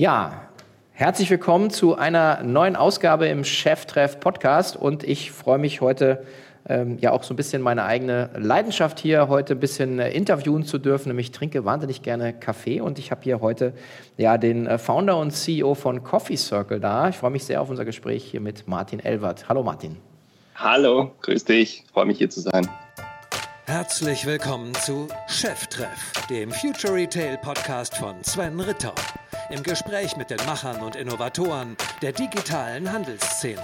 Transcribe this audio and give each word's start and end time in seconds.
Ja, 0.00 0.48
herzlich 0.92 1.28
willkommen 1.28 1.70
zu 1.70 1.96
einer 1.96 2.44
neuen 2.44 2.76
Ausgabe 2.76 3.26
im 3.26 3.42
Cheftreff 3.42 4.20
Podcast 4.20 4.76
und 4.76 5.02
ich 5.02 5.32
freue 5.32 5.58
mich 5.58 5.80
heute 5.80 6.24
ähm, 6.68 6.98
ja 7.00 7.10
auch 7.10 7.24
so 7.24 7.34
ein 7.34 7.36
bisschen 7.36 7.62
meine 7.62 7.82
eigene 7.82 8.30
Leidenschaft 8.36 9.00
hier 9.00 9.26
heute 9.26 9.54
ein 9.54 9.58
bisschen 9.58 9.98
äh, 9.98 10.12
interviewen 10.12 10.62
zu 10.62 10.78
dürfen. 10.78 11.08
Nämlich 11.08 11.26
ich 11.26 11.32
trinke 11.32 11.64
wahnsinnig 11.64 12.02
gerne 12.02 12.32
Kaffee 12.32 12.80
und 12.80 13.00
ich 13.00 13.10
habe 13.10 13.22
hier 13.24 13.40
heute 13.40 13.72
ja 14.16 14.38
den 14.38 14.68
äh, 14.68 14.78
Founder 14.78 15.18
und 15.18 15.32
CEO 15.32 15.74
von 15.74 16.04
Coffee 16.04 16.36
Circle 16.36 16.78
da. 16.78 17.08
Ich 17.08 17.16
freue 17.16 17.32
mich 17.32 17.42
sehr 17.42 17.60
auf 17.60 17.68
unser 17.68 17.84
Gespräch 17.84 18.22
hier 18.22 18.40
mit 18.40 18.68
Martin 18.68 19.00
Elwert. 19.00 19.48
Hallo 19.48 19.64
Martin. 19.64 19.96
Hallo, 20.54 21.10
grüß 21.22 21.44
dich. 21.44 21.82
Freue 21.92 22.06
mich 22.06 22.18
hier 22.18 22.30
zu 22.30 22.38
sein. 22.38 22.68
Herzlich 23.68 24.24
willkommen 24.24 24.74
zu 24.76 25.08
Cheftreff, 25.26 26.12
dem 26.30 26.50
Future 26.50 26.94
Retail 26.94 27.36
Podcast 27.36 27.94
von 27.98 28.24
Sven 28.24 28.58
Ritter 28.58 28.94
im 29.50 29.62
Gespräch 29.62 30.16
mit 30.16 30.30
den 30.30 30.38
Machern 30.46 30.80
und 30.80 30.96
Innovatoren 30.96 31.76
der 32.00 32.12
digitalen 32.12 32.90
Handelsszene. 32.90 33.62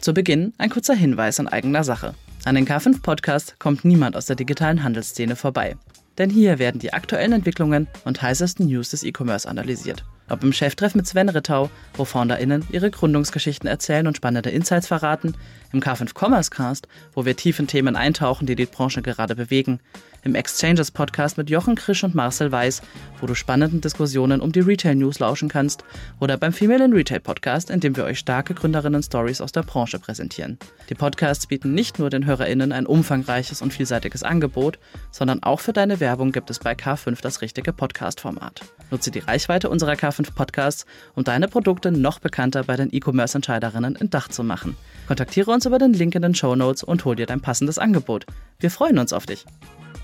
Zu 0.00 0.14
Beginn 0.14 0.54
ein 0.56 0.70
kurzer 0.70 0.94
Hinweis 0.94 1.38
in 1.38 1.48
eigener 1.48 1.84
Sache. 1.84 2.14
An 2.46 2.54
den 2.54 2.66
K5 2.66 3.02
Podcast 3.02 3.60
kommt 3.60 3.84
niemand 3.84 4.16
aus 4.16 4.24
der 4.24 4.36
digitalen 4.36 4.82
Handelsszene 4.82 5.36
vorbei. 5.36 5.76
Denn 6.16 6.30
hier 6.30 6.58
werden 6.58 6.80
die 6.80 6.94
aktuellen 6.94 7.32
Entwicklungen 7.34 7.88
und 8.06 8.22
heißesten 8.22 8.68
News 8.68 8.88
des 8.88 9.02
E-Commerce 9.02 9.46
analysiert. 9.46 10.02
Ob 10.28 10.42
im 10.42 10.52
Cheftreff 10.52 10.94
mit 10.94 11.06
Sven 11.06 11.28
Rittau, 11.28 11.70
wo 11.94 12.04
FounderInnen 12.04 12.66
ihre 12.70 12.90
Gründungsgeschichten 12.90 13.68
erzählen 13.68 14.06
und 14.06 14.16
spannende 14.16 14.50
Insights 14.50 14.86
verraten, 14.86 15.34
im 15.74 15.80
K5 15.80 16.18
Commerce 16.18 16.50
Cast, 16.50 16.88
wo 17.12 17.24
wir 17.24 17.36
tief 17.36 17.58
in 17.58 17.66
Themen 17.66 17.96
eintauchen, 17.96 18.46
die 18.46 18.56
die 18.56 18.66
Branche 18.66 19.02
gerade 19.02 19.34
bewegen, 19.34 19.80
im 20.22 20.34
Exchanges 20.34 20.90
Podcast 20.90 21.36
mit 21.36 21.50
Jochen 21.50 21.74
Krisch 21.74 22.02
und 22.02 22.14
Marcel 22.14 22.50
Weiß, 22.50 22.80
wo 23.20 23.26
du 23.26 23.34
spannenden 23.34 23.82
Diskussionen 23.82 24.40
um 24.40 24.52
die 24.52 24.60
Retail 24.60 24.94
News 24.94 25.18
lauschen 25.18 25.50
kannst, 25.50 25.84
oder 26.18 26.38
beim 26.38 26.52
Female 26.52 26.84
in 26.84 26.92
Retail 26.94 27.20
Podcast, 27.20 27.68
in 27.68 27.80
dem 27.80 27.96
wir 27.96 28.04
euch 28.04 28.18
starke 28.18 28.54
Gründerinnen-Stories 28.54 29.42
aus 29.42 29.52
der 29.52 29.62
Branche 29.62 29.98
präsentieren. 29.98 30.58
Die 30.88 30.94
Podcasts 30.94 31.46
bieten 31.46 31.74
nicht 31.74 31.98
nur 31.98 32.08
den 32.08 32.24
HörerInnen 32.24 32.72
ein 32.72 32.86
umfangreiches 32.86 33.60
und 33.60 33.72
vielseitiges 33.72 34.22
Angebot, 34.22 34.78
sondern 35.10 35.42
auch 35.42 35.60
für 35.60 35.74
deine 35.74 36.00
Werbung 36.00 36.32
gibt 36.32 36.48
es 36.50 36.58
bei 36.58 36.72
K5 36.72 37.20
das 37.20 37.42
richtige 37.42 37.72
Podcast-Format. 37.72 38.62
Nutze 38.90 39.10
die 39.10 39.18
Reichweite 39.18 39.68
unserer 39.68 39.94
K5 39.94 40.34
Podcasts, 40.34 40.86
um 41.14 41.24
deine 41.24 41.48
Produkte 41.48 41.90
noch 41.90 42.18
bekannter 42.18 42.64
bei 42.64 42.76
den 42.76 42.88
E-Commerce-Entscheiderinnen 42.92 43.96
in 43.96 44.08
Dach 44.08 44.28
zu 44.28 44.42
machen. 44.42 44.76
Kontaktiere 45.06 45.50
uns 45.50 45.63
über 45.66 45.78
den 45.78 45.92
Link 45.92 46.14
in 46.14 46.22
den 46.22 46.34
Show 46.34 46.54
Notes 46.54 46.82
und 46.82 47.04
hol 47.04 47.16
dir 47.16 47.26
dein 47.26 47.40
passendes 47.40 47.78
Angebot. 47.78 48.26
Wir 48.58 48.70
freuen 48.70 48.98
uns 48.98 49.12
auf 49.12 49.26
dich. 49.26 49.44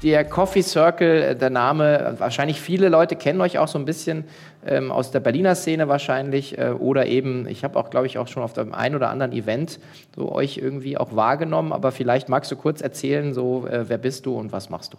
Der 0.02 0.24
Coffee 0.24 0.62
Circle, 0.62 1.22
äh, 1.22 1.36
der 1.36 1.50
Name, 1.50 2.14
wahrscheinlich 2.18 2.60
viele 2.60 2.88
Leute 2.88 3.16
kennen 3.16 3.40
euch 3.42 3.58
auch 3.58 3.68
so 3.68 3.78
ein 3.78 3.84
bisschen 3.84 4.24
ähm, 4.66 4.90
aus 4.90 5.10
der 5.10 5.20
Berliner 5.20 5.54
Szene 5.54 5.88
wahrscheinlich 5.88 6.56
äh, 6.56 6.70
oder 6.70 7.06
eben, 7.06 7.46
ich 7.46 7.64
habe 7.64 7.78
auch, 7.78 7.90
glaube 7.90 8.06
ich, 8.06 8.16
auch 8.16 8.26
schon 8.26 8.42
auf 8.42 8.54
dem 8.54 8.72
einen 8.72 8.94
oder 8.94 9.10
anderen 9.10 9.32
Event 9.32 9.78
so 10.16 10.32
euch 10.32 10.56
irgendwie 10.56 10.96
auch 10.96 11.14
wahrgenommen, 11.14 11.72
aber 11.72 11.92
vielleicht 11.92 12.30
magst 12.30 12.50
du 12.50 12.56
kurz 12.56 12.80
erzählen, 12.80 13.34
so 13.34 13.66
äh, 13.66 13.88
wer 13.88 13.98
bist 13.98 14.24
du 14.24 14.36
und 14.36 14.52
was 14.52 14.70
machst 14.70 14.94
du? 14.94 14.98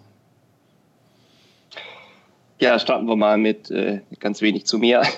Ja, 2.59 2.77
starten 2.77 3.07
wir 3.07 3.15
mal 3.15 3.39
mit 3.39 3.71
äh, 3.71 4.01
ganz 4.19 4.41
wenig 4.41 4.65
zu 4.65 4.77
mir. 4.77 5.01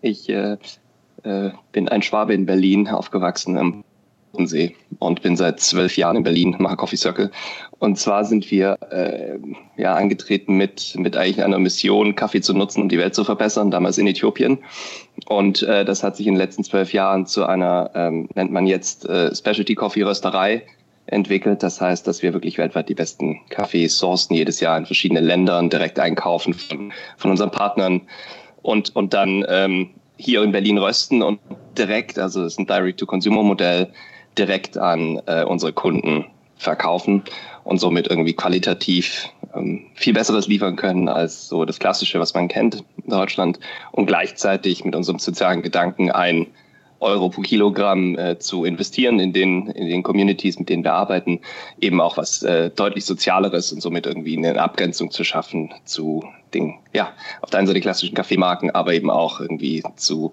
Ich 0.00 0.28
äh, 0.28 0.56
äh, 1.22 1.50
bin 1.70 1.88
ein 1.88 2.02
Schwabe 2.02 2.34
in 2.34 2.46
Berlin, 2.46 2.88
aufgewachsen 2.88 3.58
am 3.58 3.84
Bodensee 4.32 4.74
und 4.98 5.22
bin 5.22 5.36
seit 5.36 5.60
zwölf 5.60 5.96
Jahren 5.96 6.16
in 6.16 6.22
Berlin, 6.22 6.56
mache 6.58 6.76
Coffee 6.76 6.96
Circle. 6.96 7.30
Und 7.78 7.98
zwar 7.98 8.24
sind 8.24 8.50
wir 8.50 8.78
äh, 8.90 9.38
ja 9.76 9.94
angetreten 9.94 10.56
mit, 10.56 10.94
mit 10.96 11.16
eigentlich 11.16 11.42
einer 11.42 11.58
Mission, 11.58 12.14
Kaffee 12.14 12.40
zu 12.40 12.54
nutzen, 12.54 12.82
um 12.82 12.88
die 12.88 12.98
Welt 12.98 13.14
zu 13.14 13.24
verbessern, 13.24 13.70
damals 13.70 13.98
in 13.98 14.06
Äthiopien. 14.06 14.58
Und 15.26 15.62
äh, 15.62 15.84
das 15.84 16.02
hat 16.02 16.16
sich 16.16 16.26
in 16.26 16.34
den 16.34 16.38
letzten 16.38 16.64
zwölf 16.64 16.92
Jahren 16.92 17.26
zu 17.26 17.44
einer, 17.44 17.90
ähm, 17.94 18.28
nennt 18.34 18.52
man 18.52 18.66
jetzt 18.66 19.06
äh, 19.06 19.34
Specialty 19.34 19.74
Coffee 19.74 20.02
Rösterei 20.02 20.62
entwickelt. 21.06 21.62
Das 21.62 21.80
heißt, 21.80 22.06
dass 22.06 22.22
wir 22.22 22.32
wirklich 22.32 22.58
weltweit 22.58 22.88
die 22.88 22.94
besten 22.94 23.40
Kaffees 23.50 23.98
sourcen, 23.98 24.34
jedes 24.34 24.60
Jahr 24.60 24.78
in 24.78 24.86
verschiedenen 24.86 25.24
Ländern, 25.24 25.68
direkt 25.68 25.98
einkaufen 25.98 26.54
von, 26.54 26.92
von 27.16 27.30
unseren 27.32 27.50
Partnern 27.50 28.02
und, 28.62 28.94
und 28.94 29.12
dann 29.12 29.44
ähm, 29.48 29.90
hier 30.16 30.42
in 30.42 30.52
Berlin 30.52 30.78
rösten 30.78 31.22
und 31.22 31.40
direkt, 31.76 32.18
also 32.18 32.44
es 32.44 32.54
ist 32.54 32.60
ein 32.60 32.66
Direct-to-Consumer-Modell, 32.66 33.92
direkt 34.38 34.78
an 34.78 35.20
äh, 35.26 35.44
unsere 35.44 35.72
Kunden 35.72 36.26
verkaufen 36.56 37.22
und 37.64 37.78
somit 37.78 38.08
irgendwie 38.08 38.34
qualitativ 38.34 39.28
ähm, 39.54 39.86
viel 39.94 40.14
Besseres 40.14 40.46
liefern 40.46 40.76
können 40.76 41.08
als 41.08 41.48
so 41.48 41.64
das 41.64 41.78
Klassische, 41.78 42.20
was 42.20 42.34
man 42.34 42.48
kennt 42.48 42.84
in 43.04 43.10
Deutschland 43.10 43.58
und 43.90 44.06
gleichzeitig 44.06 44.84
mit 44.84 44.94
unserem 44.94 45.18
sozialen 45.18 45.62
Gedanken 45.62 46.10
ein 46.10 46.46
Euro 47.00 47.28
pro 47.28 47.40
Kilogramm 47.42 48.16
äh, 48.16 48.38
zu 48.38 48.64
investieren 48.64 49.18
in 49.18 49.32
den, 49.32 49.66
in 49.66 49.88
den 49.88 50.04
Communities, 50.04 50.58
mit 50.58 50.68
denen 50.68 50.84
wir 50.84 50.92
arbeiten, 50.92 51.40
eben 51.80 52.00
auch 52.00 52.16
was 52.16 52.44
äh, 52.44 52.70
deutlich 52.70 53.04
Sozialeres 53.04 53.72
und 53.72 53.80
somit 53.80 54.06
irgendwie 54.06 54.36
eine 54.36 54.60
Abgrenzung 54.60 55.10
zu 55.10 55.24
schaffen 55.24 55.74
zu 55.84 56.24
den, 56.54 56.78
ja, 56.92 57.12
auf 57.40 57.50
der 57.50 57.58
einen 57.58 57.66
Seite 57.66 57.80
klassischen 57.80 58.14
Kaffeemarken, 58.14 58.70
aber 58.70 58.94
eben 58.94 59.10
auch 59.10 59.40
irgendwie 59.40 59.82
zu, 59.96 60.32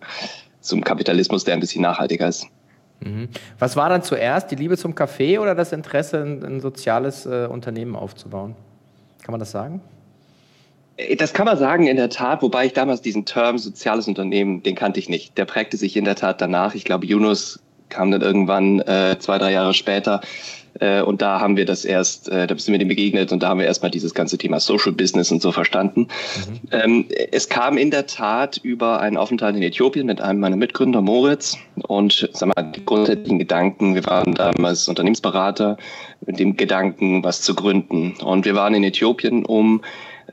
zum 0.61 0.83
Kapitalismus, 0.83 1.43
der 1.43 1.55
ein 1.55 1.59
bisschen 1.59 1.81
nachhaltiger 1.81 2.27
ist. 2.27 2.47
Mhm. 3.01 3.29
Was 3.57 3.75
war 3.75 3.89
dann 3.89 4.03
zuerst, 4.03 4.51
die 4.51 4.55
Liebe 4.55 4.77
zum 4.77 4.95
Kaffee 4.95 5.39
oder 5.39 5.55
das 5.55 5.71
Interesse, 5.71 6.21
ein, 6.21 6.43
ein 6.43 6.59
soziales 6.61 7.25
äh, 7.25 7.47
Unternehmen 7.49 7.95
aufzubauen? 7.95 8.55
Kann 9.23 9.31
man 9.31 9.39
das 9.39 9.51
sagen? 9.51 9.81
Äh, 10.97 11.15
das 11.15 11.33
kann 11.33 11.45
man 11.45 11.57
sagen, 11.57 11.87
in 11.87 11.97
der 11.97 12.09
Tat, 12.09 12.41
wobei 12.41 12.65
ich 12.65 12.73
damals 12.73 13.01
diesen 13.01 13.25
Term 13.25 13.57
soziales 13.57 14.07
Unternehmen, 14.07 14.63
den 14.63 14.75
kannte 14.75 14.99
ich 14.99 15.09
nicht. 15.09 15.37
Der 15.37 15.45
prägte 15.45 15.77
sich 15.77 15.95
in 15.95 16.05
der 16.05 16.15
Tat 16.15 16.41
danach. 16.41 16.75
Ich 16.75 16.83
glaube, 16.83 17.05
Yunus 17.05 17.59
kam 17.89 18.11
dann 18.11 18.21
irgendwann 18.21 18.79
äh, 18.81 19.17
zwei, 19.19 19.37
drei 19.37 19.51
Jahre 19.51 19.73
später. 19.73 20.21
Äh, 20.79 21.01
und 21.01 21.21
da 21.21 21.39
haben 21.39 21.57
wir 21.57 21.65
das 21.65 21.85
erst, 21.85 22.29
äh, 22.29 22.47
da 22.47 22.57
sind 22.57 22.71
wir 22.71 22.79
dem 22.79 22.87
begegnet 22.87 23.31
und 23.31 23.43
da 23.43 23.49
haben 23.49 23.59
wir 23.59 23.65
erstmal 23.65 23.91
dieses 23.91 24.13
ganze 24.13 24.37
Thema 24.37 24.59
Social 24.59 24.91
Business 24.91 25.31
und 25.31 25.41
so 25.41 25.51
verstanden. 25.51 26.01
Mhm. 26.01 26.59
Ähm, 26.71 27.05
es 27.31 27.49
kam 27.49 27.77
in 27.77 27.91
der 27.91 28.07
Tat 28.07 28.57
über 28.57 28.99
einen 28.99 29.17
Aufenthalt 29.17 29.55
in 29.55 29.63
Äthiopien 29.63 30.05
mit 30.05 30.21
einem 30.21 30.39
meiner 30.39 30.55
Mitgründer, 30.55 31.01
Moritz. 31.01 31.57
Und 31.87 32.29
sag 32.33 32.55
mal, 32.55 32.71
die 32.71 32.85
grundsätzlichen 32.85 33.39
Gedanken, 33.39 33.95
wir 33.95 34.05
waren 34.05 34.33
damals 34.33 34.87
Unternehmensberater 34.87 35.77
mit 36.25 36.39
dem 36.39 36.57
Gedanken, 36.57 37.23
was 37.23 37.41
zu 37.41 37.55
gründen. 37.55 38.15
Und 38.23 38.45
wir 38.45 38.55
waren 38.55 38.73
in 38.73 38.83
Äthiopien, 38.83 39.45
um 39.45 39.81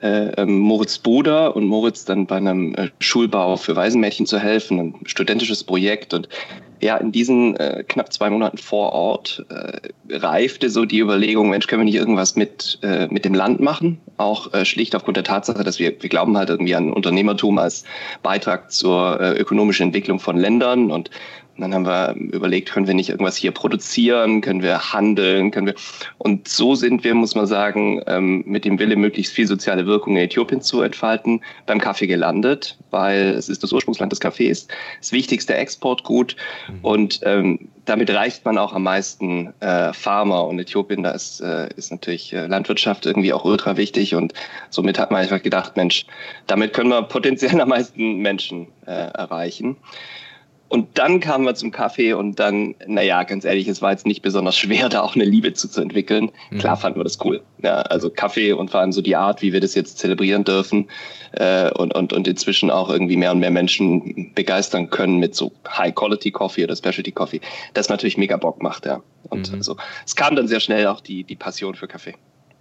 äh, 0.03 0.28
ähm, 0.42 0.58
Moritz 0.58 0.98
Bruder 0.98 1.56
und 1.56 1.66
Moritz 1.66 2.04
dann 2.04 2.26
bei 2.26 2.36
einem 2.36 2.74
äh, 2.74 2.88
Schulbau 3.00 3.56
für 3.56 3.76
Waisenmädchen 3.76 4.26
zu 4.26 4.38
helfen, 4.38 4.78
ein 4.78 4.94
studentisches 5.06 5.64
Projekt. 5.64 6.12
Und 6.12 6.28
ja, 6.81 6.97
in 6.97 7.12
diesen 7.12 7.56
äh, 7.56 7.84
knapp 7.87 8.12
zwei 8.12 8.31
Monaten 8.31 8.59
vor 8.59 8.92
Ort 8.92 9.44
äh, 9.48 9.78
reifte 10.10 10.70
so 10.70 10.84
die 10.84 10.98
Überlegung, 10.98 11.50
Mensch, 11.50 11.66
können 11.66 11.81
wir 11.81 11.84
nicht 11.87 11.94
irgendwas 11.94 12.37
mit, 12.37 12.78
äh, 12.82 13.06
mit 13.09 13.25
dem 13.25 13.34
Land 13.34 13.60
machen? 13.60 13.98
Auch 14.16 14.53
äh, 14.53 14.64
schlicht 14.64 14.94
aufgrund 14.94 15.16
der 15.16 15.25
Tatsache, 15.25 15.65
dass 15.65 15.78
wir, 15.78 15.94
wir 16.00 16.09
glauben 16.09 16.36
halt 16.36 16.50
irgendwie 16.50 16.75
an 16.75 16.92
Unternehmertum 16.92 17.59
als 17.59 17.84
Beitrag 18.22 18.70
zur 18.70 19.20
äh, 19.20 19.38
ökonomischen 19.38 19.86
Entwicklung 19.86 20.19
von 20.19 20.36
Ländern 20.36 20.91
und 20.91 21.10
und 21.56 21.62
dann 21.62 21.74
haben 21.74 21.86
wir 21.86 22.14
überlegt, 22.34 22.70
können 22.70 22.86
wir 22.86 22.92
nicht 22.92 23.08
irgendwas 23.08 23.36
hier 23.36 23.50
produzieren, 23.50 24.42
können 24.42 24.62
wir 24.62 24.92
handeln, 24.92 25.50
können 25.50 25.66
wir. 25.66 25.74
Und 26.18 26.48
so 26.48 26.74
sind 26.74 27.02
wir, 27.02 27.14
muss 27.14 27.34
man 27.34 27.46
sagen, 27.46 28.02
ähm, 28.06 28.44
mit 28.46 28.66
dem 28.66 28.78
Wille, 28.78 28.96
möglichst 28.96 29.32
viel 29.32 29.46
soziale 29.46 29.86
Wirkung 29.86 30.16
in 30.16 30.24
Äthiopien 30.24 30.60
zu 30.60 30.82
entfalten, 30.82 31.40
beim 31.64 31.80
Kaffee 31.80 32.06
gelandet, 32.06 32.76
weil 32.90 33.30
es 33.30 33.48
ist 33.48 33.62
das 33.62 33.72
Ursprungsland 33.72 34.12
des 34.12 34.20
Kaffees, 34.20 34.68
das 35.00 35.12
wichtigste 35.12 35.54
Exportgut. 35.54 36.36
Mhm. 36.68 36.78
Und 36.82 37.20
ähm, 37.22 37.68
damit 37.86 38.10
reicht 38.10 38.44
man 38.44 38.58
auch 38.58 38.74
am 38.74 38.82
meisten 38.82 39.54
äh, 39.60 39.94
Farmer. 39.94 40.46
Und 40.46 40.58
Äthiopien, 40.58 41.04
da 41.04 41.12
ist, 41.12 41.40
äh, 41.40 41.68
ist 41.76 41.90
natürlich 41.90 42.34
äh, 42.34 42.46
Landwirtschaft 42.46 43.06
irgendwie 43.06 43.32
auch 43.32 43.44
ultra 43.44 43.78
wichtig. 43.78 44.14
Und 44.14 44.34
somit 44.68 44.98
hat 44.98 45.10
man 45.10 45.22
einfach 45.22 45.42
gedacht, 45.42 45.76
Mensch, 45.76 46.04
damit 46.48 46.74
können 46.74 46.91
wir 46.91 47.00
potenziell 47.02 47.59
am 47.60 47.70
meisten 47.70 48.18
Menschen 48.18 48.66
äh, 48.86 48.91
erreichen. 48.91 49.76
Und 50.68 50.98
dann 50.98 51.21
kamen 51.21 51.45
wir 51.45 51.54
zum 51.54 51.71
Kaffee 51.71 52.13
und 52.13 52.41
dann, 52.41 52.74
naja, 52.86 53.22
ganz 53.22 53.45
ehrlich, 53.45 53.68
es 53.68 53.83
war 53.83 53.92
jetzt 53.92 54.04
nicht 54.04 54.22
besonders 54.22 54.57
schwer, 54.57 54.89
da 54.91 55.03
auch 55.03 55.15
eine 55.15 55.24
Liebe 55.24 55.53
zu, 55.53 55.68
zu 55.68 55.80
entwickeln. 55.80 56.33
Mhm. 56.51 56.59
Klar 56.59 56.77
fanden 56.77 56.98
wir 56.98 57.04
das 57.04 57.24
cool. 57.24 57.42
Ja, 57.63 57.83
also 57.83 58.10
Kaffee 58.10 58.53
und 58.53 58.71
vor 58.71 58.80
allem 58.80 58.92
so 58.92 59.01
die 59.01 59.15
Art, 59.15 59.42
wie 59.42 59.53
wir 59.53 59.60
das 59.60 59.74
jetzt 59.74 59.98
zelebrieren 59.98 60.45
dürfen 60.45 60.89
äh, 61.33 61.71
und, 61.71 61.95
und, 61.95 62.13
und 62.13 62.27
inzwischen 62.27 62.71
auch 62.71 62.91
irgendwie 62.91 63.16
mehr 63.16 63.30
und 63.33 63.39
mehr 63.39 63.51
Menschen 63.51 64.33
begeistern 64.34 64.91
können 64.91 65.18
mit 65.18 65.34
so 65.34 65.53
High-Quality-Coffee 65.68 66.65
oder 66.65 66.74
Specialty-Coffee, 66.74 67.41
das 67.74 67.89
natürlich 67.89 68.16
mega 68.19 68.36
Bock 68.36 68.62
macht, 68.62 68.86
ja. 68.86 69.03
Und 69.28 69.51
mhm. 69.51 69.59
also 69.59 69.77
es 70.04 70.16
kam 70.16 70.36
dann 70.36 70.48
sehr 70.48 70.60
schnell 70.60 70.86
auch 70.89 71.01
die, 71.01 71.24
die 71.24 71.36
Passion 71.36 71.74
für 71.74 71.89
Kaffee. 71.89 72.15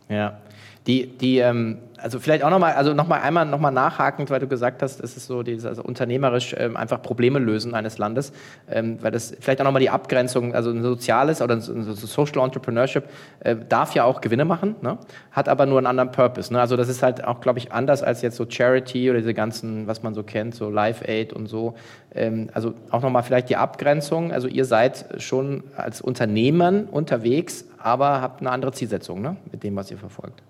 Ja. 0.09 0.39
Die, 0.87 1.07
die, 1.07 1.39
ähm, 1.39 1.79
also 1.97 2.19
vielleicht 2.19 2.43
auch 2.43 2.51
nochmal, 2.51 2.73
also 2.73 2.93
nochmal 2.93 3.21
einmal 3.21 3.45
nochmal 3.45 3.71
nachhakend, 3.71 4.29
weil 4.29 4.39
du 4.39 4.47
gesagt 4.47 4.83
hast, 4.83 5.03
es 5.03 5.17
ist 5.17 5.25
so 5.25 5.41
dieses 5.41 5.65
also 5.65 5.81
unternehmerisch 5.81 6.55
ähm, 6.57 6.77
einfach 6.77 7.01
Probleme 7.01 7.39
lösen 7.39 7.73
eines 7.73 7.97
Landes, 7.97 8.31
ähm, 8.69 8.99
weil 9.01 9.11
das 9.11 9.35
vielleicht 9.39 9.59
auch 9.61 9.65
nochmal 9.65 9.81
die 9.81 9.89
Abgrenzung, 9.89 10.53
also 10.53 10.69
ein 10.69 10.83
soziales 10.83 11.41
oder 11.41 11.55
ein 11.55 11.61
Social 11.61 12.43
Entrepreneurship 12.43 13.05
äh, 13.39 13.55
darf 13.67 13.95
ja 13.95 14.03
auch 14.03 14.21
Gewinne 14.21 14.45
machen, 14.45 14.75
ne? 14.81 14.99
hat 15.31 15.49
aber 15.49 15.65
nur 15.65 15.79
einen 15.79 15.87
anderen 15.87 16.11
Purpose. 16.11 16.53
Ne? 16.53 16.59
Also 16.59 16.77
das 16.77 16.89
ist 16.89 17.01
halt 17.01 17.23
auch, 17.23 17.41
glaube 17.41 17.57
ich, 17.57 17.71
anders 17.71 18.03
als 18.03 18.21
jetzt 18.21 18.35
so 18.35 18.45
Charity 18.47 19.09
oder 19.09 19.19
diese 19.19 19.33
ganzen, 19.33 19.87
was 19.87 20.03
man 20.03 20.13
so 20.13 20.21
kennt, 20.21 20.53
so 20.53 20.69
Live 20.69 21.01
Aid 21.07 21.33
und 21.33 21.47
so. 21.47 21.73
Ähm, 22.13 22.49
also 22.53 22.75
auch 22.91 23.01
nochmal 23.01 23.23
vielleicht 23.23 23.49
die 23.49 23.55
Abgrenzung. 23.55 24.31
Also 24.31 24.47
ihr 24.47 24.65
seid 24.65 25.05
schon 25.17 25.63
als 25.75 26.01
Unternehmen 26.01 26.85
unterwegs, 26.85 27.65
aber 27.79 28.21
habt 28.21 28.41
eine 28.41 28.51
andere 28.51 28.73
Zielsetzung 28.73 29.21
ne? 29.21 29.37
mit 29.51 29.63
dem, 29.63 29.75
was 29.75 29.89
ihr 29.89 29.97
verfolgt. 29.97 30.43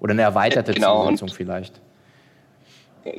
Oder 0.00 0.12
eine 0.12 0.22
erweiterte 0.22 0.72
genau. 0.72 1.06
Zielsetzung 1.06 1.28
vielleicht. 1.28 1.80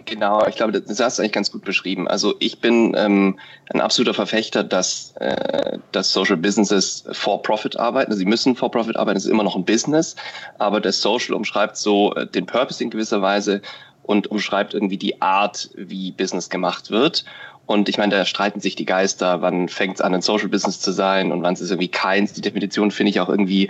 Genau, 0.05 0.45
ich 0.45 0.55
glaube, 0.55 0.79
das 0.79 0.99
hast 0.99 1.17
du 1.17 1.23
eigentlich 1.23 1.31
ganz 1.31 1.51
gut 1.51 1.63
beschrieben. 1.63 2.07
Also 2.07 2.35
ich 2.39 2.59
bin 2.59 2.93
ähm, 2.95 3.39
ein 3.73 3.81
absoluter 3.81 4.13
Verfechter, 4.13 4.63
dass, 4.63 5.13
äh, 5.19 5.79
dass 5.91 6.13
Social 6.13 6.37
Businesses 6.37 7.03
for 7.11 7.41
Profit 7.41 7.77
arbeiten. 7.77 8.11
Also 8.11 8.19
sie 8.19 8.25
müssen 8.25 8.55
for 8.55 8.69
Profit 8.69 8.95
arbeiten, 8.95 9.17
es 9.17 9.25
ist 9.25 9.31
immer 9.31 9.43
noch 9.43 9.55
ein 9.55 9.65
Business, 9.65 10.15
aber 10.59 10.81
das 10.81 11.01
Social 11.01 11.33
umschreibt 11.33 11.77
so 11.77 12.13
äh, 12.13 12.27
den 12.27 12.45
Purpose 12.45 12.83
in 12.83 12.91
gewisser 12.91 13.23
Weise 13.23 13.61
und 14.03 14.27
umschreibt 14.27 14.75
irgendwie 14.75 14.97
die 14.97 15.19
Art, 15.21 15.69
wie 15.75 16.11
Business 16.11 16.49
gemacht 16.49 16.91
wird. 16.91 17.25
Und 17.65 17.89
ich 17.89 17.97
meine, 17.97 18.15
da 18.15 18.25
streiten 18.25 18.59
sich 18.59 18.75
die 18.75 18.85
Geister, 18.85 19.41
wann 19.41 19.69
fängt 19.69 19.95
es 19.95 20.01
an, 20.01 20.13
ein 20.13 20.21
Social 20.21 20.49
Business 20.49 20.79
zu 20.79 20.91
sein 20.91 21.31
und 21.31 21.41
wann 21.41 21.53
ist 21.53 21.61
es 21.61 21.71
irgendwie 21.71 21.87
keins. 21.87 22.33
Die 22.33 22.41
Definition 22.41 22.91
finde 22.91 23.11
ich 23.11 23.19
auch 23.19 23.29
irgendwie 23.29 23.69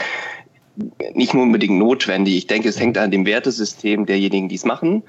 nicht 1.14 1.34
nur 1.34 1.44
unbedingt 1.44 1.78
notwendig. 1.78 2.36
Ich 2.36 2.48
denke, 2.48 2.70
es 2.70 2.80
hängt 2.80 2.98
an 2.98 3.12
dem 3.12 3.26
Wertesystem 3.26 4.06
derjenigen, 4.06 4.50
die 4.50 4.56
es 4.56 4.66
machen. 4.66 5.04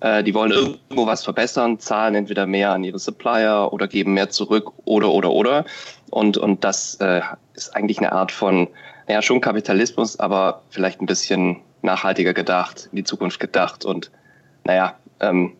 Äh, 0.00 0.22
die 0.22 0.34
wollen 0.34 0.52
irgendwo 0.52 1.06
was 1.06 1.24
verbessern, 1.24 1.78
zahlen 1.78 2.14
entweder 2.14 2.46
mehr 2.46 2.72
an 2.72 2.84
ihre 2.84 2.98
Supplier 2.98 3.72
oder 3.72 3.88
geben 3.88 4.14
mehr 4.14 4.30
zurück 4.30 4.72
oder, 4.84 5.10
oder, 5.10 5.30
oder. 5.30 5.64
Und, 6.10 6.36
und 6.36 6.64
das 6.64 6.96
äh, 6.96 7.20
ist 7.54 7.74
eigentlich 7.74 7.98
eine 7.98 8.12
Art 8.12 8.32
von, 8.32 8.68
naja, 9.08 9.22
schon 9.22 9.40
Kapitalismus, 9.40 10.18
aber 10.18 10.62
vielleicht 10.70 11.00
ein 11.00 11.06
bisschen 11.06 11.58
nachhaltiger 11.82 12.34
gedacht, 12.34 12.88
in 12.92 12.96
die 12.96 13.04
Zukunft 13.04 13.40
gedacht 13.40 13.84
und, 13.84 14.10
naja, 14.64 14.96
ähm, 15.20 15.52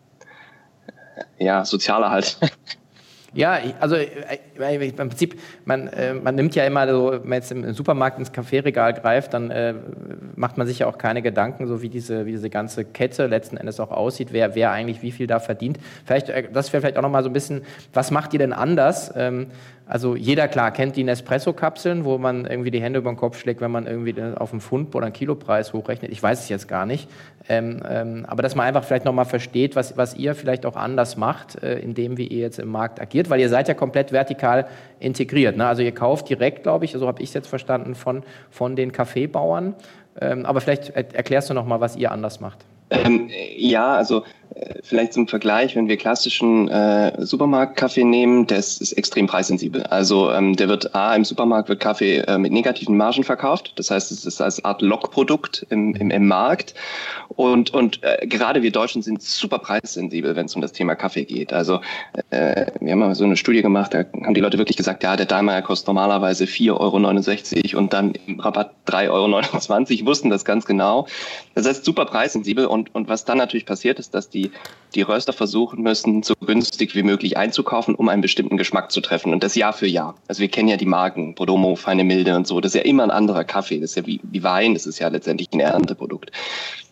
ja, 1.38 1.64
sozialer 1.64 2.10
halt. 2.10 2.38
Ja, 3.36 3.58
also 3.80 3.96
äh, 3.96 4.08
äh, 4.58 4.86
im 4.86 4.96
Prinzip, 4.96 5.38
man, 5.66 5.88
äh, 5.88 6.14
man 6.14 6.34
nimmt 6.34 6.54
ja 6.54 6.64
immer 6.64 6.88
so, 6.88 7.12
wenn 7.12 7.28
man 7.28 7.32
jetzt 7.34 7.52
im 7.52 7.70
Supermarkt 7.74 8.18
ins 8.18 8.32
Kaffeeregal 8.32 8.94
greift, 8.94 9.34
dann 9.34 9.50
äh, 9.50 9.74
macht 10.36 10.56
man 10.56 10.66
sich 10.66 10.78
ja 10.78 10.86
auch 10.86 10.96
keine 10.96 11.20
Gedanken, 11.20 11.66
so 11.66 11.82
wie 11.82 11.90
diese, 11.90 12.24
wie 12.24 12.30
diese 12.30 12.48
ganze 12.48 12.86
Kette 12.86 13.26
letzten 13.26 13.58
Endes 13.58 13.78
auch 13.78 13.90
aussieht, 13.90 14.28
wer, 14.32 14.54
wer 14.54 14.70
eigentlich 14.70 15.02
wie 15.02 15.12
viel 15.12 15.26
da 15.26 15.38
verdient. 15.38 15.78
Vielleicht, 16.06 16.32
das 16.54 16.72
wäre 16.72 16.80
vielleicht 16.80 16.96
auch 16.96 17.02
nochmal 17.02 17.22
so 17.22 17.28
ein 17.28 17.34
bisschen, 17.34 17.60
was 17.92 18.10
macht 18.10 18.32
ihr 18.32 18.38
denn 18.38 18.54
anders? 18.54 19.12
Ähm, 19.14 19.48
also 19.88 20.16
jeder, 20.16 20.48
klar, 20.48 20.72
kennt 20.72 20.96
die 20.96 21.04
Nespresso-Kapseln, 21.04 22.04
wo 22.04 22.18
man 22.18 22.44
irgendwie 22.44 22.72
die 22.72 22.82
Hände 22.82 22.98
über 22.98 23.10
den 23.10 23.16
Kopf 23.16 23.38
schlägt, 23.38 23.60
wenn 23.60 23.70
man 23.70 23.86
irgendwie 23.86 24.20
auf 24.36 24.50
einen 24.50 24.60
Pfund 24.60 24.92
oder 24.96 25.06
einen 25.06 25.12
Kilopreis 25.12 25.72
hochrechnet. 25.72 26.10
Ich 26.10 26.20
weiß 26.20 26.40
es 26.40 26.48
jetzt 26.48 26.66
gar 26.66 26.86
nicht. 26.86 27.08
Ähm, 27.48 27.80
ähm, 27.88 28.26
aber 28.26 28.42
dass 28.42 28.56
man 28.56 28.66
einfach 28.66 28.82
vielleicht 28.82 29.04
nochmal 29.04 29.26
versteht, 29.26 29.76
was, 29.76 29.96
was 29.96 30.16
ihr 30.16 30.34
vielleicht 30.34 30.66
auch 30.66 30.74
anders 30.74 31.16
macht, 31.16 31.62
äh, 31.62 31.78
in 31.78 31.94
dem, 31.94 32.18
wie 32.18 32.26
ihr 32.26 32.40
jetzt 32.40 32.58
im 32.58 32.68
Markt 32.68 33.00
agiert, 33.00 33.30
weil 33.30 33.38
ihr 33.38 33.48
seid 33.48 33.68
ja 33.68 33.74
komplett 33.74 34.10
vertikal 34.10 34.66
integriert. 34.98 35.56
Ne? 35.56 35.64
Also 35.64 35.82
ihr 35.82 35.94
kauft 35.94 36.28
direkt, 36.28 36.64
glaube 36.64 36.84
ich, 36.84 36.92
so 36.92 37.06
habe 37.06 37.22
ich 37.22 37.28
es 37.28 37.34
jetzt 37.34 37.46
verstanden, 37.46 37.94
von, 37.94 38.24
von 38.50 38.74
den 38.74 38.90
Kaffeebauern. 38.90 39.76
Ähm, 40.20 40.46
aber 40.46 40.60
vielleicht 40.60 40.90
erklärst 40.90 41.48
du 41.48 41.54
nochmal, 41.54 41.80
was 41.80 41.94
ihr 41.94 42.10
anders 42.10 42.40
macht. 42.40 42.64
Ähm, 42.90 43.30
ja, 43.56 43.94
also 43.94 44.24
Vielleicht 44.82 45.12
zum 45.12 45.26
Vergleich, 45.26 45.74
wenn 45.76 45.88
wir 45.88 45.96
klassischen 45.96 46.68
äh, 46.68 47.12
Supermarktkaffee 47.18 48.04
nehmen, 48.04 48.46
das 48.46 48.78
ist 48.78 48.92
extrem 48.92 49.26
preissensibel. 49.26 49.82
Also 49.84 50.30
ähm, 50.30 50.54
der 50.56 50.68
wird 50.68 50.94
A, 50.94 51.14
im 51.14 51.24
Supermarkt 51.24 51.68
wird 51.68 51.80
Kaffee 51.80 52.18
äh, 52.18 52.38
mit 52.38 52.52
negativen 52.52 52.96
Margen 52.96 53.24
verkauft. 53.24 53.72
Das 53.76 53.90
heißt, 53.90 54.12
es 54.12 54.24
ist 54.24 54.40
als 54.40 54.64
Art 54.64 54.82
Lockprodukt 54.82 55.66
im, 55.70 55.94
im, 55.94 56.10
im 56.10 56.26
Markt. 56.28 56.74
Und, 57.28 57.74
und 57.74 58.02
äh, 58.02 58.26
gerade 58.26 58.62
wir 58.62 58.70
Deutschen 58.70 59.02
sind 59.02 59.22
super 59.22 59.58
preissensibel, 59.58 60.36
wenn 60.36 60.46
es 60.46 60.54
um 60.54 60.62
das 60.62 60.72
Thema 60.72 60.94
Kaffee 60.94 61.24
geht. 61.24 61.52
Also 61.52 61.80
äh, 62.30 62.66
wir 62.80 62.92
haben 62.92 63.00
mal 63.00 63.14
so 63.14 63.24
eine 63.24 63.36
Studie 63.36 63.62
gemacht, 63.62 63.92
da 63.94 64.04
haben 64.24 64.34
die 64.34 64.40
Leute 64.40 64.58
wirklich 64.58 64.76
gesagt, 64.76 65.02
ja, 65.02 65.16
der 65.16 65.26
Daimler 65.26 65.62
kostet 65.62 65.88
normalerweise 65.88 66.44
4,69 66.44 67.74
Euro 67.74 67.78
und 67.78 67.92
dann 67.92 68.12
im 68.26 68.40
Rabatt 68.40 68.72
3,29 68.86 69.10
Euro, 69.98 70.06
wussten 70.06 70.30
das 70.30 70.44
ganz 70.44 70.64
genau. 70.64 71.06
Das 71.54 71.66
heißt, 71.66 71.84
super 71.84 72.04
preissensibel. 72.04 72.66
Und, 72.66 72.94
und 72.94 73.08
was 73.08 73.24
dann 73.24 73.38
natürlich 73.38 73.66
passiert 73.66 73.98
ist, 73.98 74.14
dass 74.14 74.30
die 74.30 74.35
die, 74.94 75.02
Röster 75.02 75.34
versuchen 75.34 75.82
müssen, 75.82 76.22
so 76.22 76.32
günstig 76.34 76.94
wie 76.94 77.02
möglich 77.02 77.36
einzukaufen, 77.36 77.94
um 77.94 78.08
einen 78.08 78.22
bestimmten 78.22 78.56
Geschmack 78.56 78.90
zu 78.90 79.02
treffen. 79.02 79.32
Und 79.32 79.44
das 79.44 79.54
Jahr 79.54 79.74
für 79.74 79.86
Jahr. 79.86 80.14
Also 80.26 80.40
wir 80.40 80.48
kennen 80.48 80.68
ja 80.68 80.78
die 80.78 80.86
Marken, 80.86 81.34
Podomo, 81.34 81.76
Feine 81.76 82.02
Milde 82.02 82.34
und 82.34 82.46
so. 82.46 82.62
Das 82.62 82.74
ist 82.74 82.78
ja 82.78 82.86
immer 82.86 83.02
ein 83.02 83.10
anderer 83.10 83.44
Kaffee. 83.44 83.78
Das 83.78 83.90
ist 83.90 83.96
ja 83.96 84.06
wie, 84.06 84.20
wie 84.22 84.42
Wein. 84.42 84.72
Das 84.72 84.86
ist 84.86 84.98
ja 84.98 85.08
letztendlich 85.08 85.48
ein 85.52 85.60
Ernteprodukt. 85.60 86.32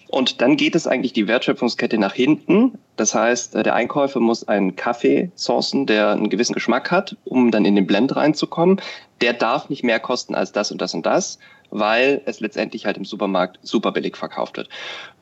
Und 0.08 0.40
dann 0.42 0.56
geht 0.56 0.76
es 0.76 0.86
eigentlich 0.86 1.12
die 1.12 1.26
Wertschöpfungskette 1.26 1.98
nach 1.98 2.12
hinten. 2.12 2.78
Das 2.94 3.16
heißt, 3.16 3.54
der 3.54 3.74
Einkäufer 3.74 4.20
muss 4.20 4.46
einen 4.46 4.76
Kaffee 4.76 5.32
sourcen, 5.34 5.86
der 5.86 6.10
einen 6.10 6.30
gewissen 6.30 6.52
Geschmack 6.52 6.92
hat, 6.92 7.16
um 7.24 7.50
dann 7.50 7.64
in 7.64 7.74
den 7.74 7.86
Blend 7.86 8.14
reinzukommen. 8.14 8.80
Der 9.22 9.32
darf 9.32 9.70
nicht 9.70 9.82
mehr 9.82 9.98
kosten 9.98 10.36
als 10.36 10.52
das 10.52 10.70
und 10.70 10.80
das 10.80 10.94
und 10.94 11.04
das, 11.04 11.40
weil 11.70 12.20
es 12.26 12.38
letztendlich 12.38 12.86
halt 12.86 12.96
im 12.96 13.04
Supermarkt 13.04 13.58
super 13.62 13.90
billig 13.90 14.16
verkauft 14.16 14.56
wird. 14.56 14.68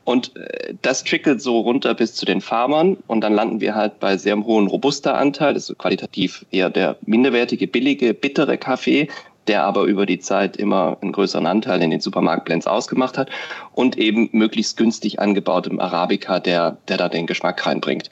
Und 0.05 0.37
äh, 0.37 0.75
das 0.83 1.05
trickelt 1.05 1.41
so 1.41 1.61
runter 1.61 1.95
bis 1.95 2.15
zu 2.15 2.27
den 2.27 2.41
Farmern 2.41 2.97
und 3.07 3.21
dann 3.21 3.35
landen 3.35 3.61
wir 3.61 3.75
halt 3.75 4.01
bei 4.01 4.17
sehr 4.17 4.37
hohen 4.37 4.67
Robusta-Anteil, 4.67 5.55
das 5.55 5.71
ist 5.71 5.79
qualitativ 5.79 6.45
eher 6.51 6.71
der 6.71 6.97
minderwertige, 7.03 7.67
billige, 7.67 8.15
bittere 8.15 8.59
Kaffee, 8.59 9.09
der 9.47 9.65
aber 9.65 9.85
über 9.85 10.07
die 10.07 10.19
Zeit 10.19 10.57
immer 10.57 10.97
einen 11.01 11.13
größeren 11.13 11.47
Anteil 11.47 11.83
in 11.83 11.91
den 11.91 12.01
Supermarktblends 12.01 12.67
ausgemacht 12.67 13.19
hat 13.19 13.31
und 13.73 13.99
eben 13.99 14.29
möglichst 14.33 14.77
günstig 14.77 15.19
angebautem 15.21 15.81
Arabica, 15.81 16.39
der, 16.41 16.79
der 16.89 16.97
da 16.97 17.09
den 17.09 17.27
Geschmack 17.27 17.65
reinbringt. 17.67 18.11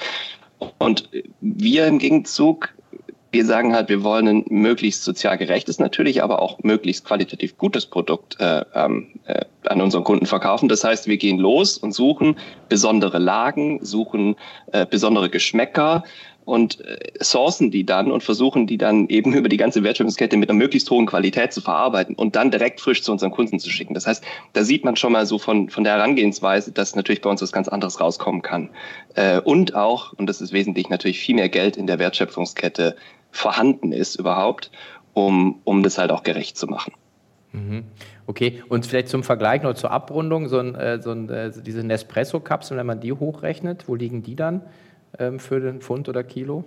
Und 0.78 1.08
wir 1.40 1.86
im 1.86 1.98
Gegenzug 1.98 2.74
wir 3.32 3.46
sagen 3.46 3.74
halt, 3.74 3.88
wir 3.88 4.02
wollen 4.02 4.28
ein 4.28 4.44
möglichst 4.48 5.04
sozial 5.04 5.38
gerechtes 5.38 5.78
natürlich, 5.78 6.22
aber 6.22 6.42
auch 6.42 6.58
möglichst 6.62 7.04
qualitativ 7.04 7.56
gutes 7.58 7.86
Produkt 7.86 8.38
äh, 8.40 8.64
ähm, 8.74 9.08
äh, 9.26 9.44
an 9.66 9.80
unseren 9.80 10.04
Kunden 10.04 10.26
verkaufen. 10.26 10.68
Das 10.68 10.82
heißt, 10.82 11.06
wir 11.06 11.16
gehen 11.16 11.38
los 11.38 11.78
und 11.78 11.92
suchen 11.92 12.36
besondere 12.68 13.18
Lagen, 13.18 13.84
suchen 13.84 14.36
äh, 14.72 14.84
besondere 14.84 15.30
Geschmäcker 15.30 16.02
und 16.44 16.80
äh, 16.80 16.98
sourcen 17.20 17.70
die 17.70 17.86
dann 17.86 18.10
und 18.10 18.24
versuchen 18.24 18.66
die 18.66 18.78
dann 18.78 19.08
eben 19.08 19.32
über 19.34 19.48
die 19.48 19.56
ganze 19.56 19.84
Wertschöpfungskette 19.84 20.36
mit 20.36 20.50
einer 20.50 20.58
möglichst 20.58 20.90
hohen 20.90 21.06
Qualität 21.06 21.52
zu 21.52 21.60
verarbeiten 21.60 22.16
und 22.16 22.34
dann 22.34 22.50
direkt 22.50 22.80
frisch 22.80 23.02
zu 23.02 23.12
unseren 23.12 23.30
Kunden 23.30 23.60
zu 23.60 23.70
schicken. 23.70 23.94
Das 23.94 24.08
heißt, 24.08 24.24
da 24.54 24.64
sieht 24.64 24.84
man 24.84 24.96
schon 24.96 25.12
mal 25.12 25.26
so 25.26 25.38
von, 25.38 25.68
von 25.70 25.84
der 25.84 25.94
Herangehensweise, 25.94 26.72
dass 26.72 26.96
natürlich 26.96 27.20
bei 27.20 27.30
uns 27.30 27.42
was 27.42 27.52
ganz 27.52 27.68
anderes 27.68 28.00
rauskommen 28.00 28.42
kann. 28.42 28.70
Äh, 29.14 29.40
und 29.40 29.76
auch, 29.76 30.12
und 30.14 30.26
das 30.26 30.40
ist 30.40 30.52
wesentlich, 30.52 30.88
natürlich 30.88 31.20
viel 31.20 31.36
mehr 31.36 31.48
Geld 31.48 31.76
in 31.76 31.86
der 31.86 32.00
Wertschöpfungskette 32.00 32.96
vorhanden 33.30 33.92
ist 33.92 34.16
überhaupt, 34.16 34.70
um, 35.14 35.60
um 35.64 35.82
das 35.82 35.98
halt 35.98 36.10
auch 36.10 36.22
gerecht 36.22 36.56
zu 36.56 36.66
machen. 36.66 36.92
Mhm. 37.52 37.84
Okay, 38.26 38.62
und 38.68 38.86
vielleicht 38.86 39.08
zum 39.08 39.24
Vergleich 39.24 39.62
noch 39.62 39.74
zur 39.74 39.90
Abrundung, 39.90 40.48
so, 40.48 40.58
ein, 40.58 40.74
äh, 40.76 41.02
so 41.02 41.10
ein, 41.10 41.28
äh, 41.28 41.50
diese 41.50 41.82
Nespresso-Kapseln, 41.82 42.78
wenn 42.78 42.86
man 42.86 43.00
die 43.00 43.12
hochrechnet, 43.12 43.88
wo 43.88 43.96
liegen 43.96 44.22
die 44.22 44.36
dann 44.36 44.62
ähm, 45.18 45.40
für 45.40 45.58
den 45.60 45.80
Pfund 45.80 46.08
oder 46.08 46.22
Kilo? 46.22 46.64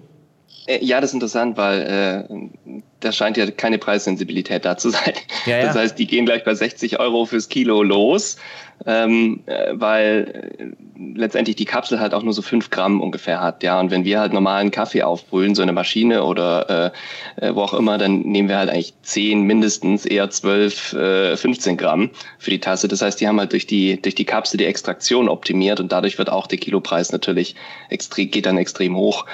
Äh, 0.67 0.83
ja, 0.83 0.99
das 0.99 1.11
ist 1.11 1.13
interessant, 1.15 1.57
weil 1.57 2.27
äh, 2.29 2.81
da 3.03 3.11
scheint 3.11 3.37
ja 3.37 3.49
keine 3.51 3.77
Preissensibilität 3.77 4.65
da 4.65 4.77
zu 4.77 4.89
sein. 4.89 5.13
Ja, 5.45 5.57
ja. 5.57 5.65
Das 5.65 5.75
heißt, 5.75 5.99
die 5.99 6.07
gehen 6.07 6.25
gleich 6.25 6.43
bei 6.43 6.53
60 6.53 6.99
Euro 6.99 7.25
fürs 7.25 7.49
Kilo 7.49 7.83
los 7.83 8.37
ähm, 8.85 9.41
äh, 9.45 9.71
weil 9.73 10.51
äh, 10.59 11.17
letztendlich 11.17 11.55
die 11.55 11.65
Kapsel 11.65 11.99
halt 11.99 12.13
auch 12.13 12.23
nur 12.23 12.33
so 12.33 12.41
fünf 12.41 12.69
Gramm 12.69 13.01
ungefähr 13.01 13.41
hat, 13.41 13.63
ja. 13.63 13.79
Und 13.79 13.91
wenn 13.91 14.03
wir 14.03 14.19
halt 14.19 14.33
normalen 14.33 14.71
Kaffee 14.71 15.03
aufbrühen, 15.03 15.55
so 15.55 15.61
eine 15.61 15.73
Maschine 15.73 16.23
oder 16.23 16.91
äh, 17.39 17.45
äh, 17.47 17.55
wo 17.55 17.61
auch 17.61 17.73
immer, 17.73 17.97
dann 17.97 18.21
nehmen 18.21 18.49
wir 18.49 18.57
halt 18.57 18.69
eigentlich 18.69 18.93
zehn 19.03 19.43
mindestens, 19.43 20.05
eher 20.05 20.29
zwölf, 20.29 20.93
äh, 20.93 21.37
15 21.37 21.77
Gramm 21.77 22.09
für 22.39 22.51
die 22.51 22.59
Tasse. 22.59 22.87
Das 22.87 23.01
heißt, 23.01 23.21
die 23.21 23.27
haben 23.27 23.39
halt 23.39 23.53
durch 23.53 23.67
die 23.67 24.01
durch 24.01 24.15
die 24.15 24.25
Kapsel 24.25 24.57
die 24.57 24.65
Extraktion 24.65 25.29
optimiert 25.29 25.79
und 25.79 25.91
dadurch 25.91 26.17
wird 26.17 26.29
auch 26.29 26.47
der 26.47 26.57
Kilopreis 26.57 27.11
natürlich 27.11 27.55
extrem 27.89 28.31
geht 28.31 28.45
dann 28.45 28.57
extrem 28.57 28.95
hoch. 28.95 29.25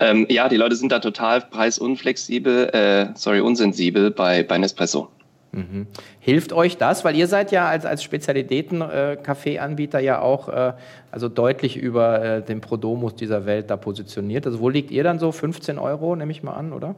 Ähm, 0.00 0.26
ja, 0.28 0.48
die 0.48 0.56
Leute 0.56 0.76
sind 0.76 0.92
da 0.92 0.98
total 0.98 1.40
preisunflexibel, 1.40 2.68
äh, 2.68 3.11
sorry 3.14 3.40
unsensibel 3.40 4.10
bei 4.10 4.42
bei 4.42 4.58
Nespresso. 4.58 5.08
Mhm. 5.52 5.86
Hilft 6.20 6.52
euch 6.54 6.78
das? 6.78 7.04
Weil 7.04 7.14
ihr 7.14 7.26
seid 7.26 7.52
ja 7.52 7.68
als, 7.68 7.84
als 7.84 8.02
Spezialitäten-Kaffeeanbieter 8.02 10.00
äh, 10.00 10.04
ja 10.04 10.20
auch 10.20 10.48
äh, 10.48 10.72
also 11.10 11.28
deutlich 11.28 11.76
über 11.76 12.24
äh, 12.24 12.42
den 12.42 12.62
Prodomus 12.62 13.14
dieser 13.14 13.44
Welt 13.44 13.68
da 13.70 13.76
positioniert. 13.76 14.46
Also 14.46 14.60
wo 14.60 14.70
liegt 14.70 14.90
ihr 14.90 15.04
dann 15.04 15.18
so? 15.18 15.30
15 15.30 15.78
Euro, 15.78 16.16
nehme 16.16 16.32
ich 16.32 16.42
mal 16.42 16.54
an, 16.54 16.72
oder? 16.72 16.94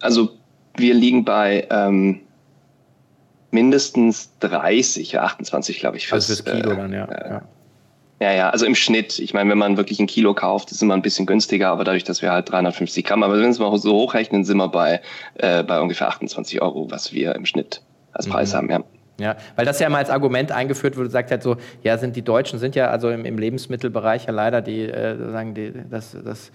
Also 0.00 0.30
wir 0.76 0.94
liegen 0.94 1.24
bei, 1.24 1.66
ähm, 1.70 2.20
mindestens 3.50 4.38
30, 4.40 5.18
28, 5.18 5.78
glaube 5.78 5.96
ich. 5.96 6.06
Fürs, 6.08 6.30
also 6.30 6.42
fürs 6.42 6.56
Kilo 6.56 6.72
äh, 6.72 6.76
dann, 6.76 6.92
ja. 6.92 7.04
Äh, 7.04 7.30
ja. 7.30 7.42
Ja, 8.22 8.30
ja, 8.30 8.50
also 8.50 8.66
im 8.66 8.76
Schnitt. 8.76 9.18
Ich 9.18 9.34
meine, 9.34 9.50
wenn 9.50 9.58
man 9.58 9.76
wirklich 9.76 9.98
ein 9.98 10.06
Kilo 10.06 10.32
kauft, 10.32 10.70
ist 10.70 10.80
immer 10.80 10.94
ein 10.94 11.02
bisschen 11.02 11.26
günstiger, 11.26 11.70
aber 11.70 11.82
dadurch, 11.82 12.04
dass 12.04 12.22
wir 12.22 12.30
halt 12.30 12.48
350 12.52 13.04
Gramm, 13.04 13.24
aber 13.24 13.34
wenn 13.34 13.42
wir 13.42 13.48
es 13.48 13.58
mal 13.58 13.76
so 13.78 13.94
hochrechnen, 13.94 14.44
sind 14.44 14.58
wir 14.58 14.68
bei, 14.68 15.00
äh, 15.34 15.64
bei 15.64 15.80
ungefähr 15.80 16.06
28 16.06 16.62
Euro, 16.62 16.88
was 16.88 17.12
wir 17.12 17.34
im 17.34 17.44
Schnitt 17.46 17.82
als 18.12 18.28
Preis 18.28 18.52
mhm. 18.52 18.56
haben, 18.58 18.70
ja. 18.70 18.84
Ja, 19.18 19.36
weil 19.56 19.66
das 19.66 19.80
ja 19.80 19.88
mal 19.88 19.98
als 19.98 20.10
Argument 20.10 20.52
eingeführt 20.52 20.96
wurde, 20.96 21.10
sagt 21.10 21.32
halt 21.32 21.42
so, 21.42 21.56
ja, 21.82 21.98
sind 21.98 22.14
die 22.14 22.22
Deutschen 22.22 22.60
sind 22.60 22.76
ja 22.76 22.90
also 22.90 23.10
im, 23.10 23.24
im 23.24 23.38
Lebensmittelbereich 23.38 24.26
ja 24.26 24.32
leider 24.32 24.62
die, 24.62 24.82
äh, 24.82 25.16
sagen 25.32 25.54
die, 25.54 25.72
das, 25.90 26.16
das 26.24 26.50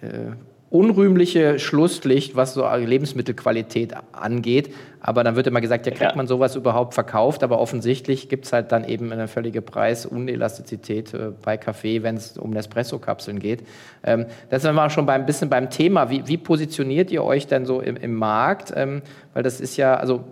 äh, 0.00 0.30
unrühmliche 0.70 1.58
Schlusslicht, 1.58 2.36
was 2.36 2.54
so 2.54 2.68
Lebensmittelqualität 2.68 3.94
angeht. 4.12 4.74
Aber 5.00 5.24
dann 5.24 5.36
wird 5.36 5.46
immer 5.46 5.60
gesagt, 5.60 5.86
ja, 5.86 5.92
kriegt 5.92 6.10
ja. 6.10 6.16
man 6.16 6.26
sowas 6.26 6.56
überhaupt 6.56 6.92
verkauft? 6.92 7.42
Aber 7.42 7.58
offensichtlich 7.58 8.28
gibt 8.28 8.44
es 8.44 8.52
halt 8.52 8.72
dann 8.72 8.84
eben 8.84 9.10
eine 9.12 9.28
völlige 9.28 9.62
Preisunelastizität 9.62 11.14
äh, 11.14 11.30
bei 11.42 11.56
Kaffee, 11.56 12.02
wenn 12.02 12.16
es 12.16 12.36
um 12.36 12.50
Nespresso-Kapseln 12.50 13.38
geht. 13.38 13.62
Ähm, 14.04 14.26
das 14.50 14.62
sind 14.62 14.74
wir 14.74 14.90
schon 14.90 15.06
bei, 15.06 15.14
ein 15.14 15.24
bisschen 15.24 15.48
beim 15.48 15.70
Thema. 15.70 16.10
Wie, 16.10 16.26
wie 16.26 16.36
positioniert 16.36 17.10
ihr 17.10 17.24
euch 17.24 17.46
denn 17.46 17.64
so 17.64 17.80
im, 17.80 17.96
im 17.96 18.14
Markt? 18.14 18.72
Ähm, 18.76 19.02
weil 19.32 19.42
das 19.42 19.60
ist 19.60 19.76
ja, 19.76 19.94
also 19.94 20.24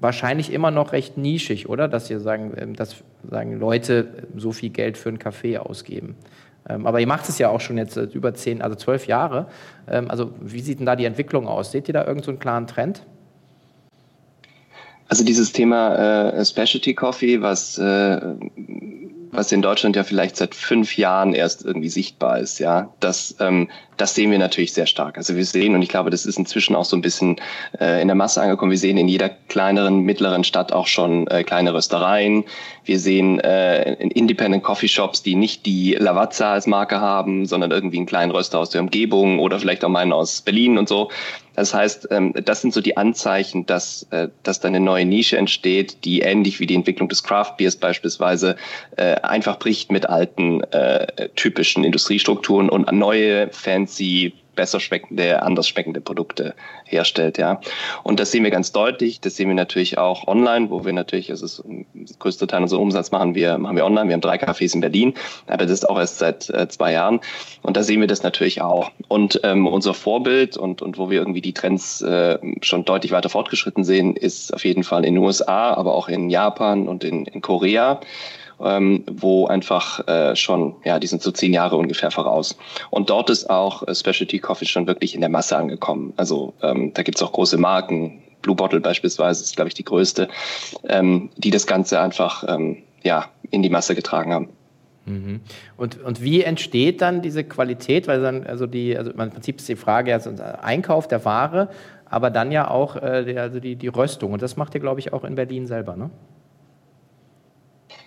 wahrscheinlich 0.00 0.52
immer 0.52 0.70
noch 0.70 0.92
recht 0.92 1.16
nischig, 1.16 1.68
oder? 1.68 1.88
Dass 1.88 2.10
ihr 2.10 2.20
sagen, 2.20 2.52
ähm, 2.58 2.76
dass 2.76 2.96
sagen 3.30 3.58
Leute 3.58 4.08
so 4.36 4.52
viel 4.52 4.70
Geld 4.70 4.98
für 4.98 5.08
einen 5.08 5.18
Kaffee 5.18 5.58
ausgeben. 5.58 6.16
Ähm, 6.68 6.86
aber 6.86 7.00
ihr 7.00 7.06
macht 7.06 7.28
es 7.28 7.38
ja 7.38 7.48
auch 7.48 7.60
schon 7.60 7.78
jetzt 7.78 7.96
über 7.96 8.34
zehn, 8.34 8.62
also 8.62 8.76
zwölf 8.76 9.06
Jahre. 9.06 9.46
Ähm, 9.88 10.10
also 10.10 10.32
wie 10.40 10.60
sieht 10.60 10.78
denn 10.78 10.86
da 10.86 10.96
die 10.96 11.04
Entwicklung 11.04 11.46
aus? 11.46 11.72
Seht 11.72 11.88
ihr 11.88 11.94
da 11.94 12.00
irgendeinen 12.06 12.36
so 12.36 12.40
klaren 12.40 12.66
Trend? 12.66 13.02
Also 15.08 15.24
dieses 15.24 15.52
Thema 15.52 16.32
äh, 16.32 16.44
Specialty 16.44 16.94
Coffee, 16.94 17.40
was 17.40 17.78
äh, 17.78 18.20
was 19.36 19.52
in 19.52 19.62
Deutschland 19.62 19.96
ja 19.96 20.04
vielleicht 20.04 20.36
seit 20.36 20.54
fünf 20.54 20.96
Jahren 20.96 21.34
erst 21.34 21.64
irgendwie 21.64 21.88
sichtbar 21.88 22.38
ist, 22.38 22.58
ja, 22.58 22.92
das, 23.00 23.36
ähm, 23.40 23.68
das 23.96 24.14
sehen 24.14 24.30
wir 24.30 24.38
natürlich 24.38 24.72
sehr 24.72 24.86
stark. 24.86 25.16
Also 25.16 25.36
wir 25.36 25.44
sehen, 25.44 25.74
und 25.74 25.82
ich 25.82 25.88
glaube, 25.88 26.10
das 26.10 26.26
ist 26.26 26.38
inzwischen 26.38 26.74
auch 26.74 26.84
so 26.84 26.96
ein 26.96 27.02
bisschen 27.02 27.36
äh, 27.80 28.00
in 28.00 28.08
der 28.08 28.14
Masse 28.14 28.40
angekommen, 28.40 28.70
wir 28.70 28.78
sehen 28.78 28.96
in 28.96 29.08
jeder 29.08 29.28
kleineren, 29.28 30.00
mittleren 30.00 30.44
Stadt 30.44 30.72
auch 30.72 30.86
schon 30.86 31.26
äh, 31.28 31.44
kleine 31.44 31.74
Röstereien. 31.74 32.44
Wir 32.84 32.98
sehen 32.98 33.40
äh, 33.40 33.94
Independent 33.94 34.62
Coffee 34.62 34.88
Shops, 34.88 35.22
die 35.22 35.34
nicht 35.34 35.66
die 35.66 35.94
Lavazza 35.98 36.52
als 36.52 36.66
Marke 36.66 37.00
haben, 37.00 37.46
sondern 37.46 37.70
irgendwie 37.70 37.98
einen 37.98 38.06
kleinen 38.06 38.32
Röster 38.32 38.58
aus 38.58 38.70
der 38.70 38.80
Umgebung 38.80 39.38
oder 39.38 39.58
vielleicht 39.58 39.84
auch 39.84 39.88
meinen 39.88 40.12
aus 40.12 40.40
Berlin 40.42 40.78
und 40.78 40.88
so. 40.88 41.10
Das 41.56 41.74
heißt, 41.74 42.08
ähm, 42.10 42.34
das 42.44 42.60
sind 42.60 42.72
so 42.72 42.80
die 42.80 42.96
Anzeichen, 42.96 43.66
dass, 43.66 44.06
äh, 44.10 44.28
dass 44.42 44.60
da 44.60 44.68
eine 44.68 44.78
neue 44.78 45.06
Nische 45.06 45.38
entsteht, 45.38 46.04
die 46.04 46.20
ähnlich 46.20 46.60
wie 46.60 46.66
die 46.66 46.74
Entwicklung 46.74 47.08
des 47.08 47.22
Craft 47.22 47.54
Beers 47.56 47.76
beispielsweise 47.76 48.56
äh, 48.96 49.16
einfach 49.22 49.58
bricht 49.58 49.90
mit 49.90 50.06
alten 50.06 50.62
äh, 50.64 51.28
typischen 51.34 51.82
Industriestrukturen 51.82 52.68
und 52.68 52.92
neue 52.92 53.48
fancy 53.50 54.34
besser 54.56 54.80
schmeckende, 54.80 55.42
anders 55.42 55.68
schmeckende 55.68 56.00
Produkte 56.00 56.54
herstellt, 56.84 57.38
ja. 57.38 57.60
Und 58.02 58.18
das 58.18 58.32
sehen 58.32 58.42
wir 58.42 58.50
ganz 58.50 58.72
deutlich. 58.72 59.20
Das 59.20 59.36
sehen 59.36 59.48
wir 59.48 59.54
natürlich 59.54 59.98
auch 59.98 60.26
online, 60.26 60.70
wo 60.70 60.84
wir 60.84 60.92
natürlich, 60.92 61.30
also 61.30 61.44
das, 61.44 61.62
das 61.94 62.18
größte 62.18 62.46
Teil 62.46 62.62
unseres 62.62 62.80
Umsatz 62.80 63.10
machen 63.12 63.34
wir, 63.34 63.58
machen 63.58 63.76
wir 63.76 63.84
online. 63.84 64.08
Wir 64.08 64.14
haben 64.14 64.20
drei 64.20 64.36
Cafés 64.36 64.74
in 64.74 64.80
Berlin, 64.80 65.14
aber 65.46 65.64
das 65.64 65.72
ist 65.72 65.88
auch 65.88 65.98
erst 65.98 66.18
seit 66.18 66.50
äh, 66.50 66.68
zwei 66.68 66.92
Jahren. 66.92 67.20
Und 67.62 67.76
da 67.76 67.82
sehen 67.82 68.00
wir 68.00 68.08
das 68.08 68.22
natürlich 68.22 68.62
auch. 68.62 68.90
Und 69.08 69.40
ähm, 69.44 69.66
unser 69.66 69.94
Vorbild 69.94 70.56
und, 70.56 70.82
und 70.82 70.98
wo 70.98 71.10
wir 71.10 71.18
irgendwie 71.18 71.40
die 71.40 71.52
Trends 71.52 72.02
äh, 72.02 72.38
schon 72.62 72.84
deutlich 72.84 73.12
weiter 73.12 73.28
fortgeschritten 73.28 73.84
sehen, 73.84 74.16
ist 74.16 74.52
auf 74.52 74.64
jeden 74.64 74.82
Fall 74.82 75.04
in 75.04 75.14
den 75.14 75.22
USA, 75.22 75.74
aber 75.74 75.94
auch 75.94 76.08
in 76.08 76.30
Japan 76.30 76.88
und 76.88 77.04
in, 77.04 77.26
in 77.26 77.40
Korea 77.42 78.00
ähm, 78.60 79.04
wo 79.10 79.46
einfach 79.46 80.06
äh, 80.08 80.34
schon, 80.36 80.76
ja, 80.84 80.98
die 80.98 81.06
sind 81.06 81.22
so 81.22 81.30
zehn 81.30 81.52
Jahre 81.52 81.76
ungefähr 81.76 82.10
voraus. 82.10 82.56
Und 82.90 83.10
dort 83.10 83.30
ist 83.30 83.50
auch 83.50 83.86
äh, 83.86 83.94
Specialty 83.94 84.38
Coffee 84.38 84.66
schon 84.66 84.86
wirklich 84.86 85.14
in 85.14 85.20
der 85.20 85.30
Masse 85.30 85.56
angekommen. 85.56 86.12
Also 86.16 86.54
ähm, 86.62 86.92
da 86.94 87.02
gibt's 87.02 87.22
auch 87.22 87.32
große 87.32 87.58
Marken, 87.58 88.22
Blue 88.42 88.56
Bottle 88.56 88.80
beispielsweise 88.80 89.42
ist, 89.42 89.56
glaube 89.56 89.68
ich, 89.68 89.74
die 89.74 89.84
größte, 89.84 90.28
ähm, 90.88 91.30
die 91.36 91.50
das 91.50 91.66
Ganze 91.66 92.00
einfach 92.00 92.44
ähm, 92.48 92.82
ja, 93.02 93.26
in 93.50 93.62
die 93.62 93.70
Masse 93.70 93.94
getragen 93.94 94.32
haben. 94.32 94.48
Mhm. 95.06 95.40
Und, 95.76 96.02
und 96.02 96.22
wie 96.22 96.42
entsteht 96.42 97.00
dann 97.00 97.22
diese 97.22 97.44
Qualität? 97.44 98.08
Weil 98.08 98.20
dann, 98.20 98.46
also 98.46 98.66
die, 98.66 98.96
also 98.96 99.10
im 99.10 99.30
Prinzip 99.30 99.58
ist 99.58 99.68
die 99.68 99.76
Frage, 99.76 100.12
also 100.12 100.30
Einkauf 100.62 101.08
der 101.08 101.24
Ware, 101.24 101.68
aber 102.08 102.30
dann 102.30 102.52
ja 102.52 102.70
auch 102.70 102.96
äh, 102.96 103.24
die, 103.24 103.38
also 103.38 103.60
die, 103.60 103.76
die 103.76 103.88
Röstung. 103.88 104.32
Und 104.32 104.42
das 104.42 104.56
macht 104.56 104.74
ihr, 104.74 104.80
glaube 104.80 105.00
ich, 105.00 105.12
auch 105.12 105.24
in 105.24 105.34
Berlin 105.34 105.66
selber, 105.66 105.96
ne? 105.96 106.10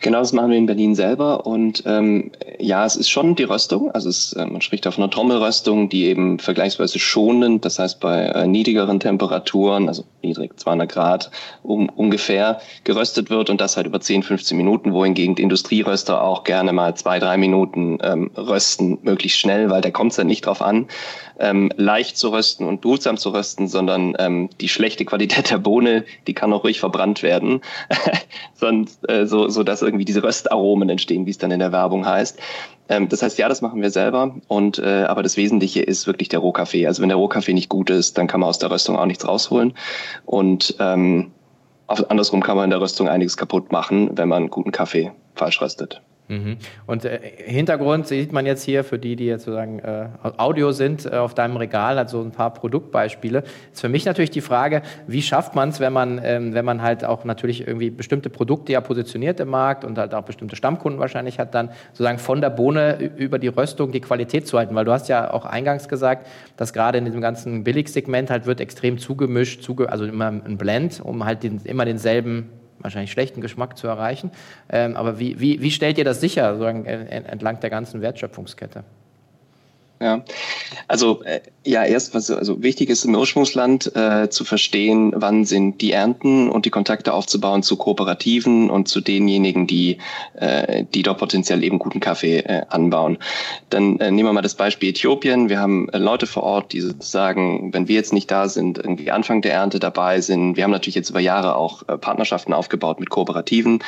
Genau, 0.01 0.19
das 0.19 0.31
machen 0.31 0.51
wir 0.51 0.57
in 0.57 0.65
Berlin 0.65 0.95
selber. 0.95 1.45
Und 1.45 1.83
ähm, 1.85 2.31
ja, 2.57 2.85
es 2.85 2.95
ist 2.95 3.09
schon 3.09 3.35
die 3.35 3.43
Röstung. 3.43 3.91
Also 3.91 4.09
es, 4.09 4.33
äh, 4.33 4.45
man 4.45 4.61
spricht 4.61 4.87
auf 4.87 4.97
einer 4.97 5.09
Trommelröstung, 5.09 5.89
die 5.89 6.05
eben 6.05 6.39
vergleichsweise 6.39 6.99
schonend, 6.99 7.65
das 7.65 7.79
heißt 7.79 7.99
bei 7.99 8.23
äh, 8.25 8.47
niedrigeren 8.47 8.99
Temperaturen, 8.99 9.89
also 9.89 10.05
niedrig 10.21 10.57
200 10.57 10.89
Grad 10.89 11.31
um, 11.63 11.89
ungefähr, 11.89 12.59
geröstet 12.85 13.29
wird 13.29 13.49
und 13.49 13.59
das 13.59 13.75
halt 13.75 13.87
über 13.87 13.99
10, 13.99 14.23
15 14.23 14.55
Minuten, 14.55 14.93
wohingegen 14.93 15.35
die 15.35 15.43
Industrieröster 15.43 16.21
auch 16.21 16.43
gerne 16.43 16.71
mal 16.71 16.95
zwei, 16.95 17.19
drei 17.19 17.37
Minuten 17.37 17.97
ähm, 18.01 18.31
rösten, 18.37 18.99
möglichst 19.01 19.39
schnell, 19.39 19.69
weil 19.69 19.81
da 19.81 19.91
kommt 19.91 20.11
es 20.11 20.17
dann 20.17 20.27
nicht 20.27 20.45
drauf 20.45 20.61
an, 20.61 20.87
ähm, 21.39 21.71
leicht 21.77 22.17
zu 22.17 22.29
rösten 22.29 22.65
und 22.65 22.81
behutsam 22.81 23.17
zu 23.17 23.29
rösten, 23.29 23.67
sondern 23.67 24.15
ähm, 24.19 24.49
die 24.59 24.69
schlechte 24.69 25.05
Qualität 25.05 25.49
der 25.51 25.57
Bohne, 25.57 26.05
die 26.27 26.33
kann 26.33 26.53
auch 26.53 26.63
ruhig 26.63 26.79
verbrannt 26.79 27.23
werden, 27.23 27.61
sonst 28.53 29.09
äh, 29.09 29.25
so, 29.25 29.47
so 29.49 29.63
dass 29.63 29.81
irgendwie 29.89 30.05
diese 30.05 30.23
Röstaromen 30.23 30.89
entstehen, 30.89 31.25
wie 31.25 31.31
es 31.31 31.37
dann 31.37 31.51
in 31.51 31.59
der 31.59 31.71
Werbung 31.71 32.05
heißt. 32.05 32.39
Ähm, 32.89 33.09
das 33.09 33.21
heißt, 33.21 33.37
ja, 33.37 33.49
das 33.49 33.61
machen 33.61 33.81
wir 33.81 33.91
selber. 33.91 34.35
Und 34.47 34.79
äh, 34.79 35.03
aber 35.03 35.23
das 35.23 35.37
Wesentliche 35.37 35.81
ist 35.81 36.07
wirklich 36.07 36.29
der 36.29 36.39
Rohkaffee. 36.39 36.87
Also 36.87 37.01
wenn 37.01 37.09
der 37.09 37.17
Rohkaffee 37.17 37.53
nicht 37.53 37.69
gut 37.69 37.89
ist, 37.89 38.17
dann 38.17 38.27
kann 38.27 38.39
man 38.39 38.49
aus 38.49 38.59
der 38.59 38.71
Röstung 38.71 38.97
auch 38.97 39.05
nichts 39.05 39.27
rausholen. 39.27 39.73
Und 40.25 40.75
ähm, 40.79 41.31
andersrum 41.87 42.41
kann 42.41 42.55
man 42.55 42.65
in 42.65 42.71
der 42.71 42.81
Röstung 42.81 43.09
einiges 43.09 43.37
kaputt 43.37 43.71
machen, 43.71 44.11
wenn 44.13 44.29
man 44.29 44.49
guten 44.49 44.71
Kaffee 44.71 45.11
falsch 45.35 45.61
röstet. 45.61 46.01
Mhm. 46.29 46.57
Und 46.85 47.05
äh, 47.05 47.19
Hintergrund 47.37 48.07
sieht 48.07 48.31
man 48.31 48.45
jetzt 48.45 48.63
hier 48.63 48.83
für 48.83 48.99
die, 48.99 49.15
die 49.15 49.25
jetzt 49.25 49.45
sozusagen 49.45 49.79
äh, 49.79 50.09
Audio 50.37 50.71
sind, 50.71 51.07
äh, 51.07 51.15
auf 51.15 51.33
deinem 51.33 51.57
Regal 51.57 51.97
hat 51.97 52.11
so 52.11 52.21
ein 52.21 52.31
paar 52.31 52.53
Produktbeispiele. 52.53 53.43
Ist 53.73 53.81
für 53.81 53.89
mich 53.89 54.05
natürlich 54.05 54.29
die 54.29 54.41
Frage, 54.41 54.83
wie 55.07 55.23
schafft 55.23 55.55
man 55.55 55.69
es, 55.69 55.79
wenn 55.79 55.91
man, 55.91 56.21
ähm, 56.23 56.53
wenn 56.53 56.65
man 56.65 56.83
halt 56.83 57.03
auch 57.03 57.25
natürlich 57.25 57.67
irgendwie 57.67 57.89
bestimmte 57.89 58.29
Produkte 58.29 58.73
ja 58.73 58.81
positioniert 58.81 59.39
im 59.39 59.49
Markt 59.49 59.83
und 59.83 59.97
halt 59.97 60.13
auch 60.13 60.21
bestimmte 60.21 60.55
Stammkunden 60.55 60.99
wahrscheinlich 60.99 61.39
hat, 61.39 61.55
dann 61.55 61.71
sozusagen 61.93 62.19
von 62.19 62.41
der 62.41 62.51
Bohne 62.51 63.11
über 63.17 63.39
die 63.39 63.47
Röstung 63.47 63.91
die 63.91 64.01
Qualität 64.01 64.47
zu 64.47 64.59
halten. 64.59 64.75
Weil 64.75 64.85
du 64.85 64.91
hast 64.91 65.09
ja 65.09 65.33
auch 65.33 65.45
eingangs 65.45 65.87
gesagt, 65.87 66.27
dass 66.57 66.73
gerade 66.73 66.99
in 66.99 67.05
diesem 67.05 67.21
ganzen 67.21 67.63
Billigsegment 67.63 68.29
halt 68.29 68.45
wird 68.45 68.61
extrem 68.61 68.99
zugemischt, 68.99 69.63
zuge 69.63 69.91
also 69.91 70.05
immer 70.05 70.27
ein 70.27 70.59
Blend, 70.59 71.01
um 71.03 71.25
halt 71.25 71.41
den, 71.41 71.59
immer 71.63 71.85
denselben 71.85 72.49
wahrscheinlich 72.79 73.11
schlechten 73.11 73.41
Geschmack 73.41 73.77
zu 73.77 73.87
erreichen. 73.87 74.31
Ähm, 74.69 74.95
aber 74.95 75.19
wie, 75.19 75.39
wie, 75.39 75.61
wie 75.61 75.71
stellt 75.71 75.97
ihr 75.97 76.05
das 76.05 76.21
sicher, 76.21 76.59
entlang 76.59 77.59
der 77.59 77.69
ganzen 77.69 78.01
Wertschöpfungskette? 78.01 78.83
Ja, 80.01 80.23
also 80.87 81.23
äh, 81.23 81.41
ja, 81.65 81.83
erst 81.83 82.13
was 82.13 82.31
also 82.31 82.63
wichtig 82.63 82.89
ist 82.89 83.03
im 83.03 83.15
Ursprungsland 83.15 83.95
äh, 83.95 84.29
zu 84.29 84.45
verstehen, 84.45 85.11
wann 85.15 85.43
sind 85.43 85.81
die 85.81 85.91
Ernten 85.91 86.49
und 86.49 86.65
die 86.65 86.69
Kontakte 86.69 87.13
aufzubauen 87.13 87.63
zu 87.63 87.75
Kooperativen 87.75 88.69
und 88.69 88.87
zu 88.87 89.01
denjenigen, 89.01 89.67
die 89.67 89.97
äh, 90.35 90.85
die 90.93 91.03
dort 91.03 91.19
potenziell 91.19 91.63
eben 91.63 91.77
guten 91.77 91.99
Kaffee 91.99 92.39
äh, 92.39 92.61
anbauen. 92.69 93.17
Dann 93.69 93.99
äh, 93.99 94.09
nehmen 94.09 94.29
wir 94.29 94.33
mal 94.33 94.41
das 94.41 94.55
Beispiel 94.55 94.89
Äthiopien. 94.89 95.49
Wir 95.49 95.59
haben 95.59 95.89
äh, 95.89 95.97
Leute 95.97 96.27
vor 96.27 96.43
Ort, 96.43 96.71
die 96.71 96.79
sozusagen, 96.79 97.73
wenn 97.73 97.87
wir 97.87 97.95
jetzt 97.95 98.13
nicht 98.13 98.31
da 98.31 98.47
sind, 98.47 98.77
irgendwie 98.77 99.11
Anfang 99.11 99.41
der 99.41 99.53
Ernte 99.53 99.79
dabei 99.79 100.21
sind. 100.21 100.55
Wir 100.55 100.63
haben 100.63 100.71
natürlich 100.71 100.95
jetzt 100.95 101.09
über 101.09 101.19
Jahre 101.19 101.55
auch 101.55 101.83
äh, 101.87 101.97
Partnerschaften 101.97 102.53
aufgebaut 102.53 103.01
mit 103.01 103.09
Kooperativen 103.09 103.83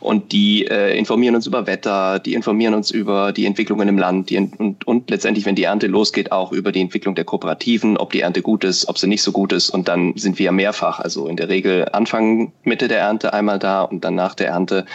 und 0.00 0.32
die 0.32 0.66
äh, 0.66 0.98
informieren 0.98 1.36
uns 1.36 1.46
über 1.46 1.66
Wetter, 1.68 2.18
die 2.18 2.34
informieren 2.34 2.74
uns 2.74 2.90
über 2.90 3.32
die 3.32 3.46
Entwicklungen 3.46 3.88
im 3.88 3.96
Land, 3.96 4.28
die 4.28 4.38
und, 4.38 4.86
und 4.86 5.08
letztendlich, 5.08 5.46
wenn 5.46 5.51
die 5.54 5.64
Ernte 5.64 5.86
losgeht, 5.86 6.32
auch 6.32 6.52
über 6.52 6.72
die 6.72 6.80
Entwicklung 6.80 7.14
der 7.14 7.24
Kooperativen, 7.24 7.96
ob 7.96 8.12
die 8.12 8.20
Ernte 8.20 8.42
gut 8.42 8.64
ist, 8.64 8.88
ob 8.88 8.98
sie 8.98 9.06
nicht 9.06 9.22
so 9.22 9.32
gut 9.32 9.52
ist. 9.52 9.70
Und 9.70 9.88
dann 9.88 10.16
sind 10.16 10.38
wir 10.38 10.52
mehrfach, 10.52 11.00
also 11.00 11.26
in 11.26 11.36
der 11.36 11.48
Regel 11.48 11.88
Anfang, 11.92 12.52
Mitte 12.62 12.88
der 12.88 12.98
Ernte 12.98 13.32
einmal 13.32 13.58
da 13.58 13.82
und 13.82 14.04
dann 14.04 14.14
nach 14.14 14.34
der 14.34 14.48
Ernte, 14.48 14.86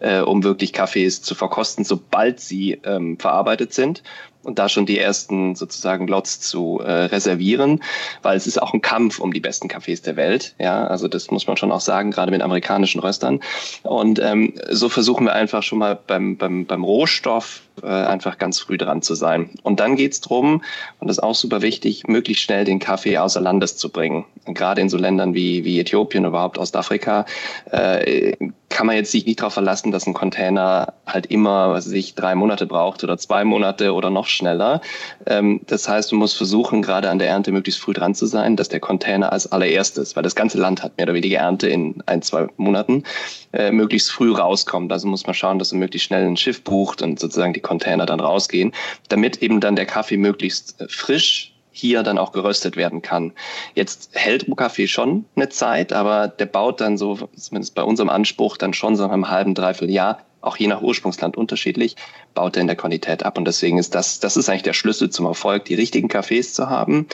äh, 0.00 0.20
um 0.20 0.44
wirklich 0.44 0.72
Kaffees 0.72 1.22
zu 1.22 1.34
verkosten, 1.34 1.84
sobald 1.84 2.40
sie 2.40 2.80
ähm, 2.84 3.18
verarbeitet 3.18 3.72
sind. 3.72 4.02
Und 4.46 4.58
da 4.58 4.68
schon 4.68 4.86
die 4.86 4.98
ersten 4.98 5.54
sozusagen 5.54 6.06
Lots 6.06 6.40
zu 6.40 6.80
äh, 6.82 6.90
reservieren, 6.90 7.82
weil 8.22 8.36
es 8.36 8.46
ist 8.46 8.62
auch 8.62 8.72
ein 8.72 8.80
Kampf 8.80 9.18
um 9.18 9.32
die 9.32 9.40
besten 9.40 9.68
Cafés 9.68 10.02
der 10.02 10.16
Welt. 10.16 10.54
Ja, 10.58 10.86
also 10.86 11.08
das 11.08 11.30
muss 11.30 11.46
man 11.46 11.56
schon 11.56 11.72
auch 11.72 11.80
sagen, 11.80 12.12
gerade 12.12 12.30
mit 12.30 12.42
amerikanischen 12.42 13.00
Röstern. 13.00 13.40
Und 13.82 14.20
ähm, 14.20 14.54
so 14.70 14.88
versuchen 14.88 15.26
wir 15.26 15.32
einfach 15.32 15.62
schon 15.62 15.78
mal 15.78 15.98
beim, 16.06 16.36
beim, 16.36 16.64
beim 16.64 16.84
Rohstoff 16.84 17.62
äh, 17.82 17.86
einfach 17.86 18.38
ganz 18.38 18.60
früh 18.60 18.78
dran 18.78 19.02
zu 19.02 19.14
sein. 19.14 19.50
Und 19.62 19.80
dann 19.80 19.96
geht's 19.96 20.20
drum, 20.20 20.62
und 21.00 21.08
das 21.08 21.18
ist 21.18 21.22
auch 21.22 21.34
super 21.34 21.60
wichtig, 21.62 22.06
möglichst 22.06 22.44
schnell 22.44 22.64
den 22.64 22.78
Kaffee 22.78 23.18
außer 23.18 23.40
Landes 23.40 23.76
zu 23.76 23.90
bringen. 23.90 24.24
Gerade 24.46 24.80
in 24.80 24.88
so 24.88 24.96
Ländern 24.96 25.34
wie, 25.34 25.64
wie 25.64 25.80
Äthiopien 25.80 26.24
überhaupt 26.24 26.58
Ostafrika 26.58 27.26
äh, 27.70 28.32
kann 28.68 28.86
man 28.86 28.96
jetzt 28.96 29.12
sich 29.12 29.26
nicht 29.26 29.40
darauf 29.40 29.54
verlassen, 29.54 29.92
dass 29.92 30.06
ein 30.06 30.14
Container 30.14 30.94
halt 31.06 31.26
immer, 31.26 31.70
was 31.70 31.86
weiß 31.86 31.92
ich, 31.92 32.14
drei 32.14 32.34
Monate 32.34 32.66
braucht 32.66 33.04
oder 33.04 33.16
zwei 33.16 33.44
Monate 33.44 33.92
oder 33.92 34.10
noch 34.10 34.26
schneller. 34.26 34.80
Ähm, 35.26 35.60
das 35.66 35.88
heißt, 35.88 36.10
du 36.10 36.16
musst 36.16 36.36
versuchen, 36.36 36.82
gerade 36.82 37.08
an 37.08 37.18
der 37.18 37.28
Ernte 37.28 37.52
möglichst 37.52 37.80
früh 37.80 37.92
dran 37.92 38.14
zu 38.14 38.26
sein, 38.26 38.56
dass 38.56 38.68
der 38.68 38.80
Container 38.80 39.32
als 39.32 39.50
allererstes, 39.50 40.16
weil 40.16 40.22
das 40.22 40.34
ganze 40.34 40.58
Land 40.58 40.82
hat 40.82 40.96
mehr 40.96 41.04
oder 41.06 41.14
weniger 41.14 41.38
Ernte 41.38 41.68
in 41.68 42.02
ein, 42.06 42.22
zwei 42.22 42.48
Monaten, 42.56 43.04
äh, 43.52 43.70
möglichst 43.70 44.10
früh 44.10 44.32
rauskommt. 44.32 44.92
Also 44.92 45.06
muss 45.06 45.26
man 45.26 45.34
schauen, 45.34 45.58
dass 45.58 45.72
man 45.72 45.78
möglichst 45.78 46.08
schnell 46.08 46.26
ein 46.26 46.36
Schiff 46.36 46.62
bucht 46.62 47.02
und 47.02 47.20
sozusagen 47.20 47.52
die 47.52 47.60
Container 47.60 48.04
dann 48.04 48.20
rausgehen, 48.20 48.72
damit 49.08 49.42
eben 49.42 49.60
dann 49.60 49.76
der 49.76 49.86
Kaffee 49.86 50.16
möglichst 50.16 50.80
äh, 50.80 50.88
frisch 50.88 51.55
hier 51.76 52.02
dann 52.02 52.18
auch 52.18 52.32
geröstet 52.32 52.76
werden 52.76 53.02
kann. 53.02 53.32
Jetzt 53.74 54.10
hält 54.14 54.48
Rohkaffee 54.48 54.86
schon 54.88 55.24
eine 55.36 55.48
Zeit, 55.48 55.92
aber 55.92 56.28
der 56.28 56.46
baut 56.46 56.80
dann 56.80 56.96
so, 56.96 57.28
zumindest 57.36 57.74
bei 57.74 57.82
unserem 57.82 58.08
Anspruch, 58.08 58.56
dann 58.56 58.72
schon 58.72 58.96
so 58.96 59.08
einem 59.08 59.28
halben, 59.28 59.54
dreiviertel 59.54 59.90
Jahr, 59.92 60.18
auch 60.46 60.56
je 60.56 60.66
nach 60.66 60.82
Ursprungsland 60.82 61.36
unterschiedlich, 61.36 61.96
baut 62.34 62.56
er 62.56 62.62
in 62.62 62.66
der 62.66 62.76
Qualität 62.76 63.24
ab. 63.24 63.38
Und 63.38 63.46
deswegen 63.46 63.78
ist 63.78 63.94
das, 63.94 64.20
das 64.20 64.36
ist 64.36 64.48
eigentlich 64.48 64.62
der 64.62 64.72
Schlüssel 64.72 65.10
zum 65.10 65.26
Erfolg, 65.26 65.64
die 65.64 65.74
richtigen 65.74 66.08
Cafés 66.08 66.52
zu 66.54 66.70
haben, 66.70 67.06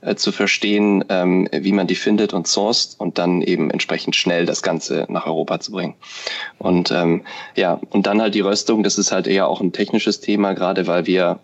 äh, 0.00 0.14
zu 0.14 0.32
verstehen, 0.32 1.04
ähm, 1.08 1.48
wie 1.52 1.72
man 1.72 1.86
die 1.86 1.94
findet 1.94 2.32
und 2.32 2.46
sourced 2.46 2.98
und 2.98 3.18
dann 3.18 3.42
eben 3.42 3.70
entsprechend 3.70 4.16
schnell 4.16 4.46
das 4.46 4.62
Ganze 4.62 5.06
nach 5.08 5.26
Europa 5.26 5.60
zu 5.60 5.72
bringen. 5.72 5.94
Und 6.58 6.90
ähm, 6.90 7.22
ja, 7.56 7.80
und 7.90 8.06
dann 8.06 8.20
halt 8.20 8.34
die 8.34 8.40
Röstung, 8.40 8.82
das 8.82 8.98
ist 8.98 9.12
halt 9.12 9.26
eher 9.26 9.48
auch 9.48 9.60
ein 9.60 9.72
technisches 9.72 10.20
Thema, 10.20 10.52
gerade 10.52 10.86
weil 10.86 11.06
wir 11.06 11.40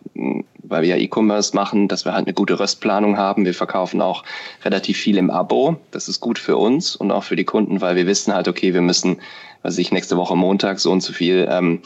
weil 0.73 0.83
wir 0.83 0.97
ja 0.97 0.97
E-Commerce 0.97 1.55
machen, 1.55 1.87
dass 1.87 2.05
wir 2.05 2.15
halt 2.15 2.27
eine 2.27 2.35
gute 2.35 2.59
Röstplanung 2.59 3.19
haben. 3.19 3.45
Wir 3.45 3.55
verkaufen 3.55 4.01
auch 4.01 4.25
relativ 4.65 4.97
viel 4.97 5.19
im 5.19 5.31
Abo. 5.31 5.77
Das 5.91 6.09
ist 6.09 6.21
gut 6.21 6.39
für 6.39 6.57
uns 6.57 6.97
und 6.97 7.13
auch 7.13 7.25
für 7.25 7.37
die 7.37 7.45
Kunden, 7.45 7.81
weil 7.81 7.95
wir 7.95 8.07
wissen 8.07 8.33
halt, 8.33 8.49
okay, 8.49 8.73
wir 8.73 8.81
müssen, 8.81 9.21
was 9.63 9.79
ich 9.79 9.93
nächste 9.93 10.17
Woche 10.17 10.37
Montag 10.37 10.79
so 10.79 10.91
und 10.91 11.03
so 11.03 11.13
viel 11.13 11.47
ähm, 11.51 11.83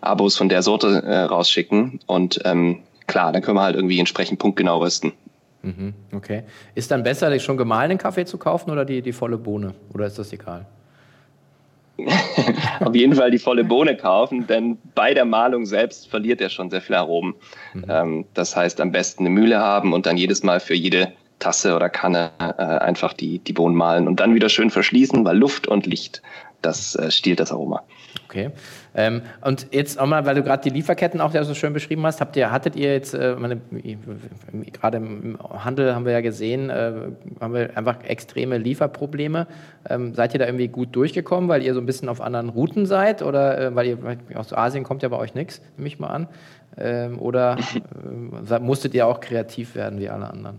Abos 0.00 0.36
von 0.36 0.48
der 0.48 0.62
Sorte 0.62 1.02
äh, 1.02 1.20
rausschicken. 1.20 2.00
Und 2.06 2.40
ähm, 2.44 2.80
klar, 3.06 3.32
dann 3.32 3.42
können 3.42 3.56
wir 3.56 3.62
halt 3.62 3.76
irgendwie 3.76 3.98
entsprechend 3.98 4.38
punktgenau 4.38 4.78
rösten. 4.78 5.12
Mhm, 5.62 5.94
okay. 6.14 6.44
Ist 6.74 6.90
dann 6.90 7.02
besser, 7.02 7.36
schon 7.40 7.56
gemahlenen 7.56 7.98
Kaffee 7.98 8.24
zu 8.24 8.38
kaufen 8.38 8.70
oder 8.70 8.84
die, 8.84 9.02
die 9.02 9.12
volle 9.12 9.38
Bohne? 9.38 9.74
Oder 9.92 10.06
ist 10.06 10.18
das 10.18 10.32
egal? 10.32 10.66
auf 12.80 12.94
jeden 12.94 13.14
Fall 13.14 13.32
die 13.32 13.40
volle 13.40 13.64
Bohne 13.64 13.96
kaufen, 13.96 14.46
denn 14.46 14.78
bei 14.94 15.14
der 15.14 15.24
Malung 15.24 15.66
selbst 15.66 16.08
verliert 16.08 16.40
er 16.40 16.48
schon 16.48 16.70
sehr 16.70 16.80
viel 16.80 16.94
Aromen. 16.94 17.34
Mhm. 17.74 17.84
Ähm, 17.88 18.24
das 18.34 18.54
heißt, 18.54 18.80
am 18.80 18.92
besten 18.92 19.24
eine 19.24 19.30
Mühle 19.30 19.58
haben 19.58 19.92
und 19.92 20.06
dann 20.06 20.16
jedes 20.16 20.44
Mal 20.44 20.60
für 20.60 20.74
jede 20.74 21.12
Tasse 21.40 21.74
oder 21.74 21.88
Kanne 21.88 22.30
äh, 22.38 22.62
einfach 22.62 23.12
die, 23.12 23.38
die 23.40 23.52
Bohnen 23.52 23.74
malen 23.74 24.06
und 24.06 24.20
dann 24.20 24.34
wieder 24.34 24.48
schön 24.48 24.70
verschließen, 24.70 25.24
weil 25.24 25.36
Luft 25.36 25.66
und 25.66 25.86
Licht, 25.86 26.22
das 26.62 26.96
äh, 26.96 27.10
stiehlt 27.10 27.40
das 27.40 27.52
Aroma. 27.52 27.82
Okay. 28.26 28.50
Ähm, 28.94 29.22
und 29.42 29.68
jetzt 29.70 29.98
auch 29.98 30.06
mal, 30.06 30.26
weil 30.26 30.34
du 30.34 30.42
gerade 30.42 30.62
die 30.62 30.70
Lieferketten 30.70 31.20
auch 31.20 31.32
ja 31.32 31.44
so 31.44 31.54
schön 31.54 31.72
beschrieben 31.72 32.04
hast, 32.04 32.20
habt 32.20 32.36
ihr, 32.36 32.50
hattet 32.50 32.76
ihr 32.76 32.92
jetzt, 32.92 33.14
äh, 33.14 33.36
gerade 34.72 34.96
im 34.98 35.38
Handel 35.40 35.94
haben 35.94 36.04
wir 36.04 36.12
ja 36.12 36.20
gesehen, 36.20 36.68
äh, 36.68 36.92
haben 37.40 37.54
wir 37.54 37.76
einfach 37.76 38.02
extreme 38.02 38.58
Lieferprobleme. 38.58 39.46
Ähm, 39.88 40.14
seid 40.14 40.34
ihr 40.34 40.40
da 40.40 40.46
irgendwie 40.46 40.68
gut 40.68 40.94
durchgekommen, 40.94 41.48
weil 41.48 41.62
ihr 41.62 41.74
so 41.74 41.80
ein 41.80 41.86
bisschen 41.86 42.08
auf 42.08 42.20
anderen 42.20 42.48
Routen 42.48 42.86
seid 42.86 43.22
oder 43.22 43.58
äh, 43.58 43.74
weil 43.74 43.86
ihr 43.86 43.98
aus 44.34 44.52
Asien 44.52 44.84
kommt 44.84 45.02
ja 45.02 45.08
bei 45.08 45.16
euch 45.16 45.34
nichts, 45.34 45.62
nehme 45.76 45.88
ich 45.88 45.98
mal 45.98 46.08
an? 46.08 46.28
Ähm, 46.76 47.18
oder 47.18 47.56
äh, 48.50 48.58
musstet 48.58 48.94
ihr 48.94 49.06
auch 49.06 49.20
kreativ 49.20 49.74
werden 49.74 50.00
wie 50.00 50.08
alle 50.08 50.28
anderen? 50.28 50.58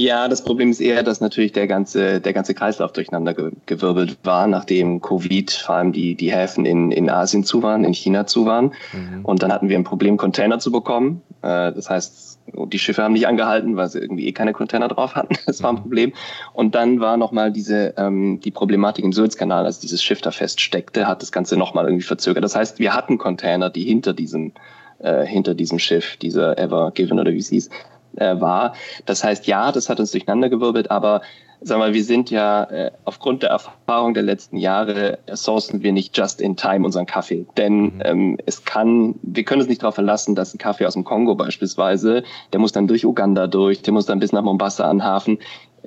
Ja, 0.00 0.28
das 0.28 0.42
Problem 0.42 0.70
ist 0.70 0.80
eher, 0.80 1.02
dass 1.02 1.20
natürlich 1.20 1.52
der 1.52 1.66
ganze, 1.66 2.22
der 2.22 2.32
ganze 2.32 2.54
Kreislauf 2.54 2.92
durcheinander 2.92 3.34
gewirbelt 3.66 4.16
war, 4.22 4.46
nachdem 4.46 5.02
Covid 5.02 5.50
vor 5.50 5.74
allem 5.74 5.92
die, 5.92 6.14
die 6.14 6.32
Häfen 6.32 6.64
in, 6.64 6.90
in 6.90 7.10
Asien 7.10 7.44
zu 7.44 7.62
waren, 7.62 7.84
in 7.84 7.92
China 7.92 8.26
zu 8.26 8.46
waren. 8.46 8.72
Mhm. 8.94 9.26
Und 9.26 9.42
dann 9.42 9.52
hatten 9.52 9.68
wir 9.68 9.76
ein 9.76 9.84
Problem, 9.84 10.16
Container 10.16 10.58
zu 10.58 10.72
bekommen. 10.72 11.20
Äh, 11.42 11.72
das 11.72 11.90
heißt, 11.90 12.38
die 12.46 12.78
Schiffe 12.78 13.02
haben 13.02 13.12
nicht 13.12 13.26
angehalten, 13.26 13.76
weil 13.76 13.88
sie 13.90 13.98
irgendwie 13.98 14.26
eh 14.26 14.32
keine 14.32 14.54
Container 14.54 14.88
drauf 14.88 15.16
hatten. 15.16 15.34
Das 15.46 15.62
war 15.62 15.70
ein 15.70 15.76
mhm. 15.76 15.82
Problem. 15.82 16.12
Und 16.54 16.74
dann 16.74 17.00
war 17.00 17.18
nochmal 17.18 17.52
diese, 17.52 17.92
ähm, 17.98 18.40
die 18.40 18.50
Problematik 18.50 19.04
im 19.04 19.12
Suezkanal, 19.12 19.66
als 19.66 19.80
dieses 19.80 20.02
Schiff 20.02 20.22
da 20.22 20.30
feststeckte, 20.30 21.06
hat 21.06 21.20
das 21.20 21.30
Ganze 21.30 21.58
nochmal 21.58 21.84
irgendwie 21.84 22.06
verzögert. 22.06 22.42
Das 22.42 22.56
heißt, 22.56 22.78
wir 22.78 22.94
hatten 22.94 23.18
Container, 23.18 23.68
die 23.68 23.82
hinter 23.82 24.14
diesem, 24.14 24.52
äh, 25.00 25.26
hinter 25.26 25.54
diesem 25.54 25.78
Schiff, 25.78 26.16
dieser 26.16 26.56
Ever 26.56 26.90
Given 26.92 27.20
oder 27.20 27.32
wie 27.32 27.38
es 27.38 27.50
hieß, 27.50 27.68
äh, 28.16 28.40
war. 28.40 28.74
Das 29.06 29.24
heißt, 29.24 29.46
ja, 29.46 29.72
das 29.72 29.88
hat 29.88 30.00
uns 30.00 30.10
durcheinandergewirbelt, 30.12 30.90
aber 30.90 31.22
sag 31.62 31.78
mal, 31.78 31.92
wir 31.92 32.04
sind 32.04 32.30
ja 32.30 32.64
äh, 32.64 32.90
aufgrund 33.04 33.42
der 33.42 33.50
Erfahrung 33.50 34.14
der 34.14 34.22
letzten 34.22 34.56
Jahre 34.56 35.18
sourcen 35.32 35.82
wir 35.82 35.92
nicht 35.92 36.16
just 36.16 36.40
in 36.40 36.56
time 36.56 36.84
unseren 36.84 37.06
Kaffee. 37.06 37.46
Denn 37.56 37.82
mhm. 37.82 38.02
ähm, 38.04 38.38
es 38.46 38.64
kann, 38.64 39.14
wir 39.22 39.44
können 39.44 39.60
uns 39.60 39.68
nicht 39.68 39.82
darauf 39.82 39.94
verlassen, 39.94 40.34
dass 40.34 40.54
ein 40.54 40.58
Kaffee 40.58 40.86
aus 40.86 40.94
dem 40.94 41.04
Kongo 41.04 41.34
beispielsweise, 41.34 42.22
der 42.52 42.60
muss 42.60 42.72
dann 42.72 42.86
durch 42.86 43.04
Uganda 43.04 43.46
durch, 43.46 43.82
der 43.82 43.92
muss 43.92 44.06
dann 44.06 44.20
bis 44.20 44.32
nach 44.32 44.42
Mombasa 44.42 44.88
an 44.88 45.04
Hafen. 45.04 45.38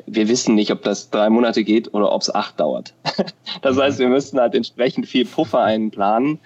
Wir 0.05 0.27
wissen 0.27 0.55
nicht, 0.55 0.71
ob 0.71 0.83
das 0.83 1.09
drei 1.09 1.29
Monate 1.29 1.63
geht 1.63 1.93
oder 1.93 2.11
ob 2.11 2.21
es 2.21 2.33
acht 2.33 2.59
dauert. 2.59 2.93
das 3.61 3.77
heißt, 3.77 3.99
wir 3.99 4.09
müssen 4.09 4.39
halt 4.39 4.55
entsprechend 4.55 5.07
viel 5.07 5.25
Puffer 5.25 5.61
einplanen. 5.61 6.39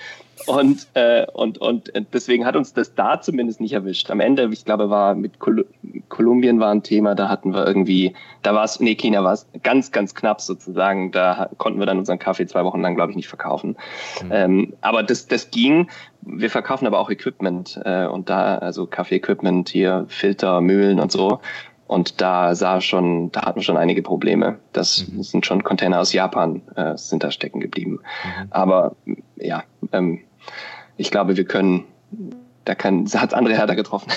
Und, 0.46 0.88
äh, 0.94 1.26
und, 1.34 1.58
und 1.58 1.92
deswegen 2.14 2.46
hat 2.46 2.56
uns 2.56 2.74
das 2.74 2.94
da 2.96 3.20
zumindest 3.20 3.60
nicht 3.60 3.74
erwischt. 3.74 4.12
Am 4.12 4.20
Ende, 4.20 4.50
ich 4.52 4.66
glaube, 4.66 4.90
war 4.90 5.16
mit 5.16 5.40
Kol 5.40 5.66
Kolumbien 6.10 6.60
war 6.60 6.72
ein 6.72 6.84
Thema, 6.84 7.16
da 7.16 7.28
hatten 7.28 7.54
wir 7.54 7.66
irgendwie, 7.66 8.16
da 8.42 8.54
war 8.54 8.64
es, 8.64 8.80
nee, 8.80 8.96
China 8.96 9.24
war 9.24 9.34
es 9.34 9.48
ganz, 9.64 9.92
ganz 9.92 10.16
knapp 10.16 10.42
sozusagen. 10.42 11.12
Da 11.12 11.50
konnten 11.58 11.80
wir 11.80 11.86
dann 11.86 11.98
unseren 11.98 12.20
Kaffee 12.20 12.46
zwei 12.46 12.64
Wochen 12.64 12.82
lang, 12.82 12.96
glaube 12.96 13.12
ich, 13.12 13.16
nicht 13.16 13.28
verkaufen. 13.28 13.76
Mhm. 14.24 14.32
Ähm, 14.32 14.74
aber 14.82 15.04
das, 15.04 15.28
das 15.28 15.52
ging. 15.52 15.90
Wir 16.22 16.50
verkaufen 16.50 16.88
aber 16.88 17.00
auch 17.00 17.10
Equipment 17.10 17.80
äh, 17.84 18.06
und 18.06 18.30
da, 18.30 18.58
also 18.58 18.86
Kaffee-Equipment 18.86 19.70
hier, 19.70 20.06
Filter, 20.08 20.62
Mühlen 20.62 21.00
und 21.00 21.12
so. 21.12 21.40
Und 21.88 22.20
da 22.20 22.54
sah 22.54 22.82
schon, 22.82 23.32
da 23.32 23.44
hatten 23.44 23.60
wir 23.60 23.64
schon 23.64 23.78
einige 23.78 24.02
Probleme. 24.02 24.60
Das 24.74 25.08
mhm. 25.08 25.24
sind 25.24 25.46
schon 25.46 25.64
Container 25.64 26.02
aus 26.02 26.12
Japan, 26.12 26.62
äh, 26.76 26.98
sind 26.98 27.24
da 27.24 27.32
stecken 27.32 27.62
geblieben. 27.62 28.00
Mhm. 28.24 28.48
Aber 28.50 28.96
ja, 29.38 29.64
ähm, 29.94 30.20
ich 30.98 31.12
glaube, 31.12 31.38
wir 31.38 31.46
können, 31.46 31.86
da 32.66 32.76
kann, 32.76 33.06
hat 33.06 33.34
andere 33.34 33.56
härter 33.56 33.76
getroffen. 33.76 34.12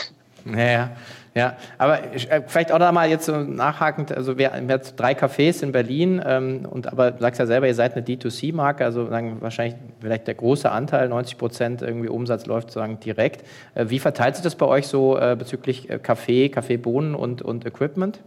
Ja, 0.45 0.91
ja, 1.33 1.57
aber 1.79 2.13
äh, 2.13 2.43
vielleicht 2.47 2.73
auch 2.73 2.81
da 2.81 2.91
mal 2.91 3.09
jetzt 3.09 3.27
so 3.27 3.37
nachhakend, 3.37 4.11
also 4.11 4.37
wir, 4.37 4.51
wir 4.53 4.75
haben 4.75 4.83
drei 4.97 5.13
Cafés 5.13 5.63
in 5.63 5.71
Berlin 5.71 6.21
ähm, 6.25 6.67
und 6.69 6.91
aber 6.91 7.13
du 7.13 7.21
sagst 7.21 7.39
ja 7.39 7.47
selber, 7.47 7.69
ihr 7.69 7.75
seid 7.75 7.95
eine 7.95 8.05
D2C-Marke, 8.05 8.85
also 8.85 9.09
sagen 9.09 9.37
wahrscheinlich 9.41 9.77
vielleicht 10.01 10.27
der 10.27 10.35
große 10.35 10.71
Anteil, 10.71 11.09
90 11.09 11.39
Prozent 11.39 11.83
irgendwie 11.83 12.09
Umsatz 12.09 12.47
läuft 12.47 12.69
sozusagen 12.69 12.99
direkt. 12.99 13.47
Äh, 13.75 13.87
wie 13.91 14.01
verteilt 14.01 14.37
sich 14.37 14.43
das 14.43 14.57
bei 14.57 14.67
euch 14.67 14.89
so 14.89 15.17
äh, 15.19 15.37
bezüglich 15.39 15.89
äh, 15.89 16.01
Kaffee, 16.01 16.49
Kaffeebohnen 16.49 17.15
und, 17.15 17.43
und 17.43 17.65
Equipment? 17.65 18.19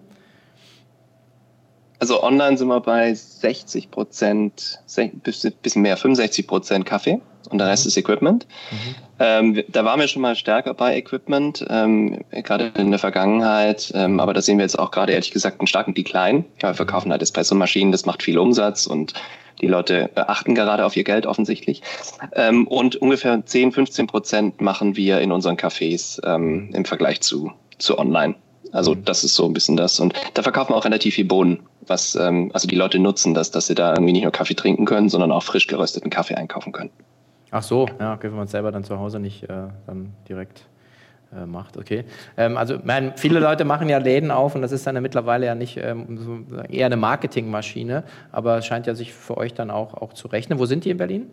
Also 2.03 2.21
online 2.21 2.57
sind 2.57 2.67
wir 2.67 2.81
bei 2.81 3.13
60 3.13 3.89
Prozent, 3.89 4.81
bisschen 5.23 5.81
mehr, 5.81 5.95
65 5.95 6.45
Prozent 6.47 6.85
Kaffee 6.85 7.21
und 7.49 7.59
der 7.59 7.69
Rest 7.69 7.85
mhm. 7.85 7.87
ist 7.87 7.97
Equipment. 7.97 8.45
Mhm. 8.71 8.95
Ähm, 9.19 9.63
da 9.69 9.85
waren 9.85 10.01
wir 10.01 10.09
schon 10.09 10.21
mal 10.21 10.35
stärker 10.35 10.73
bei 10.73 10.97
Equipment, 10.97 11.65
ähm, 11.69 12.19
gerade 12.31 12.73
in 12.77 12.89
der 12.89 12.99
Vergangenheit. 12.99 13.89
Ähm, 13.95 14.19
aber 14.19 14.33
da 14.33 14.41
sehen 14.41 14.57
wir 14.57 14.65
jetzt 14.65 14.77
auch 14.77 14.91
gerade 14.91 15.13
ehrlich 15.13 15.31
gesagt 15.31 15.61
einen 15.61 15.67
starken 15.67 15.93
Decline. 15.93 16.43
Ja, 16.61 16.71
wir 16.71 16.73
verkaufen 16.73 17.09
halt 17.09 17.21
Espresso-Maschinen, 17.21 17.93
das 17.93 18.05
macht 18.05 18.21
viel 18.21 18.37
Umsatz 18.37 18.85
und 18.85 19.13
die 19.61 19.67
Leute 19.67 20.09
achten 20.17 20.55
gerade 20.55 20.83
auf 20.83 20.97
ihr 20.97 21.05
Geld 21.05 21.25
offensichtlich. 21.25 21.83
Ähm, 22.33 22.67
und 22.67 22.97
ungefähr 22.97 23.45
10, 23.45 23.71
15 23.71 24.07
Prozent 24.07 24.59
machen 24.59 24.97
wir 24.97 25.21
in 25.21 25.31
unseren 25.31 25.55
Cafés 25.55 26.19
ähm, 26.27 26.69
im 26.73 26.83
Vergleich 26.83 27.21
zu, 27.21 27.53
zu 27.77 27.97
online. 27.97 28.35
Also 28.73 28.95
mhm. 28.95 29.05
das 29.05 29.23
ist 29.23 29.35
so 29.35 29.45
ein 29.45 29.53
bisschen 29.53 29.77
das. 29.77 29.99
Und 29.99 30.13
da 30.33 30.41
verkaufen 30.41 30.71
wir 30.71 30.75
auch 30.75 30.85
relativ 30.85 31.15
viel 31.15 31.25
Bohnen, 31.25 31.59
was 31.87 32.15
ähm, 32.15 32.51
also 32.53 32.67
die 32.67 32.75
Leute 32.75 32.99
nutzen 32.99 33.33
das, 33.33 33.51
dass 33.51 33.67
sie 33.67 33.75
da 33.75 33.91
irgendwie 33.91 34.13
nicht 34.13 34.23
nur 34.23 34.31
Kaffee 34.31 34.55
trinken 34.55 34.85
können, 34.85 35.09
sondern 35.09 35.31
auch 35.31 35.43
frisch 35.43 35.67
gerösteten 35.67 36.09
Kaffee 36.09 36.35
einkaufen 36.35 36.73
können. 36.73 36.89
Ach 37.51 37.63
so, 37.63 37.87
ja, 37.99 38.15
okay, 38.15 38.29
wenn 38.29 38.35
man 38.35 38.45
es 38.45 38.51
selber 38.51 38.71
dann 38.71 38.83
zu 38.83 38.99
Hause 38.99 39.19
nicht 39.19 39.43
äh, 39.43 39.67
dann 39.85 40.13
direkt 40.27 40.65
äh, 41.31 41.45
macht, 41.45 41.77
okay. 41.77 42.03
Ähm, 42.35 42.57
also 42.57 42.79
mein, 42.83 43.13
viele 43.15 43.39
Leute 43.39 43.63
machen 43.63 43.89
ja 43.89 43.99
Läden 43.99 44.31
auf 44.31 44.55
und 44.55 44.63
das 44.63 44.71
ist 44.71 44.87
dann 44.87 44.95
ja 44.95 45.01
mittlerweile 45.01 45.45
ja 45.45 45.53
nicht 45.53 45.77
ähm, 45.77 46.47
eher 46.69 46.87
eine 46.87 46.97
Marketingmaschine, 46.97 48.03
aber 48.31 48.57
es 48.57 48.65
scheint 48.65 48.87
ja 48.87 48.95
sich 48.95 49.13
für 49.13 49.37
euch 49.37 49.53
dann 49.53 49.69
auch, 49.69 49.93
auch 49.93 50.13
zu 50.13 50.27
rechnen. 50.27 50.57
Wo 50.57 50.65
sind 50.65 50.83
die 50.83 50.89
in 50.89 50.97
Berlin? 50.97 51.29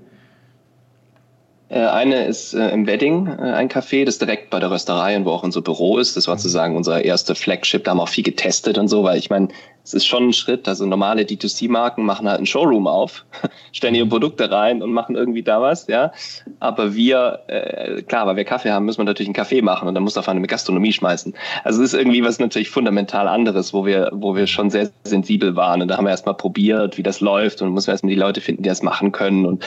Äh, 1.70 1.86
eine 1.86 2.24
ist 2.24 2.52
äh, 2.52 2.68
im 2.70 2.86
Wedding, 2.86 3.28
äh, 3.28 3.52
ein 3.52 3.68
Café, 3.68 4.04
das 4.04 4.18
direkt 4.18 4.50
bei 4.50 4.58
der 4.58 4.72
Rösterei 4.72 5.16
und 5.16 5.24
wo 5.24 5.30
auch 5.30 5.44
unser 5.44 5.62
Büro 5.62 5.98
ist. 5.98 6.16
Das 6.16 6.26
war 6.26 6.36
sozusagen 6.36 6.76
unser 6.76 7.04
erste 7.04 7.36
Flagship. 7.36 7.84
Da 7.84 7.92
haben 7.92 7.98
wir 7.98 8.02
auch 8.02 8.08
viel 8.08 8.24
getestet 8.24 8.76
und 8.76 8.88
so, 8.88 9.04
weil 9.04 9.18
ich 9.18 9.30
meine, 9.30 9.48
es 9.84 9.94
ist 9.94 10.06
schon 10.06 10.28
ein 10.28 10.32
Schritt. 10.32 10.66
Also 10.66 10.84
normale 10.84 11.22
D2C-Marken 11.22 12.04
machen 12.04 12.28
halt 12.28 12.38
einen 12.38 12.46
Showroom 12.46 12.88
auf, 12.88 13.24
stellen 13.72 13.94
ihre 13.94 14.06
Produkte 14.06 14.50
rein 14.50 14.82
und 14.82 14.92
machen 14.92 15.14
irgendwie 15.14 15.44
da 15.44 15.62
was, 15.62 15.86
ja. 15.86 16.12
Aber 16.58 16.94
wir, 16.94 17.40
äh, 17.46 18.02
klar, 18.02 18.26
weil 18.26 18.34
wir 18.34 18.44
Kaffee 18.44 18.70
haben, 18.70 18.84
müssen 18.84 18.98
wir 18.98 19.04
natürlich 19.04 19.28
einen 19.28 19.34
Kaffee 19.34 19.62
machen 19.62 19.86
und 19.86 19.94
dann 19.94 20.02
muss 20.02 20.18
auf 20.18 20.28
eine 20.28 20.44
Gastronomie 20.44 20.92
schmeißen. 20.92 21.34
Also 21.62 21.82
es 21.84 21.92
ist 21.92 21.98
irgendwie 22.00 22.24
was 22.24 22.40
natürlich 22.40 22.70
fundamental 22.70 23.28
anderes, 23.28 23.72
wo 23.72 23.86
wir, 23.86 24.10
wo 24.12 24.34
wir 24.34 24.48
schon 24.48 24.70
sehr 24.70 24.90
sensibel 25.04 25.54
waren. 25.54 25.82
Und 25.82 25.88
da 25.88 25.96
haben 25.96 26.04
wir 26.04 26.10
erstmal 26.10 26.34
probiert, 26.36 26.98
wie 26.98 27.04
das 27.04 27.20
läuft 27.20 27.62
und 27.62 27.72
müssen 27.72 27.86
wir 27.86 27.92
erstmal 27.92 28.12
die 28.12 28.20
Leute 28.20 28.40
finden, 28.40 28.64
die 28.64 28.68
das 28.68 28.82
machen 28.82 29.12
können 29.12 29.46
und 29.46 29.64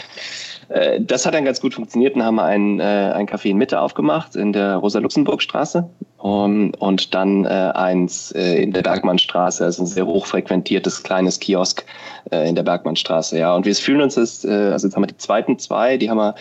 äh, 0.74 1.00
das 1.00 1.26
hat 1.26 1.34
dann 1.34 1.46
ganz 1.46 1.62
gut 1.62 1.74
funktioniert. 1.74 2.16
Dann 2.16 2.24
haben 2.24 2.36
wir 2.36 2.46
ein, 2.46 2.80
äh, 2.80 3.12
ein 3.14 3.28
Café 3.28 3.50
in 3.50 3.58
Mitte 3.58 3.80
aufgemacht, 3.80 4.36
in 4.36 4.54
der 4.54 4.78
Rosa-Luxemburg-Straße. 4.78 5.88
Um, 6.18 6.72
und 6.80 7.14
dann 7.14 7.44
äh, 7.44 7.50
eins 7.50 8.32
äh, 8.32 8.64
in 8.64 8.72
der 8.72 8.82
Bergmannstraße, 8.82 9.66
also 9.66 9.84
ein 9.84 9.88
sehr 9.88 10.06
hochfrequentiertes 10.06 11.04
kleines 11.04 11.38
Kiosk 11.38 11.84
äh, 12.32 12.48
in 12.48 12.56
der 12.56 12.64
Bergmannstraße. 12.64 13.38
Ja, 13.38 13.54
und 13.54 13.66
wir 13.66 13.76
fühlen 13.76 14.00
uns 14.00 14.16
jetzt, 14.16 14.46
äh, 14.46 14.72
also 14.72 14.88
jetzt 14.88 14.96
haben 14.96 15.04
wir 15.04 15.08
die 15.08 15.18
zweiten 15.18 15.60
zwei, 15.60 15.98
die 15.98 16.10
haben 16.10 16.18
wir 16.18 16.36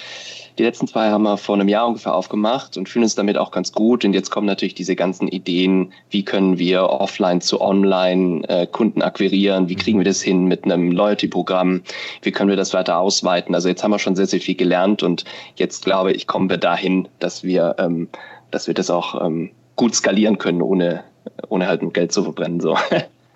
die 0.58 0.64
letzten 0.64 0.86
zwei 0.86 1.10
haben 1.10 1.22
wir 1.22 1.36
vor 1.36 1.54
einem 1.54 1.68
Jahr 1.68 1.86
ungefähr 1.86 2.14
aufgemacht 2.14 2.76
und 2.76 2.88
fühlen 2.88 3.04
uns 3.04 3.14
damit 3.14 3.38
auch 3.38 3.50
ganz 3.50 3.72
gut. 3.72 4.04
Und 4.04 4.12
jetzt 4.12 4.30
kommen 4.30 4.46
natürlich 4.46 4.74
diese 4.74 4.96
ganzen 4.96 5.28
Ideen, 5.28 5.92
wie 6.10 6.24
können 6.24 6.58
wir 6.58 6.84
offline 6.84 7.40
zu 7.40 7.60
online 7.60 8.46
äh, 8.48 8.66
Kunden 8.66 9.02
akquirieren, 9.02 9.68
wie 9.68 9.76
kriegen 9.76 9.98
wir 9.98 10.04
das 10.04 10.20
hin 10.20 10.44
mit 10.46 10.64
einem 10.64 10.92
Loyalty-Programm, 10.92 11.82
wie 12.22 12.32
können 12.32 12.50
wir 12.50 12.56
das 12.56 12.74
weiter 12.74 12.98
ausweiten. 12.98 13.54
Also 13.54 13.68
jetzt 13.68 13.82
haben 13.82 13.90
wir 13.90 13.98
schon 13.98 14.16
sehr, 14.16 14.26
sehr 14.26 14.40
viel 14.40 14.56
gelernt 14.56 15.02
und 15.02 15.24
jetzt 15.56 15.84
glaube 15.84 16.12
ich, 16.12 16.26
kommen 16.26 16.50
wir 16.50 16.58
dahin, 16.58 17.08
dass 17.18 17.42
wir, 17.42 17.76
ähm, 17.78 18.08
dass 18.50 18.66
wir 18.66 18.74
das 18.74 18.90
auch 18.90 19.24
ähm, 19.24 19.50
gut 19.76 19.94
skalieren 19.94 20.38
können, 20.38 20.60
ohne, 20.60 21.02
ohne 21.48 21.66
halt 21.66 21.82
Geld 21.94 22.12
zu 22.12 22.22
verbrennen. 22.22 22.60
So. 22.60 22.76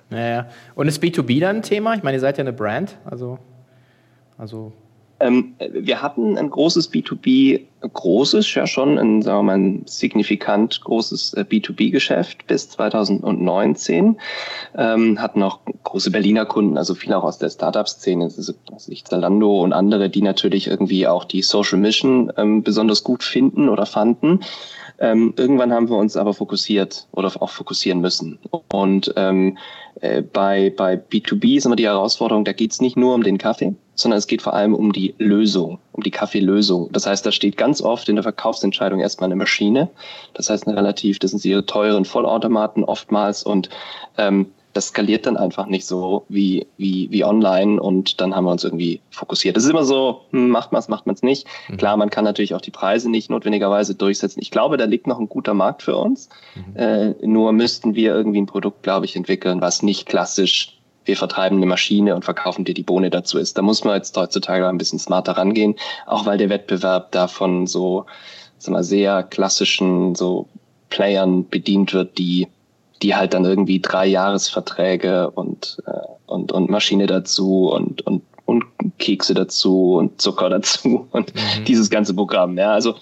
Naja. 0.08 0.46
Und 0.76 0.86
ist 0.86 1.02
B2B 1.02 1.40
dann 1.40 1.56
ein 1.56 1.62
Thema? 1.62 1.94
Ich 1.94 2.04
meine, 2.04 2.16
ihr 2.16 2.20
seid 2.20 2.38
ja 2.38 2.42
eine 2.42 2.52
Brand, 2.52 2.96
also, 3.04 3.40
also 4.38 4.72
ähm, 5.18 5.54
wir 5.72 6.02
hatten 6.02 6.36
ein 6.36 6.50
großes 6.50 6.92
B2B, 6.92 7.62
großes, 7.80 8.54
ja 8.54 8.66
schon, 8.66 8.98
ein, 8.98 9.22
sagen 9.22 9.38
wir 9.38 9.42
mal, 9.42 9.58
ein 9.58 9.82
signifikant 9.86 10.80
großes 10.82 11.34
äh, 11.34 11.44
B2B-Geschäft 11.48 12.46
bis 12.46 12.68
2019. 12.70 14.18
Ähm, 14.76 15.20
hatten 15.20 15.42
auch 15.42 15.60
große 15.84 16.10
Berliner 16.10 16.44
Kunden, 16.44 16.76
also 16.76 16.94
viele 16.94 17.16
auch 17.16 17.24
aus 17.24 17.38
der 17.38 17.50
Startup-Szene, 17.50 18.24
also 18.24 18.52
Zalando 19.04 19.62
und 19.62 19.72
andere, 19.72 20.10
die 20.10 20.22
natürlich 20.22 20.66
irgendwie 20.66 21.06
auch 21.06 21.24
die 21.24 21.42
Social 21.42 21.78
Mission 21.78 22.32
ähm, 22.36 22.62
besonders 22.62 23.02
gut 23.02 23.22
finden 23.22 23.68
oder 23.68 23.86
fanden. 23.86 24.40
Ähm, 24.98 25.34
irgendwann 25.36 25.72
haben 25.72 25.88
wir 25.88 25.96
uns 25.96 26.16
aber 26.16 26.32
fokussiert 26.32 27.06
oder 27.12 27.30
auch 27.40 27.50
fokussieren 27.50 28.00
müssen. 28.00 28.38
Und 28.72 29.12
ähm, 29.16 29.58
äh, 30.00 30.22
bei, 30.22 30.72
bei 30.74 30.94
B2B 30.94 31.56
ist 31.56 31.66
immer 31.66 31.76
die 31.76 31.86
Herausforderung, 31.86 32.44
da 32.44 32.52
geht 32.52 32.72
es 32.72 32.80
nicht 32.80 32.96
nur 32.96 33.14
um 33.14 33.22
den 33.22 33.38
Kaffee, 33.38 33.74
sondern 33.94 34.18
es 34.18 34.26
geht 34.26 34.42
vor 34.42 34.54
allem 34.54 34.74
um 34.74 34.92
die 34.92 35.14
Lösung, 35.18 35.78
um 35.92 36.02
die 36.02 36.10
Kaffeelösung. 36.10 36.90
Das 36.92 37.06
heißt, 37.06 37.24
da 37.26 37.32
steht 37.32 37.56
ganz 37.56 37.82
oft 37.82 38.08
in 38.08 38.16
der 38.16 38.22
Verkaufsentscheidung 38.22 39.00
erstmal 39.00 39.28
eine 39.28 39.36
Maschine. 39.36 39.88
Das 40.34 40.48
heißt, 40.50 40.66
eine 40.66 40.76
relativ, 40.76 41.18
das 41.18 41.32
sind 41.32 41.44
ihre 41.44 41.66
teuren 41.66 42.04
Vollautomaten 42.04 42.84
oftmals 42.84 43.42
und 43.42 43.68
ähm, 44.18 44.46
das 44.76 44.88
skaliert 44.88 45.26
dann 45.26 45.36
einfach 45.36 45.66
nicht 45.66 45.86
so 45.86 46.26
wie, 46.28 46.66
wie, 46.76 47.08
wie 47.10 47.24
online 47.24 47.80
und 47.80 48.20
dann 48.20 48.36
haben 48.36 48.44
wir 48.44 48.52
uns 48.52 48.62
irgendwie 48.62 49.00
fokussiert. 49.10 49.56
Es 49.56 49.64
ist 49.64 49.70
immer 49.70 49.84
so, 49.84 50.22
hm, 50.30 50.50
macht 50.50 50.72
man 50.72 50.80
es, 50.80 50.88
macht 50.88 51.06
man 51.06 51.14
es 51.14 51.22
nicht. 51.22 51.46
Mhm. 51.68 51.78
Klar, 51.78 51.96
man 51.96 52.10
kann 52.10 52.24
natürlich 52.24 52.54
auch 52.54 52.60
die 52.60 52.70
Preise 52.70 53.10
nicht 53.10 53.30
notwendigerweise 53.30 53.94
durchsetzen. 53.94 54.40
Ich 54.42 54.50
glaube, 54.50 54.76
da 54.76 54.84
liegt 54.84 55.06
noch 55.06 55.18
ein 55.18 55.30
guter 55.30 55.54
Markt 55.54 55.82
für 55.82 55.96
uns. 55.96 56.28
Mhm. 56.54 56.76
Äh, 56.76 57.14
nur 57.26 57.52
müssten 57.52 57.94
wir 57.94 58.14
irgendwie 58.14 58.40
ein 58.40 58.46
Produkt, 58.46 58.82
glaube 58.82 59.06
ich, 59.06 59.16
entwickeln, 59.16 59.62
was 59.62 59.82
nicht 59.82 60.06
klassisch 60.06 60.74
wir 61.06 61.16
vertreiben 61.16 61.58
eine 61.58 61.66
Maschine 61.66 62.16
und 62.16 62.24
verkaufen 62.24 62.64
dir 62.64 62.74
die 62.74 62.82
Bohne 62.82 63.10
dazu 63.10 63.38
ist. 63.38 63.56
Da 63.56 63.62
muss 63.62 63.84
man 63.84 63.94
jetzt 63.94 64.16
heutzutage 64.16 64.68
ein 64.68 64.76
bisschen 64.76 64.98
smarter 64.98 65.36
rangehen, 65.36 65.76
auch 66.04 66.26
weil 66.26 66.36
der 66.36 66.48
Wettbewerb 66.48 67.12
davon 67.12 67.68
so, 67.68 68.06
sag 68.58 68.72
mal, 68.72 68.82
sehr 68.82 69.22
klassischen 69.22 70.16
so 70.16 70.48
Playern 70.90 71.48
bedient 71.48 71.94
wird, 71.94 72.18
die 72.18 72.48
die 73.02 73.14
halt 73.14 73.34
dann 73.34 73.44
irgendwie 73.44 73.80
drei 73.80 74.06
Jahresverträge 74.06 75.30
und, 75.30 75.78
äh, 75.86 75.90
und, 76.26 76.52
und 76.52 76.70
Maschine 76.70 77.06
dazu 77.06 77.70
und, 77.70 78.06
und, 78.06 78.22
und 78.44 78.64
Kekse 78.98 79.34
dazu 79.34 79.94
und 79.94 80.20
Zucker 80.20 80.48
dazu 80.48 81.06
und 81.12 81.34
mhm. 81.34 81.64
dieses 81.64 81.90
ganze 81.90 82.14
Programm. 82.14 82.56
Ja, 82.58 82.72
also 82.72 82.94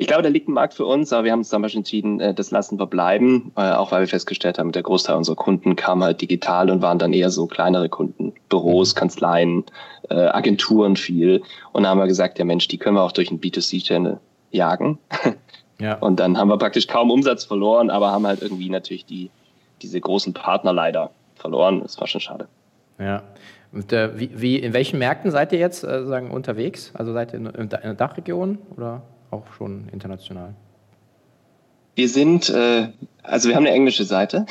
ich 0.00 0.06
glaube, 0.06 0.22
da 0.22 0.28
liegt 0.28 0.48
ein 0.48 0.52
Markt 0.52 0.74
für 0.74 0.86
uns, 0.86 1.12
aber 1.12 1.24
wir 1.24 1.32
haben 1.32 1.40
uns 1.40 1.48
damals 1.48 1.74
entschieden, 1.74 2.20
äh, 2.20 2.32
das 2.32 2.52
lassen 2.52 2.78
wir 2.78 2.86
bleiben, 2.86 3.50
äh, 3.56 3.72
auch 3.72 3.90
weil 3.90 4.00
wir 4.00 4.08
festgestellt 4.08 4.58
haben, 4.58 4.70
der 4.70 4.84
Großteil 4.84 5.16
unserer 5.16 5.34
Kunden 5.34 5.74
kam 5.74 6.04
halt 6.04 6.20
digital 6.20 6.70
und 6.70 6.82
waren 6.82 7.00
dann 7.00 7.12
eher 7.12 7.30
so 7.30 7.46
kleinere 7.46 7.88
Kunden, 7.88 8.32
Büros, 8.48 8.94
mhm. 8.94 8.98
Kanzleien, 8.98 9.64
äh, 10.08 10.14
Agenturen 10.14 10.94
viel. 10.94 11.42
Und 11.72 11.82
da 11.82 11.90
haben 11.90 11.98
wir 11.98 12.06
gesagt, 12.06 12.38
ja 12.38 12.44
Mensch, 12.44 12.68
die 12.68 12.78
können 12.78 12.96
wir 12.96 13.02
auch 13.02 13.12
durch 13.12 13.30
einen 13.30 13.40
B2C-Channel 13.40 14.20
jagen. 14.52 14.98
Ja. 15.80 15.94
Und 15.98 16.18
dann 16.18 16.36
haben 16.36 16.48
wir 16.48 16.58
praktisch 16.58 16.88
kaum 16.88 17.10
Umsatz 17.10 17.44
verloren, 17.44 17.88
aber 17.88 18.10
haben 18.10 18.26
halt 18.26 18.42
irgendwie 18.42 18.68
natürlich 18.68 19.06
die, 19.06 19.30
diese 19.82 20.00
großen 20.00 20.32
Partner 20.32 20.72
leider 20.72 21.10
verloren. 21.34 21.80
Das 21.82 22.00
war 22.00 22.06
schon 22.06 22.20
schade. 22.20 22.48
Ja. 22.98 23.22
Und 23.72 23.92
äh, 23.92 24.18
wie, 24.18 24.30
wie, 24.34 24.56
in 24.56 24.72
welchen 24.72 24.98
Märkten 24.98 25.30
seid 25.30 25.52
ihr 25.52 25.58
jetzt 25.58 25.84
äh, 25.84 26.06
sagen, 26.06 26.30
unterwegs? 26.30 26.92
Also 26.94 27.12
seid 27.12 27.32
ihr 27.32 27.38
in, 27.38 27.46
in 27.46 27.68
der 27.68 27.94
Dachregion 27.94 28.58
oder 28.76 29.02
auch 29.30 29.44
schon 29.52 29.88
international? 29.92 30.54
Wir 31.98 32.08
sind, 32.08 32.48
äh, 32.48 32.90
also 33.24 33.48
wir 33.48 33.56
haben 33.56 33.66
eine 33.66 33.74
englische 33.74 34.04
Seite 34.04 34.46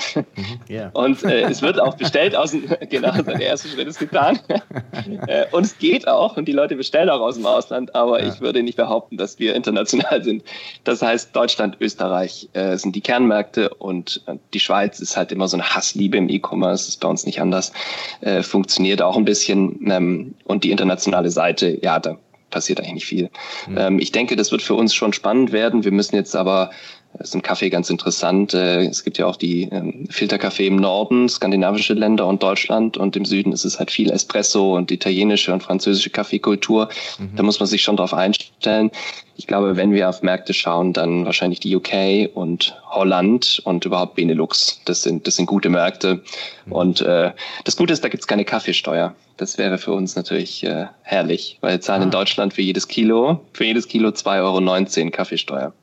yeah. 0.69 0.87
Mhm. 0.87 0.91
und 0.95 1.23
äh, 1.23 1.43
es 1.43 1.61
wird 1.61 1.79
auch 1.79 1.95
bestellt 1.95 2.35
aus 2.35 2.51
dem, 2.51 2.65
genau, 2.89 3.13
der 3.21 3.39
erste 3.39 3.69
Schritt 3.69 3.87
ist 3.87 3.99
getan. 3.99 4.37
äh, 5.27 5.45
und 5.53 5.65
es 5.65 5.77
geht 5.77 6.09
auch 6.09 6.35
und 6.35 6.45
die 6.45 6.51
Leute 6.51 6.75
bestellen 6.75 7.09
auch 7.09 7.21
aus 7.21 7.35
dem 7.35 7.45
Ausland, 7.45 7.95
aber 7.95 8.21
ja. 8.21 8.27
ich 8.27 8.41
würde 8.41 8.61
nicht 8.63 8.75
behaupten, 8.75 9.15
dass 9.15 9.39
wir 9.39 9.55
international 9.55 10.25
sind. 10.25 10.43
Das 10.83 11.01
heißt, 11.01 11.33
Deutschland, 11.33 11.77
Österreich 11.79 12.49
äh, 12.51 12.75
sind 12.75 12.97
die 12.97 13.01
Kernmärkte 13.01 13.69
und 13.75 14.23
äh, 14.25 14.35
die 14.53 14.59
Schweiz 14.59 14.99
ist 14.99 15.15
halt 15.15 15.31
immer 15.31 15.47
so 15.47 15.55
eine 15.55 15.73
Hassliebe 15.73 16.17
im 16.17 16.27
E-Commerce, 16.27 16.89
ist 16.89 16.99
bei 16.99 17.07
uns 17.07 17.25
nicht 17.25 17.39
anders, 17.39 17.71
äh, 18.19 18.43
funktioniert 18.43 19.01
auch 19.01 19.15
ein 19.15 19.23
bisschen. 19.23 19.89
Ähm, 19.89 20.33
und 20.43 20.65
die 20.65 20.71
internationale 20.71 21.29
Seite, 21.29 21.79
ja, 21.81 21.97
da 21.99 22.17
passiert 22.49 22.79
eigentlich 22.79 22.93
nicht 22.93 23.05
viel. 23.05 23.29
Mhm. 23.67 23.77
Ähm, 23.77 23.99
ich 23.99 24.11
denke, 24.11 24.35
das 24.35 24.51
wird 24.51 24.61
für 24.61 24.75
uns 24.75 24.93
schon 24.93 25.13
spannend 25.13 25.51
werden. 25.51 25.83
Wir 25.83 25.91
müssen 25.91 26.15
jetzt 26.15 26.35
aber 26.35 26.71
ist 27.19 27.35
im 27.35 27.41
Kaffee 27.41 27.69
ganz 27.69 27.89
interessant. 27.89 28.53
Äh, 28.53 28.85
es 28.85 29.03
gibt 29.03 29.17
ja 29.17 29.25
auch 29.25 29.35
die 29.35 29.63
ähm, 29.71 30.07
Filterkaffee 30.09 30.67
im 30.67 30.75
Norden, 30.75 31.27
skandinavische 31.29 31.93
Länder 31.93 32.25
und 32.27 32.43
Deutschland. 32.43 32.97
Und 32.97 33.15
im 33.15 33.25
Süden 33.25 33.51
ist 33.53 33.65
es 33.65 33.79
halt 33.79 33.91
viel 33.91 34.11
Espresso 34.11 34.75
und 34.75 34.91
italienische 34.91 35.53
und 35.53 35.63
französische 35.63 36.09
Kaffeekultur. 36.09 36.89
Mhm. 37.19 37.35
Da 37.35 37.43
muss 37.43 37.59
man 37.59 37.67
sich 37.67 37.81
schon 37.81 37.97
drauf 37.97 38.13
einstellen. 38.13 38.91
Ich 39.35 39.45
glaube, 39.45 39.77
wenn 39.77 39.93
wir 39.93 40.09
auf 40.09 40.23
Märkte 40.23 40.53
schauen, 40.53 40.93
dann 40.93 41.25
wahrscheinlich 41.25 41.59
die 41.59 41.75
UK 41.75 42.35
und 42.35 42.75
Holland 42.89 43.61
und 43.65 43.85
überhaupt 43.85 44.15
Benelux. 44.15 44.81
Das 44.85 45.03
sind, 45.03 45.27
das 45.27 45.35
sind 45.35 45.45
gute 45.45 45.69
Märkte. 45.69 46.23
Mhm. 46.65 46.71
Und 46.71 47.01
äh, 47.01 47.31
das 47.63 47.77
Gute 47.77 47.93
ist, 47.93 48.03
da 48.03 48.09
gibt's 48.09 48.27
keine 48.27 48.45
Kaffeesteuer. 48.45 49.13
Das 49.37 49.57
wäre 49.57 49.77
für 49.77 49.91
uns 49.91 50.15
natürlich 50.15 50.63
äh, 50.63 50.87
herrlich, 51.03 51.57
weil 51.61 51.73
wir 51.73 51.81
zahlen 51.81 52.01
ah. 52.01 52.05
in 52.05 52.11
Deutschland 52.11 52.53
für 52.53 52.63
jedes 52.63 52.87
Kilo, 52.87 53.41
für 53.53 53.65
jedes 53.65 53.87
Kilo 53.87 54.09
2,19 54.09 55.01
Euro 55.01 55.11
Kaffeesteuer. 55.11 55.73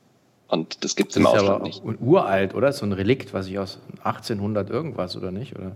Und 0.54 0.84
das 0.84 0.94
gibt 0.94 1.10
es 1.10 1.16
im 1.16 1.26
Ausland 1.26 1.48
aber 1.48 1.64
nicht. 1.64 1.82
uralt, 1.84 2.54
oder? 2.54 2.72
So 2.72 2.86
ein 2.86 2.92
Relikt, 2.92 3.34
was 3.34 3.48
ich 3.48 3.58
aus 3.58 3.80
1800 4.04 4.70
irgendwas, 4.70 5.16
oder 5.16 5.32
nicht? 5.32 5.56
Oder? 5.56 5.72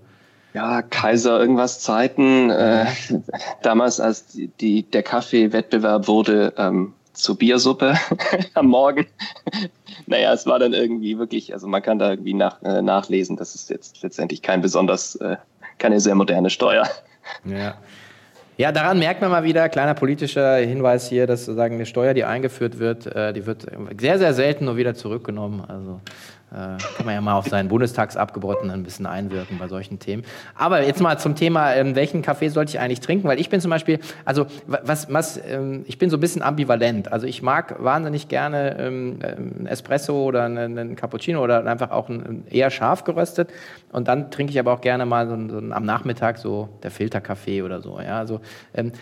Ja, 0.54 0.82
Kaiser 0.82 1.40
irgendwas 1.40 1.80
Zeiten. 1.80 2.48
Äh, 2.50 2.86
damals, 3.62 3.98
als 3.98 4.28
die, 4.28 4.46
die 4.60 4.82
der 4.84 5.02
Kaffeewettbewerb 5.02 6.06
wurde 6.06 6.54
ähm, 6.56 6.94
zur 7.12 7.36
Biersuppe 7.36 7.94
am 8.54 8.68
Morgen. 8.68 9.06
naja, 10.06 10.32
es 10.32 10.46
war 10.46 10.60
dann 10.60 10.74
irgendwie 10.74 11.18
wirklich, 11.18 11.52
also 11.52 11.66
man 11.66 11.82
kann 11.82 11.98
da 11.98 12.10
irgendwie 12.10 12.34
nach, 12.34 12.62
äh, 12.62 12.80
nachlesen, 12.80 13.36
das 13.36 13.56
ist 13.56 13.70
jetzt 13.70 14.00
letztendlich 14.02 14.42
kein 14.42 14.60
besonders, 14.60 15.16
äh, 15.16 15.38
keine 15.78 15.98
sehr 15.98 16.14
moderne 16.14 16.50
Steuer. 16.50 16.88
Ja. 17.44 17.76
Ja, 18.60 18.72
daran 18.72 18.98
merkt 18.98 19.20
man 19.20 19.30
mal 19.30 19.44
wieder, 19.44 19.68
kleiner 19.68 19.94
politischer 19.94 20.56
Hinweis 20.56 21.08
hier, 21.08 21.28
dass 21.28 21.44
sozusagen 21.44 21.76
eine 21.76 21.86
Steuer, 21.86 22.12
die 22.12 22.24
eingeführt 22.24 22.80
wird, 22.80 23.06
äh, 23.06 23.32
die 23.32 23.46
wird 23.46 23.66
sehr, 24.00 24.18
sehr 24.18 24.34
selten 24.34 24.64
nur 24.64 24.76
wieder 24.76 24.94
zurückgenommen. 24.94 25.62
Also 25.64 26.00
kann 26.50 27.04
man 27.04 27.14
ja 27.14 27.20
mal 27.20 27.34
auf 27.34 27.46
seinen 27.46 27.68
Bundestagsabgeordneten 27.68 28.70
ein 28.70 28.82
bisschen 28.82 29.04
einwirken 29.06 29.58
bei 29.58 29.68
solchen 29.68 29.98
Themen. 29.98 30.24
Aber 30.54 30.82
jetzt 30.82 31.00
mal 31.00 31.18
zum 31.18 31.34
Thema, 31.34 31.74
ähm, 31.74 31.94
welchen 31.94 32.22
Kaffee 32.22 32.48
sollte 32.48 32.70
ich 32.70 32.80
eigentlich 32.80 33.00
trinken? 33.00 33.28
Weil 33.28 33.38
ich 33.38 33.50
bin 33.50 33.60
zum 33.60 33.70
Beispiel, 33.70 33.98
also 34.24 34.46
was, 34.66 35.12
was 35.12 35.38
ähm, 35.46 35.84
ich 35.86 35.98
bin 35.98 36.08
so 36.08 36.16
ein 36.16 36.20
bisschen 36.20 36.42
ambivalent. 36.42 37.12
Also 37.12 37.26
ich 37.26 37.42
mag 37.42 37.82
wahnsinnig 37.82 38.28
gerne 38.28 38.78
ähm, 38.78 39.18
ein 39.22 39.66
Espresso 39.66 40.24
oder 40.24 40.44
einen, 40.44 40.78
einen 40.78 40.96
Cappuccino 40.96 41.42
oder 41.42 41.66
einfach 41.66 41.90
auch 41.90 42.08
ein, 42.08 42.46
eher 42.48 42.70
scharf 42.70 43.04
geröstet. 43.04 43.50
Und 43.92 44.08
dann 44.08 44.30
trinke 44.30 44.50
ich 44.52 44.58
aber 44.58 44.72
auch 44.72 44.80
gerne 44.80 45.04
mal 45.04 45.28
so, 45.28 45.36
so 45.48 45.58
am 45.58 45.84
Nachmittag 45.84 46.38
so 46.38 46.70
der 46.82 46.90
Filterkaffee 46.90 47.62
oder 47.62 47.82
so. 47.82 48.00
Ja, 48.00 48.18
also 48.18 48.40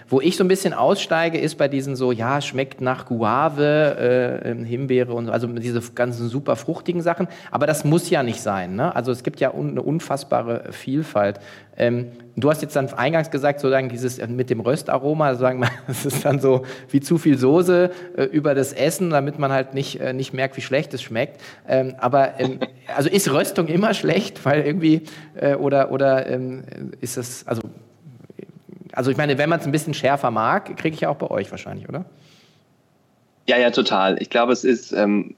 wo 0.08 0.20
ich 0.20 0.36
so 0.36 0.44
ein 0.44 0.48
bisschen 0.48 0.72
aussteige, 0.72 1.38
ist 1.38 1.56
bei 1.56 1.68
diesen 1.68 1.96
so, 1.96 2.12
ja, 2.12 2.40
schmeckt 2.40 2.80
nach 2.80 3.06
Guave, 3.06 4.42
äh, 4.44 4.64
Himbeere 4.64 5.12
und 5.12 5.26
so, 5.26 5.32
also 5.32 5.46
diese 5.46 5.80
ganzen 5.92 6.28
super 6.28 6.56
fruchtigen 6.56 7.02
Sachen. 7.02 7.28
Aber 7.50 7.66
das 7.66 7.84
muss 7.84 8.10
ja 8.10 8.22
nicht 8.22 8.40
sein. 8.40 8.76
Ne? 8.76 8.94
Also 8.94 9.12
es 9.12 9.22
gibt 9.22 9.40
ja 9.40 9.52
un 9.52 9.70
eine 9.70 9.82
unfassbare 9.82 10.72
Vielfalt. 10.72 11.40
Ähm, 11.76 12.12
du 12.36 12.50
hast 12.50 12.62
jetzt 12.62 12.76
dann 12.76 12.92
eingangs 12.94 13.30
gesagt, 13.30 13.60
sozusagen 13.60 13.88
dieses 13.88 14.18
äh, 14.18 14.26
mit 14.26 14.50
dem 14.50 14.60
Röstaroma, 14.60 15.34
sagen 15.34 15.60
wir, 15.60 15.70
es 15.88 16.06
ist 16.06 16.24
dann 16.24 16.40
so 16.40 16.64
wie 16.90 17.00
zu 17.00 17.18
viel 17.18 17.38
Soße 17.38 17.90
äh, 18.16 18.24
über 18.24 18.54
das 18.54 18.72
Essen, 18.72 19.10
damit 19.10 19.38
man 19.38 19.52
halt 19.52 19.74
nicht, 19.74 20.00
äh, 20.00 20.12
nicht 20.12 20.32
merkt, 20.32 20.56
wie 20.56 20.62
schlecht 20.62 20.94
es 20.94 21.02
schmeckt. 21.02 21.40
Ähm, 21.68 21.94
aber 21.98 22.40
ähm, 22.40 22.60
also 22.96 23.08
ist 23.08 23.30
Röstung 23.32 23.68
immer 23.68 23.94
schlecht, 23.94 24.44
weil 24.44 24.62
irgendwie 24.62 25.02
äh, 25.34 25.54
oder 25.54 25.90
oder 25.90 26.26
ähm, 26.28 26.64
ist 27.00 27.16
es 27.16 27.46
also 27.46 27.62
also 28.92 29.10
ich 29.10 29.18
meine, 29.18 29.36
wenn 29.36 29.50
man 29.50 29.60
es 29.60 29.66
ein 29.66 29.72
bisschen 29.72 29.92
schärfer 29.92 30.30
mag, 30.30 30.74
kriege 30.78 30.94
ich 30.94 31.02
ja 31.02 31.10
auch 31.10 31.16
bei 31.16 31.30
euch 31.30 31.50
wahrscheinlich, 31.50 31.86
oder? 31.86 32.06
Ja, 33.46 33.58
ja, 33.58 33.70
total. 33.70 34.20
Ich 34.20 34.30
glaube, 34.30 34.52
es 34.52 34.64
ist 34.64 34.92
ähm, 34.92 35.36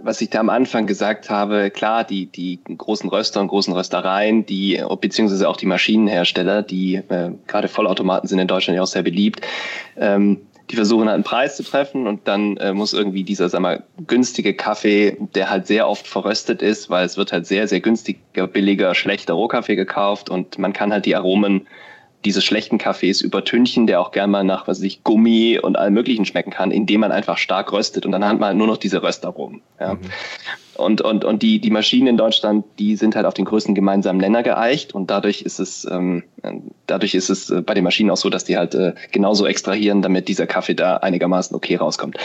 was 0.00 0.20
ich 0.20 0.30
da 0.30 0.40
am 0.40 0.48
Anfang 0.48 0.86
gesagt 0.86 1.30
habe, 1.30 1.70
klar, 1.70 2.04
die, 2.04 2.26
die 2.26 2.60
großen 2.64 3.08
Röster 3.08 3.40
und 3.40 3.48
großen 3.48 3.72
Röstereien, 3.72 4.46
die, 4.46 4.82
beziehungsweise 5.00 5.48
auch 5.48 5.56
die 5.56 5.66
Maschinenhersteller, 5.66 6.62
die 6.62 6.96
äh, 6.96 7.32
gerade 7.46 7.68
Vollautomaten 7.68 8.28
sind 8.28 8.38
in 8.38 8.48
Deutschland 8.48 8.76
ja 8.76 8.82
auch 8.82 8.86
sehr 8.86 9.02
beliebt, 9.02 9.40
ähm, 9.96 10.40
die 10.70 10.76
versuchen 10.76 11.06
halt 11.06 11.16
einen 11.16 11.24
Preis 11.24 11.56
zu 11.56 11.64
treffen 11.64 12.06
und 12.06 12.26
dann 12.28 12.56
äh, 12.56 12.72
muss 12.72 12.94
irgendwie 12.94 13.24
dieser, 13.24 13.48
sag 13.48 13.60
mal, 13.60 13.82
günstige 14.06 14.54
Kaffee, 14.54 15.16
der 15.34 15.50
halt 15.50 15.66
sehr 15.66 15.88
oft 15.88 16.06
verröstet 16.06 16.62
ist, 16.62 16.88
weil 16.88 17.04
es 17.04 17.16
wird 17.16 17.32
halt 17.32 17.46
sehr, 17.46 17.68
sehr 17.68 17.80
günstiger, 17.80 18.46
billiger, 18.46 18.94
schlechter 18.94 19.34
Rohkaffee 19.34 19.76
gekauft 19.76 20.30
und 20.30 20.58
man 20.58 20.72
kann 20.72 20.92
halt 20.92 21.04
die 21.04 21.16
Aromen 21.16 21.66
diese 22.24 22.40
schlechten 22.40 22.78
Kaffees 22.78 23.20
übertünchen, 23.20 23.86
der 23.86 24.00
auch 24.00 24.12
gerne 24.12 24.30
mal 24.30 24.44
nach, 24.44 24.68
was 24.68 24.78
weiß 24.78 24.84
ich, 24.84 25.04
Gummi 25.04 25.58
und 25.58 25.76
allem 25.76 25.94
Möglichen 25.94 26.24
schmecken 26.24 26.50
kann, 26.50 26.70
indem 26.70 27.00
man 27.00 27.12
einfach 27.12 27.38
stark 27.38 27.72
röstet 27.72 28.06
und 28.06 28.12
dann 28.12 28.24
hat 28.24 28.38
man 28.38 28.48
halt 28.48 28.58
nur 28.58 28.66
noch 28.66 28.76
diese 28.76 29.02
Röstaromen. 29.02 29.62
Ja. 29.80 29.94
Mhm. 29.94 30.00
Und, 30.74 31.00
und, 31.00 31.24
und 31.24 31.42
die, 31.42 31.60
die 31.60 31.70
Maschinen 31.70 32.06
in 32.06 32.16
Deutschland, 32.16 32.64
die 32.78 32.96
sind 32.96 33.14
halt 33.14 33.26
auf 33.26 33.34
den 33.34 33.44
größten 33.44 33.74
gemeinsamen 33.74 34.20
Nenner 34.20 34.42
geeicht 34.42 34.94
und 34.94 35.10
dadurch 35.10 35.42
ist 35.42 35.58
es, 35.58 35.86
ähm, 35.90 36.22
dadurch 36.86 37.14
ist 37.14 37.28
es 37.28 37.50
äh, 37.50 37.60
bei 37.60 37.74
den 37.74 37.84
Maschinen 37.84 38.10
auch 38.10 38.16
so, 38.16 38.30
dass 38.30 38.44
die 38.44 38.56
halt 38.56 38.74
äh, 38.74 38.94
genauso 39.10 39.46
extrahieren, 39.46 40.02
damit 40.02 40.28
dieser 40.28 40.46
Kaffee 40.46 40.74
da 40.74 40.96
einigermaßen 40.96 41.54
okay 41.54 41.76
rauskommt. 41.76 42.16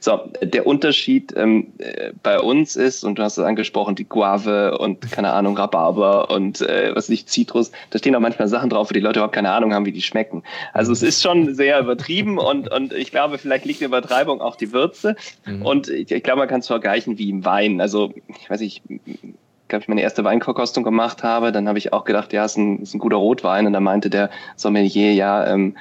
So, 0.00 0.20
der 0.42 0.66
Unterschied 0.66 1.32
ähm, 1.36 1.68
äh, 1.78 2.12
bei 2.22 2.38
uns 2.40 2.76
ist, 2.76 3.04
und 3.04 3.18
du 3.18 3.22
hast 3.22 3.38
es 3.38 3.44
angesprochen, 3.44 3.94
die 3.94 4.04
Guave 4.08 4.78
und 4.78 5.10
keine 5.10 5.32
Ahnung, 5.32 5.56
Rhabarber 5.56 6.30
und 6.30 6.60
äh, 6.60 6.94
was 6.94 7.08
nicht, 7.08 7.30
Zitrus, 7.30 7.72
da 7.90 7.98
stehen 7.98 8.14
auch 8.14 8.20
manchmal 8.20 8.48
Sachen 8.48 8.70
drauf, 8.70 8.90
wo 8.90 8.92
die 8.94 9.00
Leute 9.00 9.20
überhaupt 9.20 9.34
keine 9.34 9.50
Ahnung 9.50 9.72
haben, 9.72 9.86
wie 9.86 9.92
die 9.92 10.02
schmecken. 10.02 10.42
Also 10.72 10.92
es 10.92 11.02
ist 11.02 11.22
schon 11.22 11.54
sehr 11.54 11.80
übertrieben 11.80 12.38
und, 12.38 12.70
und 12.70 12.92
ich 12.92 13.10
glaube, 13.10 13.38
vielleicht 13.38 13.64
liegt 13.64 13.80
die 13.80 13.84
Übertreibung 13.84 14.40
auch 14.40 14.56
die 14.56 14.72
Würze. 14.72 15.16
Mhm. 15.46 15.62
Und 15.62 15.88
ich, 15.88 16.10
ich 16.10 16.22
glaube, 16.22 16.40
man 16.40 16.48
kann 16.48 16.60
es 16.60 16.66
vergleichen 16.66 17.18
wie 17.18 17.30
im 17.30 17.44
Wein. 17.44 17.80
Also 17.80 17.93
also 17.94 18.12
ich 18.26 18.50
weiß 18.50 18.60
nicht, 18.60 18.82
glaube 19.68 19.82
ich 19.82 19.88
meine 19.88 20.02
erste 20.02 20.24
Weinverkostung 20.24 20.84
gemacht 20.84 21.22
habe, 21.22 21.52
dann 21.52 21.68
habe 21.68 21.78
ich 21.78 21.92
auch 21.92 22.04
gedacht, 22.04 22.32
ja, 22.32 22.44
ist 22.44 22.56
ein, 22.56 22.80
ist 22.80 22.94
ein 22.94 22.98
guter 22.98 23.16
Rotwein. 23.16 23.66
Und 23.66 23.72
dann 23.72 23.84
meinte 23.84 24.10
der 24.10 24.30
Sommelier, 24.56 25.12
ja, 25.14 25.46
ähm, 25.46 25.76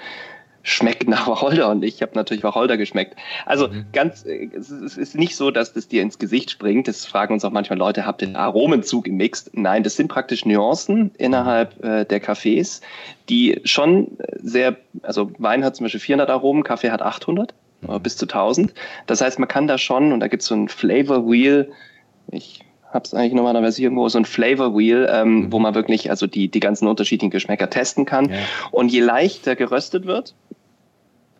schmeckt 0.66 1.10
nach 1.10 1.28
Wacholder 1.28 1.70
und 1.70 1.84
ich 1.84 2.02
habe 2.02 2.14
natürlich 2.16 2.44
Wacholder 2.44 2.78
geschmeckt. 2.78 3.18
Also 3.46 3.68
mhm. 3.68 3.86
ganz, 3.92 4.24
es 4.24 4.70
ist 4.70 5.16
nicht 5.16 5.36
so, 5.36 5.52
dass 5.52 5.74
das 5.74 5.90
dir 5.90 6.02
ins 6.02 6.20
Gesicht 6.20 6.52
springt. 6.52 6.88
Das 6.88 7.06
fragen 7.06 7.34
uns 7.34 7.44
auch 7.44 7.52
manchmal 7.52 7.78
Leute, 7.78 8.06
habt 8.06 8.22
ihr 8.22 8.34
Aromen 8.38 8.82
zugemixt? 8.82 9.52
Nein, 9.54 9.84
das 9.84 9.98
sind 9.98 10.08
praktisch 10.08 10.46
Nuancen 10.46 11.12
innerhalb 11.18 11.84
äh, 11.84 12.06
der 12.06 12.24
Cafés, 12.24 12.82
die 13.28 13.60
schon 13.66 14.18
sehr, 14.36 14.78
also 15.02 15.32
Wein 15.38 15.66
hat 15.66 15.76
zum 15.76 15.84
Beispiel 15.84 16.00
400 16.00 16.30
Aromen, 16.30 16.64
Kaffee 16.64 16.92
hat 16.92 17.02
800 17.02 17.54
mhm. 17.82 18.02
bis 18.02 18.16
zu 18.16 18.24
1000. 18.24 18.74
Das 19.06 19.20
heißt, 19.20 19.40
man 19.40 19.50
kann 19.50 19.68
da 19.68 19.78
schon, 19.78 20.14
und 20.14 20.22
da 20.22 20.30
gibt 20.30 20.44
es 20.44 20.48
so 20.48 20.56
ein 20.56 20.70
Flavor 20.70 21.30
Wheel, 21.30 21.74
ich 22.34 22.60
habe 22.94 23.06
es 23.06 23.14
eigentlich 23.14 23.34
normalerweise 23.34 23.82
irgendwo 23.82 24.08
so 24.10 24.20
ein 24.20 24.26
Flavor 24.26 24.78
Wheel, 24.78 25.10
ähm, 25.12 25.36
mhm. 25.36 25.52
wo 25.52 25.60
man 25.60 25.74
wirklich 25.74 26.10
also 26.10 26.28
die, 26.28 26.48
die 26.48 26.60
ganzen 26.60 26.88
unterschiedlichen 26.88 27.32
Geschmäcker 27.32 27.70
testen 27.70 28.06
kann. 28.06 28.30
Ja. 28.30 28.38
Und 28.72 28.92
je 28.92 29.02
leichter 29.02 29.56
geröstet 29.56 30.06
wird, 30.06 30.36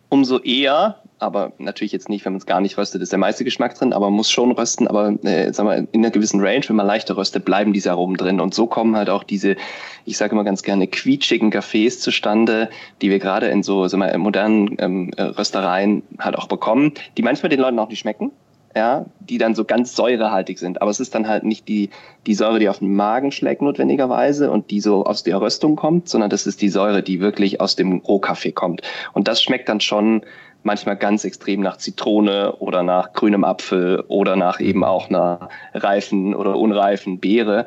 umso 0.08 0.38
eher, 0.38 1.00
aber 1.18 1.52
natürlich 1.58 1.92
jetzt 1.92 2.08
nicht, 2.08 2.24
wenn 2.24 2.32
man 2.32 2.38
es 2.38 2.46
gar 2.46 2.60
nicht 2.60 2.76
röstet, 2.76 3.02
ist 3.02 3.12
der 3.12 3.18
meiste 3.18 3.44
Geschmack 3.44 3.74
drin, 3.76 3.92
aber 3.92 4.06
man 4.06 4.14
muss 4.14 4.30
schon 4.30 4.52
rösten, 4.52 4.88
aber 4.88 5.14
äh, 5.24 5.52
sagen 5.52 5.68
wir, 5.68 5.76
in 5.76 6.00
einer 6.00 6.10
gewissen 6.10 6.40
Range, 6.40 6.64
wenn 6.66 6.76
man 6.76 6.86
leichter 6.86 7.16
röstet, 7.16 7.44
bleiben 7.44 7.72
diese 7.72 7.90
Aromen 7.90 8.16
drin. 8.16 8.40
Und 8.40 8.52
so 8.52 8.66
kommen 8.66 8.96
halt 8.96 9.08
auch 9.08 9.22
diese, 9.22 9.56
ich 10.04 10.16
sage 10.16 10.32
immer 10.32 10.44
ganz 10.44 10.62
gerne, 10.62 10.86
quietschigen 10.86 11.52
Cafés 11.52 12.00
zustande, 12.00 12.68
die 13.00 13.10
wir 13.10 13.20
gerade 13.20 13.46
in 13.46 13.62
so 13.62 13.86
sagen 13.86 14.02
wir, 14.02 14.18
modernen 14.18 14.76
ähm, 14.78 15.10
Röstereien 15.16 16.02
halt 16.18 16.36
auch 16.36 16.48
bekommen, 16.48 16.92
die 17.16 17.22
manchmal 17.22 17.50
den 17.50 17.60
Leuten 17.60 17.78
auch 17.78 17.88
nicht 17.88 18.00
schmecken 18.00 18.32
ja, 18.74 19.06
die 19.20 19.38
dann 19.38 19.54
so 19.54 19.64
ganz 19.64 19.94
säurehaltig 19.94 20.58
sind. 20.58 20.82
Aber 20.82 20.90
es 20.90 21.00
ist 21.00 21.14
dann 21.14 21.28
halt 21.28 21.44
nicht 21.44 21.68
die, 21.68 21.90
die 22.26 22.34
Säure, 22.34 22.58
die 22.58 22.68
auf 22.68 22.80
den 22.80 22.94
Magen 22.94 23.30
schlägt 23.30 23.62
notwendigerweise 23.62 24.50
und 24.50 24.70
die 24.70 24.80
so 24.80 25.04
aus 25.04 25.22
der 25.22 25.40
Röstung 25.40 25.76
kommt, 25.76 26.08
sondern 26.08 26.30
das 26.30 26.46
ist 26.46 26.60
die 26.60 26.68
Säure, 26.68 27.02
die 27.02 27.20
wirklich 27.20 27.60
aus 27.60 27.76
dem 27.76 27.98
Rohkaffee 27.98 28.52
kommt. 28.52 28.82
Und 29.12 29.28
das 29.28 29.42
schmeckt 29.42 29.68
dann 29.68 29.80
schon 29.80 30.22
manchmal 30.64 30.96
ganz 30.96 31.24
extrem 31.24 31.60
nach 31.60 31.76
Zitrone 31.76 32.56
oder 32.56 32.82
nach 32.82 33.12
grünem 33.12 33.44
Apfel 33.44 34.00
oder 34.08 34.34
nach 34.34 34.60
eben 34.60 34.82
auch 34.82 35.08
einer 35.08 35.48
reifen 35.74 36.34
oder 36.34 36.56
unreifen 36.56 37.20
Beere. 37.20 37.66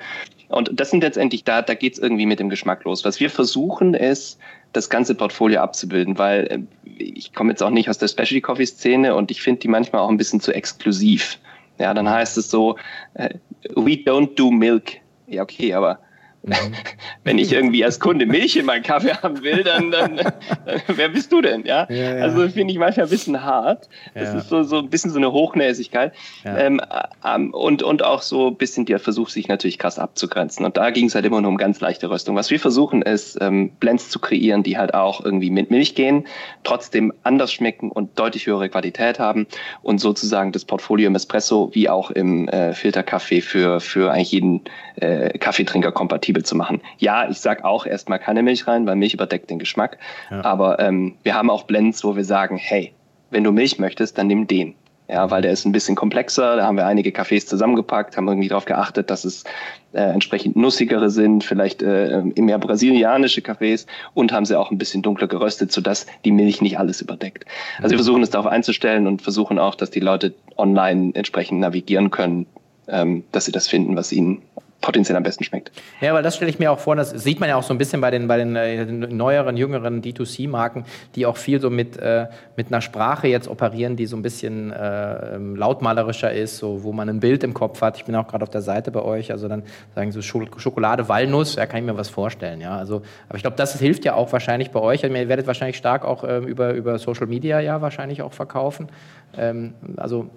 Und 0.49 0.71
das 0.73 0.91
sind 0.91 1.03
letztendlich, 1.03 1.43
da, 1.43 1.61
da 1.61 1.73
geht's 1.73 1.99
irgendwie 1.99 2.25
mit 2.25 2.39
dem 2.39 2.49
Geschmack 2.49 2.83
los. 2.83 3.05
Was 3.05 3.19
wir 3.19 3.29
versuchen 3.29 3.93
ist, 3.93 4.39
das 4.73 4.89
ganze 4.89 5.15
Portfolio 5.15 5.61
abzubilden, 5.61 6.17
weil 6.17 6.47
äh, 6.47 6.86
ich 6.99 7.33
komme 7.33 7.51
jetzt 7.51 7.63
auch 7.63 7.69
nicht 7.69 7.89
aus 7.89 7.97
der 7.97 8.07
Specialty 8.07 8.41
Coffee 8.41 8.65
Szene 8.65 9.15
und 9.15 9.31
ich 9.31 9.41
finde 9.41 9.61
die 9.61 9.67
manchmal 9.67 10.01
auch 10.01 10.09
ein 10.09 10.17
bisschen 10.17 10.41
zu 10.41 10.53
exklusiv. 10.53 11.39
Ja, 11.79 11.93
dann 11.93 12.09
heißt 12.09 12.37
es 12.37 12.49
so, 12.49 12.75
äh, 13.13 13.35
we 13.75 13.91
don't 13.91 14.35
do 14.35 14.51
milk. 14.51 14.93
Ja, 15.27 15.43
okay, 15.43 15.73
aber 15.73 15.99
Mhm. 16.47 16.53
Wenn 17.23 17.37
ich 17.37 17.51
irgendwie 17.51 17.83
als 17.83 17.99
Kunde 17.99 18.25
Milch 18.25 18.55
in 18.55 18.65
meinen 18.65 18.83
Kaffee 18.83 19.13
haben 19.13 19.43
will, 19.43 19.63
dann, 19.63 19.91
dann, 19.91 20.17
dann 20.17 20.33
wer 20.87 21.09
bist 21.09 21.31
du 21.31 21.41
denn? 21.41 21.65
Ja, 21.65 21.87
ja, 21.89 22.17
ja. 22.17 22.23
also 22.23 22.47
finde 22.49 22.73
ich 22.73 22.79
manchmal 22.79 23.05
ein 23.05 23.09
bisschen 23.09 23.43
hart. 23.43 23.89
Das 24.13 24.33
ist 24.33 24.49
so, 24.49 24.63
so 24.63 24.79
ein 24.79 24.89
bisschen 24.89 25.11
so 25.11 25.17
eine 25.17 25.31
Hochnäsigkeit. 25.31 26.13
Ähm, 26.45 26.81
ähm, 27.25 27.53
und, 27.53 27.83
und 27.83 28.03
auch 28.03 28.21
so 28.21 28.47
ein 28.47 28.55
bisschen 28.55 28.85
der 28.85 28.99
Versuch, 28.99 29.29
sich 29.29 29.47
natürlich 29.47 29.77
krass 29.77 29.99
abzugrenzen. 29.99 30.65
Und 30.65 30.77
da 30.77 30.89
ging 30.91 31.07
es 31.07 31.15
halt 31.15 31.25
immer 31.25 31.41
nur 31.41 31.51
um 31.51 31.57
ganz 31.57 31.79
leichte 31.81 32.09
Röstung. 32.09 32.35
Was 32.35 32.49
wir 32.49 32.59
versuchen, 32.59 33.01
ist, 33.01 33.37
ähm, 33.41 33.71
Blends 33.79 34.09
zu 34.09 34.19
kreieren, 34.19 34.63
die 34.63 34.77
halt 34.77 34.93
auch 34.93 35.23
irgendwie 35.23 35.49
mit 35.49 35.69
Milch 35.71 35.95
gehen, 35.95 36.25
trotzdem 36.63 37.13
anders 37.23 37.51
schmecken 37.51 37.91
und 37.91 38.17
deutlich 38.17 38.45
höhere 38.47 38.69
Qualität 38.69 39.19
haben 39.19 39.47
und 39.81 39.99
sozusagen 39.99 40.51
das 40.51 40.65
Portfolio 40.65 41.07
im 41.07 41.15
Espresso 41.15 41.69
wie 41.73 41.89
auch 41.89 42.11
im 42.11 42.47
äh, 42.47 42.73
Filterkaffee 42.73 43.41
für, 43.41 43.79
für 43.79 44.11
eigentlich 44.11 44.31
jeden 44.31 44.61
äh, 44.95 45.37
Kaffeetrinker 45.37 45.91
kompatibel 45.91 46.36
kompatibel 46.37 46.43
zu 46.43 46.55
machen. 46.55 46.81
Ja, 46.99 47.29
ich 47.29 47.39
sage 47.39 47.65
auch 47.65 47.85
erstmal 47.85 48.19
keine 48.19 48.43
Milch 48.43 48.67
rein, 48.67 48.85
weil 48.85 48.95
Milch 48.95 49.13
überdeckt 49.13 49.49
den 49.49 49.59
Geschmack. 49.59 49.97
Ja. 50.29 50.43
Aber 50.43 50.79
ähm, 50.79 51.15
wir 51.23 51.33
haben 51.33 51.49
auch 51.49 51.63
Blends, 51.63 52.03
wo 52.03 52.15
wir 52.15 52.23
sagen, 52.23 52.57
hey, 52.57 52.93
wenn 53.31 53.43
du 53.43 53.51
Milch 53.51 53.79
möchtest, 53.79 54.17
dann 54.17 54.27
nimm 54.27 54.47
den. 54.47 54.75
Ja, 55.09 55.31
weil 55.31 55.41
der 55.41 55.53
ist 55.53 55.65
ein 55.65 55.71
bisschen 55.71 55.95
komplexer. 55.95 56.57
Da 56.57 56.65
haben 56.65 56.75
wir 56.75 56.85
einige 56.85 57.13
Kaffees 57.13 57.45
zusammengepackt, 57.45 58.17
haben 58.17 58.27
irgendwie 58.27 58.49
darauf 58.49 58.65
geachtet, 58.65 59.09
dass 59.09 59.23
es 59.23 59.45
äh, 59.93 60.01
entsprechend 60.01 60.57
nussigere 60.57 61.09
sind, 61.09 61.45
vielleicht 61.45 61.81
äh, 61.81 62.23
mehr 62.35 62.59
brasilianische 62.59 63.41
Kaffees 63.41 63.85
und 64.13 64.33
haben 64.33 64.43
sie 64.45 64.59
auch 64.59 64.69
ein 64.69 64.77
bisschen 64.77 65.03
dunkler 65.03 65.27
geröstet, 65.27 65.71
sodass 65.71 66.07
die 66.25 66.31
Milch 66.31 66.61
nicht 66.61 66.77
alles 66.77 66.99
überdeckt. 66.99 67.45
Also 67.77 67.91
wir 67.91 67.99
versuchen 67.99 68.21
es 68.21 68.31
darauf 68.31 68.47
einzustellen 68.47 69.07
und 69.07 69.21
versuchen 69.21 69.59
auch, 69.59 69.75
dass 69.75 69.91
die 69.91 70.01
Leute 70.01 70.33
online 70.57 71.11
entsprechend 71.15 71.61
navigieren 71.61 72.11
können, 72.11 72.45
ähm, 72.89 73.23
dass 73.31 73.45
sie 73.45 73.53
das 73.53 73.69
finden, 73.69 73.95
was 73.95 74.11
ihnen 74.11 74.41
potenziell 74.81 75.17
am 75.17 75.23
besten 75.23 75.43
schmeckt. 75.43 75.71
Ja, 76.01 76.13
weil 76.13 76.23
das 76.23 76.35
stelle 76.35 76.51
ich 76.51 76.59
mir 76.59 76.71
auch 76.71 76.79
vor, 76.79 76.95
das 76.95 77.09
sieht 77.09 77.39
man 77.39 77.49
ja 77.49 77.55
auch 77.55 77.63
so 77.63 77.73
ein 77.73 77.77
bisschen 77.77 77.99
bei 77.99 78.11
den, 78.11 78.27
bei 78.27 78.37
den 78.37 78.55
äh, 78.55 78.85
neueren, 78.85 79.57
jüngeren 79.57 80.01
D2C-Marken, 80.01 80.85
die 81.15 81.25
auch 81.25 81.37
viel 81.37 81.59
so 81.59 81.69
mit, 81.69 81.97
äh, 81.97 82.27
mit 82.55 82.67
einer 82.67 82.81
Sprache 82.81 83.27
jetzt 83.27 83.47
operieren, 83.47 83.95
die 83.95 84.05
so 84.05 84.15
ein 84.15 84.21
bisschen 84.21 84.71
äh, 84.71 85.35
ähm, 85.35 85.55
lautmalerischer 85.55 86.31
ist, 86.31 86.57
so, 86.57 86.83
wo 86.83 86.93
man 86.93 87.09
ein 87.09 87.19
Bild 87.19 87.43
im 87.43 87.53
Kopf 87.53 87.81
hat. 87.81 87.97
Ich 87.97 88.05
bin 88.05 88.15
auch 88.15 88.27
gerade 88.27 88.43
auf 88.43 88.49
der 88.49 88.61
Seite 88.61 88.91
bei 88.91 89.01
euch, 89.01 89.31
also 89.31 89.47
dann 89.47 89.63
sagen 89.95 90.11
so 90.11 90.21
Schokolade, 90.21 91.09
Walnuss, 91.09 91.55
da 91.55 91.65
kann 91.65 91.79
ich 91.79 91.85
mir 91.85 91.97
was 91.97 92.09
vorstellen. 92.09 92.61
Ja, 92.61 92.77
also, 92.77 93.01
aber 93.27 93.37
ich 93.37 93.41
glaube, 93.41 93.57
das 93.57 93.79
hilft 93.79 94.05
ja 94.05 94.13
auch 94.13 94.31
wahrscheinlich 94.31 94.71
bei 94.71 94.79
euch. 94.79 95.03
Also, 95.03 95.15
ihr 95.15 95.29
werdet 95.29 95.47
wahrscheinlich 95.47 95.77
stark 95.77 96.05
auch 96.05 96.23
ähm, 96.23 96.45
über, 96.45 96.73
über 96.73 96.99
Social 96.99 97.27
Media 97.27 97.59
ja 97.59 97.81
wahrscheinlich 97.81 98.21
auch 98.21 98.33
verkaufen. 98.33 98.89
Ähm, 99.35 99.73
also 99.97 100.29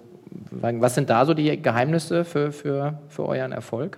was 0.51 0.95
sind 0.95 1.09
da 1.09 1.25
so 1.25 1.33
die 1.33 1.61
Geheimnisse 1.61 2.23
für, 2.23 2.51
für, 2.51 2.99
für 3.09 3.25
euren 3.25 3.51
Erfolg? 3.51 3.97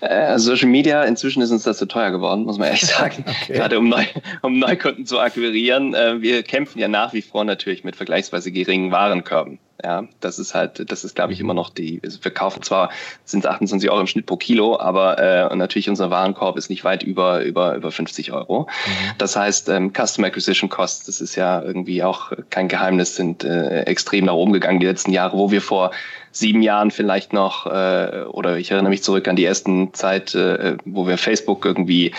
Äh, 0.00 0.38
Social 0.38 0.68
Media, 0.68 1.04
inzwischen 1.04 1.42
ist 1.42 1.50
uns 1.50 1.64
das 1.64 1.76
zu 1.76 1.86
teuer 1.86 2.10
geworden, 2.10 2.44
muss 2.44 2.58
man 2.58 2.68
ehrlich 2.68 2.86
sagen. 2.86 3.24
okay. 3.26 3.52
Gerade 3.52 3.78
um, 3.78 3.88
Neu 3.88 4.04
um 4.42 4.58
Neukunden 4.58 5.04
zu 5.04 5.20
akquirieren. 5.20 5.94
Äh, 5.94 6.22
wir 6.22 6.42
kämpfen 6.42 6.78
ja 6.78 6.88
nach 6.88 7.12
wie 7.12 7.22
vor 7.22 7.44
natürlich 7.44 7.84
mit 7.84 7.96
vergleichsweise 7.96 8.50
geringen 8.50 8.92
Warenkörben. 8.92 9.58
Ja, 9.82 10.04
das 10.20 10.38
ist 10.38 10.54
halt, 10.54 10.90
das 10.90 11.04
ist, 11.04 11.14
glaube 11.14 11.32
ich, 11.32 11.38
mhm. 11.38 11.46
immer 11.46 11.54
noch 11.54 11.70
die, 11.70 12.00
wir 12.02 12.30
kaufen 12.30 12.62
zwar, 12.62 12.90
sind 13.24 13.46
28 13.46 13.90
Euro 13.90 14.00
im 14.00 14.06
Schnitt 14.06 14.26
pro 14.26 14.36
Kilo, 14.36 14.78
aber 14.78 15.18
äh, 15.18 15.56
natürlich 15.56 15.88
unser 15.88 16.10
Warenkorb 16.10 16.56
ist 16.56 16.70
nicht 16.70 16.84
weit 16.84 17.02
über, 17.02 17.42
über, 17.42 17.74
über 17.76 17.90
50 17.90 18.32
Euro. 18.32 18.62
Mhm. 18.62 19.12
Das 19.18 19.36
heißt, 19.36 19.68
ähm, 19.68 19.92
Customer 19.92 20.26
Acquisition 20.26 20.68
Costs, 20.68 21.06
das 21.06 21.20
ist 21.20 21.36
ja 21.36 21.62
irgendwie 21.62 22.02
auch 22.02 22.32
kein 22.50 22.68
Geheimnis, 22.68 23.16
sind 23.16 23.44
äh, 23.44 23.82
extrem 23.82 24.26
nach 24.26 24.34
oben 24.34 24.52
gegangen 24.52 24.80
die 24.80 24.86
letzten 24.86 25.12
Jahre, 25.12 25.36
wo 25.36 25.50
wir 25.50 25.62
vor 25.62 25.92
sieben 26.32 26.62
Jahren 26.62 26.90
vielleicht 26.90 27.32
noch, 27.32 27.66
äh, 27.66 28.24
oder 28.28 28.56
ich 28.56 28.70
erinnere 28.70 28.90
mich 28.90 29.02
zurück 29.02 29.26
an 29.26 29.36
die 29.36 29.44
ersten 29.44 29.92
Zeit, 29.94 30.34
äh, 30.34 30.76
wo 30.84 31.06
wir 31.06 31.18
Facebook 31.18 31.64
irgendwie 31.64 32.12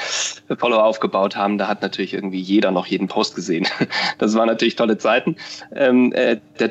Follower 0.57 0.83
aufgebaut 0.83 1.35
haben, 1.35 1.57
da 1.57 1.67
hat 1.67 1.81
natürlich 1.81 2.13
irgendwie 2.13 2.41
jeder 2.41 2.71
noch 2.71 2.85
jeden 2.87 3.07
Post 3.07 3.35
gesehen. 3.35 3.67
Das 4.17 4.35
waren 4.35 4.47
natürlich 4.47 4.75
tolle 4.75 4.97
Zeiten 4.97 5.35
ähm, 5.75 6.13
äh, 6.13 6.37
der 6.59 6.67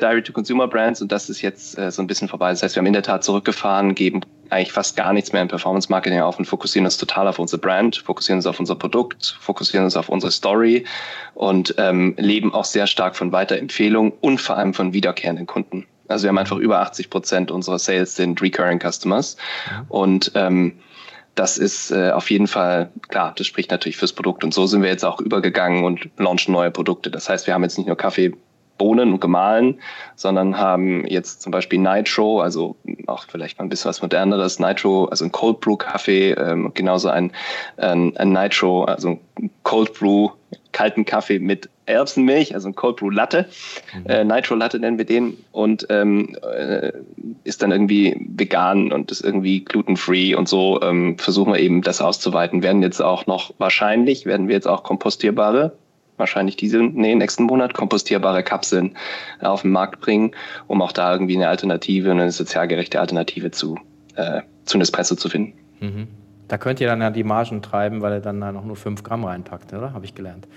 Direct-to-Consumer-Brands 0.81 1.01
und 1.01 1.11
das 1.11 1.29
ist 1.29 1.41
jetzt 1.41 1.77
äh, 1.77 1.91
so 1.91 2.01
ein 2.01 2.07
bisschen 2.07 2.27
vorbei. 2.27 2.49
Das 2.49 2.63
heißt, 2.63 2.75
wir 2.75 2.79
haben 2.79 2.87
in 2.87 2.93
der 2.93 3.03
Tat 3.03 3.23
zurückgefahren, 3.23 3.95
geben 3.95 4.21
eigentlich 4.49 4.71
fast 4.71 4.97
gar 4.97 5.13
nichts 5.13 5.31
mehr 5.31 5.41
im 5.41 5.47
Performance-Marketing 5.47 6.19
auf 6.21 6.37
und 6.37 6.45
fokussieren 6.45 6.85
uns 6.85 6.97
total 6.97 7.27
auf 7.27 7.39
unsere 7.39 7.61
Brand, 7.61 7.97
fokussieren 7.97 8.39
uns 8.39 8.45
auf 8.45 8.59
unser 8.59 8.75
Produkt, 8.75 9.37
fokussieren 9.39 9.85
uns 9.85 9.95
auf 9.95 10.09
unsere 10.09 10.31
Story 10.31 10.85
und 11.33 11.75
ähm, 11.77 12.15
leben 12.17 12.53
auch 12.53 12.65
sehr 12.65 12.87
stark 12.87 13.15
von 13.15 13.31
Weiterempfehlungen 13.31 14.11
und 14.21 14.41
vor 14.41 14.57
allem 14.57 14.73
von 14.73 14.93
wiederkehrenden 14.93 15.47
Kunden. 15.47 15.85
Also 16.07 16.23
wir 16.23 16.29
haben 16.29 16.37
einfach 16.37 16.57
über 16.57 16.81
80 16.81 17.09
Prozent 17.09 17.51
unserer 17.51 17.79
Sales 17.79 18.15
sind 18.15 18.41
Recurring 18.41 18.79
Customers. 18.81 19.37
Ja. 19.69 19.85
Und 19.87 20.31
ähm, 20.35 20.73
das 21.35 21.57
ist 21.57 21.91
äh, 21.91 22.11
auf 22.11 22.29
jeden 22.29 22.47
Fall, 22.47 22.89
klar, 23.07 23.33
das 23.37 23.47
spricht 23.47 23.71
natürlich 23.71 23.95
fürs 23.95 24.11
Produkt. 24.11 24.43
Und 24.43 24.53
so 24.53 24.65
sind 24.65 24.81
wir 24.81 24.89
jetzt 24.89 25.05
auch 25.05 25.21
übergegangen 25.21 25.85
und 25.85 26.09
launchen 26.17 26.51
neue 26.51 26.71
Produkte. 26.71 27.09
Das 27.09 27.29
heißt, 27.29 27.47
wir 27.47 27.53
haben 27.53 27.63
jetzt 27.63 27.77
nicht 27.77 27.87
nur 27.87 27.95
Kaffee, 27.95 28.33
Bohnen 28.81 29.13
und 29.13 29.19
gemahlen, 29.19 29.79
sondern 30.15 30.57
haben 30.57 31.05
jetzt 31.05 31.43
zum 31.43 31.51
Beispiel 31.51 31.77
Nitro, 31.77 32.41
also 32.41 32.75
auch 33.05 33.25
vielleicht 33.27 33.59
mal 33.59 33.65
ein 33.65 33.69
bisschen 33.69 33.89
was 33.89 34.01
moderneres, 34.01 34.57
Nitro, 34.57 35.05
also 35.05 35.23
ein 35.23 35.31
Cold 35.31 35.59
Brew 35.59 35.75
Kaffee, 35.75 36.31
ähm, 36.31 36.71
genauso 36.73 37.09
ein, 37.09 37.31
ein, 37.77 38.17
ein 38.17 38.33
Nitro, 38.33 38.85
also 38.85 39.19
ein 39.37 39.51
Cold 39.61 39.93
Brew 39.93 40.31
kalten 40.71 41.05
Kaffee 41.05 41.37
mit 41.37 41.69
Erbsenmilch, 41.85 42.55
also 42.55 42.69
ein 42.69 42.75
Cold 42.75 42.95
Brew 42.95 43.11
Latte, 43.11 43.45
mhm. 43.93 44.05
äh, 44.07 44.23
Nitro 44.23 44.55
Latte 44.55 44.79
nennen 44.79 44.97
wir 44.97 45.05
den 45.05 45.37
und 45.51 45.85
ähm, 45.91 46.35
äh, 46.41 46.91
ist 47.43 47.61
dann 47.61 47.71
irgendwie 47.71 48.15
vegan 48.35 48.91
und 48.91 49.11
ist 49.11 49.21
irgendwie 49.23 49.63
glutenfree 49.63 50.33
und 50.33 50.49
so 50.49 50.81
ähm, 50.81 51.19
versuchen 51.19 51.53
wir 51.53 51.59
eben 51.59 51.83
das 51.83 52.01
auszuweiten. 52.01 52.63
Werden 52.63 52.81
jetzt 52.81 52.99
auch 52.99 53.27
noch 53.27 53.53
wahrscheinlich 53.59 54.25
werden 54.25 54.47
wir 54.47 54.55
jetzt 54.55 54.67
auch 54.67 54.81
kompostierbare 54.81 55.73
wahrscheinlich 56.21 56.55
diese, 56.55 56.77
nee, 56.77 57.13
nächsten 57.15 57.43
Monat 57.43 57.73
kompostierbare 57.73 58.43
Kapseln 58.43 58.95
auf 59.41 59.63
den 59.63 59.71
Markt 59.71 59.99
bringen, 59.99 60.31
um 60.67 60.81
auch 60.81 60.93
da 60.93 61.11
irgendwie 61.11 61.35
eine 61.35 61.49
Alternative, 61.49 62.11
eine 62.11 62.31
sozial 62.31 62.69
gerechte 62.69 63.01
Alternative 63.01 63.51
zu, 63.51 63.77
äh, 64.15 64.41
zu 64.63 64.77
Nespresso 64.77 65.15
zu 65.15 65.27
finden. 65.27 65.53
Mhm. 65.81 66.07
Da 66.47 66.57
könnt 66.57 66.79
ihr 66.79 66.87
dann 66.87 67.01
ja 67.01 67.09
die 67.09 67.23
Margen 67.23 67.61
treiben, 67.61 68.01
weil 68.01 68.13
er 68.13 68.19
dann 68.21 68.39
da 68.39 68.51
noch 68.51 68.63
nur 68.63 68.75
5 68.75 69.03
Gramm 69.03 69.25
reinpackt, 69.25 69.73
oder? 69.73 69.93
Habe 69.93 70.05
ich 70.05 70.15
gelernt. 70.15 70.47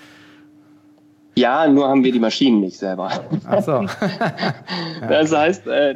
Ja, 1.37 1.67
nur 1.67 1.89
haben 1.89 2.05
wir 2.05 2.13
die 2.13 2.21
Maschinen 2.21 2.61
nicht 2.61 2.77
selber. 2.77 3.11
Ach 3.49 3.63
so. 3.63 3.87
das 5.09 5.35
heißt, 5.35 5.67
äh, 5.67 5.95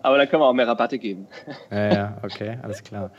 aber 0.00 0.18
da 0.18 0.26
können 0.26 0.42
wir 0.42 0.46
auch 0.46 0.52
mehr 0.52 0.68
Rabatte 0.68 0.98
geben. 0.98 1.26
ja, 1.70 1.92
ja, 1.92 2.16
okay, 2.22 2.58
alles 2.62 2.84
klar. 2.84 3.10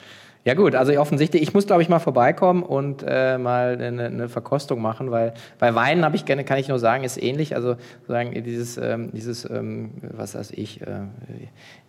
Ja 0.48 0.54
gut, 0.54 0.76
also 0.76 0.98
offensichtlich, 0.98 1.42
ich 1.42 1.54
muss 1.54 1.68
glaube 1.68 1.82
ich 1.82 1.90
mal 1.90 2.00
vorbeikommen 2.00 2.64
und 2.64 3.04
äh, 3.06 3.38
mal 3.38 3.74
eine, 3.74 4.06
eine, 4.06 4.30
Verkostung 4.30 4.82
machen, 4.82 5.12
weil 5.12 5.34
bei 5.60 5.76
Weinen 5.76 6.06
habe 6.06 6.16
ich 6.16 6.24
gerne, 6.24 6.46
kann 6.46 6.58
ich 6.58 6.70
nur 6.70 6.80
sagen, 6.80 7.04
ist 7.04 7.22
ähnlich. 7.22 7.54
Also 7.54 7.76
sozusagen 8.00 8.32
dieses, 8.46 8.78
ähm, 8.78 9.12
dieses, 9.12 9.44
ähm, 9.44 9.92
was 10.02 10.36
weiß 10.36 10.52
ich, 10.52 10.80
äh, 10.84 11.02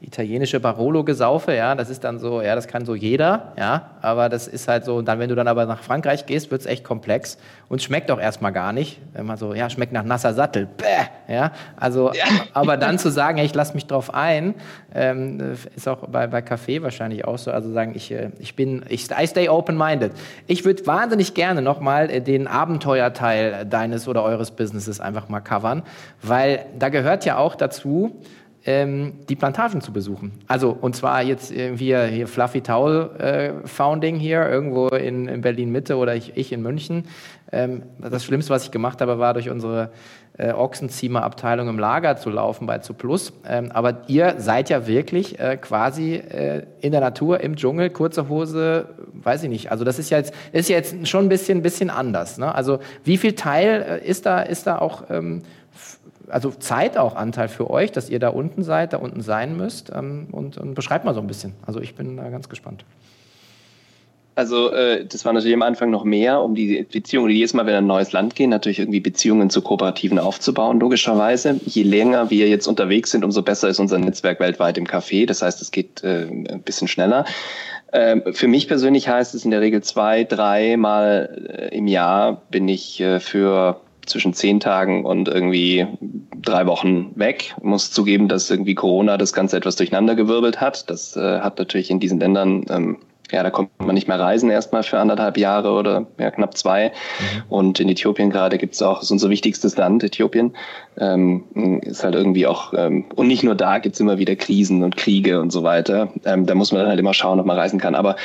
italienische 0.01 0.59
Barolo-Gesaufe, 0.59 1.55
ja, 1.55 1.77
das 1.77 1.89
ist 1.89 2.03
dann 2.03 2.19
so, 2.19 2.43
ja, 2.43 2.57
das 2.57 2.67
kann 2.67 2.85
so 2.85 2.97
jeder, 2.97 3.53
ja, 3.57 3.93
aber 4.03 4.29
das 4.29 4.49
ist 4.49 4.67
halt 4.67 4.85
so, 4.85 4.97
und 4.97 5.07
dann, 5.07 5.21
wenn 5.21 5.29
du 5.29 5.37
dann 5.37 5.47
aber 5.47 5.65
nach 5.67 5.85
Frankreich 5.85 6.27
gehst, 6.27 6.51
wird 6.51 6.63
es 6.63 6.67
echt 6.67 6.83
komplex 6.83 7.39
und 7.69 7.81
schmeckt 7.81 8.11
auch 8.11 8.19
erstmal 8.19 8.53
gar 8.53 8.73
nicht. 8.73 9.01
Wenn 9.13 9.25
man 9.25 9.37
so, 9.37 9.55
ja, 9.55 9.71
schmeckt 9.71 9.93
nach 9.93 10.03
nasser 10.03 10.35
Sattel, 10.35 10.67
bäh, 10.67 11.33
ja, 11.33 11.53
also, 11.77 12.13
ja. 12.13 12.25
aber 12.55 12.77
dann 12.77 12.99
zu 12.99 13.13
sagen, 13.13 13.39
ja, 13.39 13.45
ich 13.45 13.55
lasse 13.55 13.75
mich 13.75 13.87
drauf 13.87 14.13
ein, 14.13 14.57
ähm, 14.95 15.39
ist 15.77 15.87
auch 15.87 16.09
bei, 16.09 16.27
bei 16.27 16.41
Kaffee 16.41 16.83
wahrscheinlich 16.83 17.27
auch 17.27 17.37
so, 17.37 17.51
also 17.51 17.71
sagen, 17.73 17.93
ich, 17.95 18.11
äh, 18.11 18.31
ich 18.39 18.57
bin, 18.57 18.85
ich 18.89 19.11
I 19.11 19.27
stay 19.27 19.49
open-minded. 19.49 20.13
Ich 20.47 20.65
würde 20.65 20.87
wahnsinnig 20.87 21.35
gerne 21.35 21.61
nochmal 21.61 22.11
äh, 22.11 22.21
den 22.21 22.47
Abenteuerteil 22.47 23.67
deines 23.67 24.09
oder 24.09 24.23
eures 24.23 24.51
Businesses 24.51 25.01
einfach 25.01 25.29
mal 25.29 25.41
covern, 25.41 25.83
weil 26.23 26.65
da 26.79 26.89
gehört 26.89 27.25
ja 27.27 27.37
auch 27.37 27.55
dazu, 27.55 28.17
ähm, 28.65 29.15
die 29.29 29.37
Plantagen 29.37 29.81
zu 29.81 29.93
besuchen. 29.93 30.33
Also, 30.47 30.77
und 30.79 30.97
zwar 30.97 31.23
jetzt 31.23 31.51
irgendwie 31.51 31.97
hier 31.97 32.27
Fluffy 32.27 32.61
Towel 32.61 33.11
äh, 33.19 33.67
Founding 33.67 34.17
hier, 34.17 34.49
irgendwo 34.49 34.89
in, 34.89 35.29
in 35.29 35.41
Berlin 35.41 35.71
Mitte 35.71 35.97
oder 35.97 36.15
ich, 36.15 36.37
ich 36.37 36.53
in 36.53 36.63
München. 36.63 37.05
Ähm, 37.51 37.83
das 37.99 38.25
Schlimmste, 38.25 38.53
was 38.53 38.65
ich 38.65 38.71
gemacht 38.71 39.01
habe, 39.01 39.19
war 39.19 39.33
durch 39.35 39.49
unsere 39.49 39.91
äh, 40.39 40.53
Ochsenziemer-Abteilung 40.53 41.69
im 41.69 41.79
Lager 41.79 42.17
zu 42.17 42.31
laufen 42.31 42.67
bei 42.67 42.79
Zuplus. 42.79 43.33
Ähm, 43.47 43.73
aber 43.73 44.03
ihr 44.07 44.35
seid 44.39 44.71
ja 44.71 44.87
wirklich 44.87 45.39
äh, 45.39 45.57
quasi 45.57 46.15
äh, 46.15 46.65
in 46.81 46.93
der 46.93 47.01
Natur, 47.01 47.41
im 47.41 47.57
Dschungel, 47.57 47.91
kurze 47.91 48.29
Hose, 48.29 48.87
weiß 49.15 49.43
ich 49.43 49.49
nicht. 49.49 49.71
Also 49.73 49.85
das 49.85 49.99
ist 49.99 50.11
ja 50.11 50.19
jetzt, 50.19 50.33
ist 50.53 50.69
jetzt 50.69 51.09
schon 51.09 51.27
ein 51.27 51.29
bisschen, 51.29 51.63
bisschen 51.63 51.91
anders. 51.91 52.39
Ne? 52.39 52.55
Also 52.55 52.79
wie 53.05 53.19
viel 53.19 53.33
Teil 53.33 54.01
äh, 54.05 54.09
ist 54.09 54.27
da, 54.27 54.41
ist 54.41 54.67
da 54.67 54.79
auch 54.79 55.05
ähm, 55.11 55.43
also 56.31 56.51
Zeit 56.51 56.97
auch 56.97 57.17
Anteil 57.17 57.49
für 57.49 57.71
euch, 57.71 57.93
dass 57.93 58.11
ihr 58.11 58.19
da 58.19 58.29
unten 58.29 58.63
seid, 58.63 58.93
da 58.93 58.99
unten 58.99 59.21
sein 59.21 59.57
müsst. 59.57 59.91
Ähm, 59.95 60.29
und, 60.33 60.59
und 60.59 60.75
beschreibt 60.75 61.05
mal 61.05 61.15
so 61.15 61.21
ein 61.21 61.27
bisschen. 61.27 61.55
Also 61.67 61.81
ich 61.81 61.95
bin 61.95 62.17
da 62.17 62.29
ganz 62.31 62.49
gespannt. 62.49 62.85
Also 64.39 64.71
äh, 64.71 65.05
das 65.05 65.25
war 65.25 65.33
natürlich 65.33 65.57
am 65.57 65.63
Anfang 65.63 65.91
noch 65.91 66.05
mehr, 66.05 66.41
um 66.41 66.55
die 66.55 66.87
Beziehungen, 66.89 67.29
die 67.29 67.35
jedes 67.35 67.55
Mal, 67.55 67.63
wenn 67.63 67.73
wir 67.73 67.79
in 67.79 67.85
ein 67.85 67.89
neues 67.89 68.13
Land 68.13 68.37
gehen, 68.37 68.51
natürlich 68.51 68.79
irgendwie 68.79 69.01
Beziehungen 69.01 69.51
zu 69.51 69.63
Kooperativen 69.63 70.21
aufzubauen, 70.21 70.79
logischerweise. 70.79 71.59
Je 71.67 71.83
länger 71.83 72.31
wir 72.31 72.49
jetzt 72.49 72.69
unterwegs 72.69 73.11
sind, 73.11 73.25
umso 73.25 73.43
besser 73.43 73.69
ist 73.69 73.81
unser 73.81 73.99
Netzwerk 73.99 74.39
weltweit 74.39 74.79
im 74.79 74.87
Café. 74.87 75.27
Das 75.27 75.43
heißt, 75.43 75.61
es 75.61 75.73
geht 75.73 76.05
äh, 76.05 76.27
ein 76.29 76.63
bisschen 76.63 76.87
schneller. 76.87 77.25
Ähm, 77.93 78.23
für 78.33 78.47
mich 78.47 78.69
persönlich 78.69 79.09
heißt 79.09 79.35
es 79.35 79.45
in 79.45 79.51
der 79.51 79.61
Regel 79.61 79.83
zwei, 79.83 80.23
drei 80.23 80.77
Mal 80.77 81.71
äh, 81.71 81.77
im 81.77 81.89
Jahr 81.89 82.43
bin 82.49 82.69
ich 82.69 83.01
äh, 83.01 83.19
für 83.19 83.81
zwischen 84.09 84.33
zehn 84.35 84.61
Tagen 84.61 85.05
und 85.05 85.29
irgendwie 85.29 85.87
drei 86.43 86.67
Wochen 86.67 87.13
weg. 87.15 87.55
Ich 87.57 87.63
muss 87.63 87.91
zugeben, 87.91 88.29
dass 88.29 88.51
irgendwie 88.51 88.75
Corona 88.75 89.17
das 89.17 89.33
Ganze 89.33 89.57
etwas 89.57 89.77
durcheinandergewirbelt 89.77 90.61
hat. 90.61 90.89
Das 90.91 91.17
äh, 91.17 91.41
hat 91.41 91.59
natürlich 91.59 91.91
in 91.91 92.01
diesen 92.01 92.21
Ländern 92.21 92.65
ähm, 92.71 92.99
ja, 93.31 93.43
da 93.43 93.51
kommt 93.51 93.71
man 93.79 93.95
nicht 93.95 94.09
mehr 94.09 94.19
reisen 94.19 94.51
erstmal 94.51 94.83
für 94.83 94.99
anderthalb 94.99 95.37
Jahre 95.37 95.73
oder 95.73 96.07
ja, 96.19 96.31
knapp 96.31 96.57
zwei. 96.57 96.89
Mhm. 96.89 97.43
Und 97.49 97.81
in 97.81 97.89
Äthiopien 97.89 98.31
gerade 98.31 98.59
gibt 98.59 98.75
es 98.75 98.83
auch, 98.83 99.03
ist 99.03 99.11
unser 99.11 99.31
wichtigstes 99.31 99.77
Land, 99.77 100.03
Äthiopien. 100.03 100.55
Ähm, 100.99 101.81
ist 101.83 102.03
halt 102.03 102.15
irgendwie 102.15 102.47
auch, 102.47 102.73
ähm, 102.77 103.05
und 103.15 103.29
nicht 103.29 103.45
nur 103.45 103.55
da 103.55 103.79
gibt 103.79 103.95
es 103.95 104.01
immer 104.01 104.19
wieder 104.19 104.35
Krisen 104.35 104.83
und 104.83 104.97
Kriege 104.97 105.41
und 105.41 105.51
so 105.51 105.63
weiter. 105.63 106.09
Ähm, 106.25 106.47
da 106.47 106.55
muss 106.55 106.73
man 106.73 106.81
dann 106.81 106.89
halt 106.89 106.99
immer 106.99 107.15
schauen, 107.15 107.39
ob 107.39 107.47
man 107.47 107.57
reisen 107.57 107.79
kann. 107.79 107.95
Aber 107.95 108.17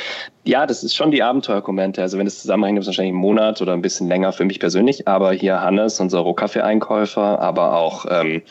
ja, 0.44 0.66
das 0.66 0.82
ist 0.82 0.94
schon 0.96 1.10
die 1.10 1.22
Abenteuerkomponente. 1.22 2.02
Also 2.02 2.18
wenn 2.18 2.26
es 2.26 2.40
zusammenhängt, 2.40 2.78
ist 2.78 2.86
wahrscheinlich 2.86 3.14
ein 3.14 3.18
Monat 3.18 3.62
oder 3.62 3.72
ein 3.72 3.82
bisschen 3.82 4.08
länger 4.08 4.32
für 4.32 4.44
mich 4.44 4.58
persönlich. 4.58 5.06
Aber 5.06 5.32
hier 5.32 5.60
Hannes, 5.60 6.00
unser 6.00 6.20
Rohkaffee-Einkäufer, 6.20 7.40
aber 7.40 7.76
auch 7.76 8.06
ähm, 8.10 8.42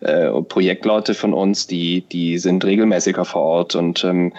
äh, 0.00 0.28
Projektleute 0.42 1.14
von 1.14 1.34
uns, 1.34 1.66
die, 1.66 2.02
die 2.12 2.38
sind 2.38 2.64
regelmäßiger 2.64 3.24
vor 3.24 3.42
Ort 3.42 3.74
und 3.74 4.04
ähm, 4.04 4.32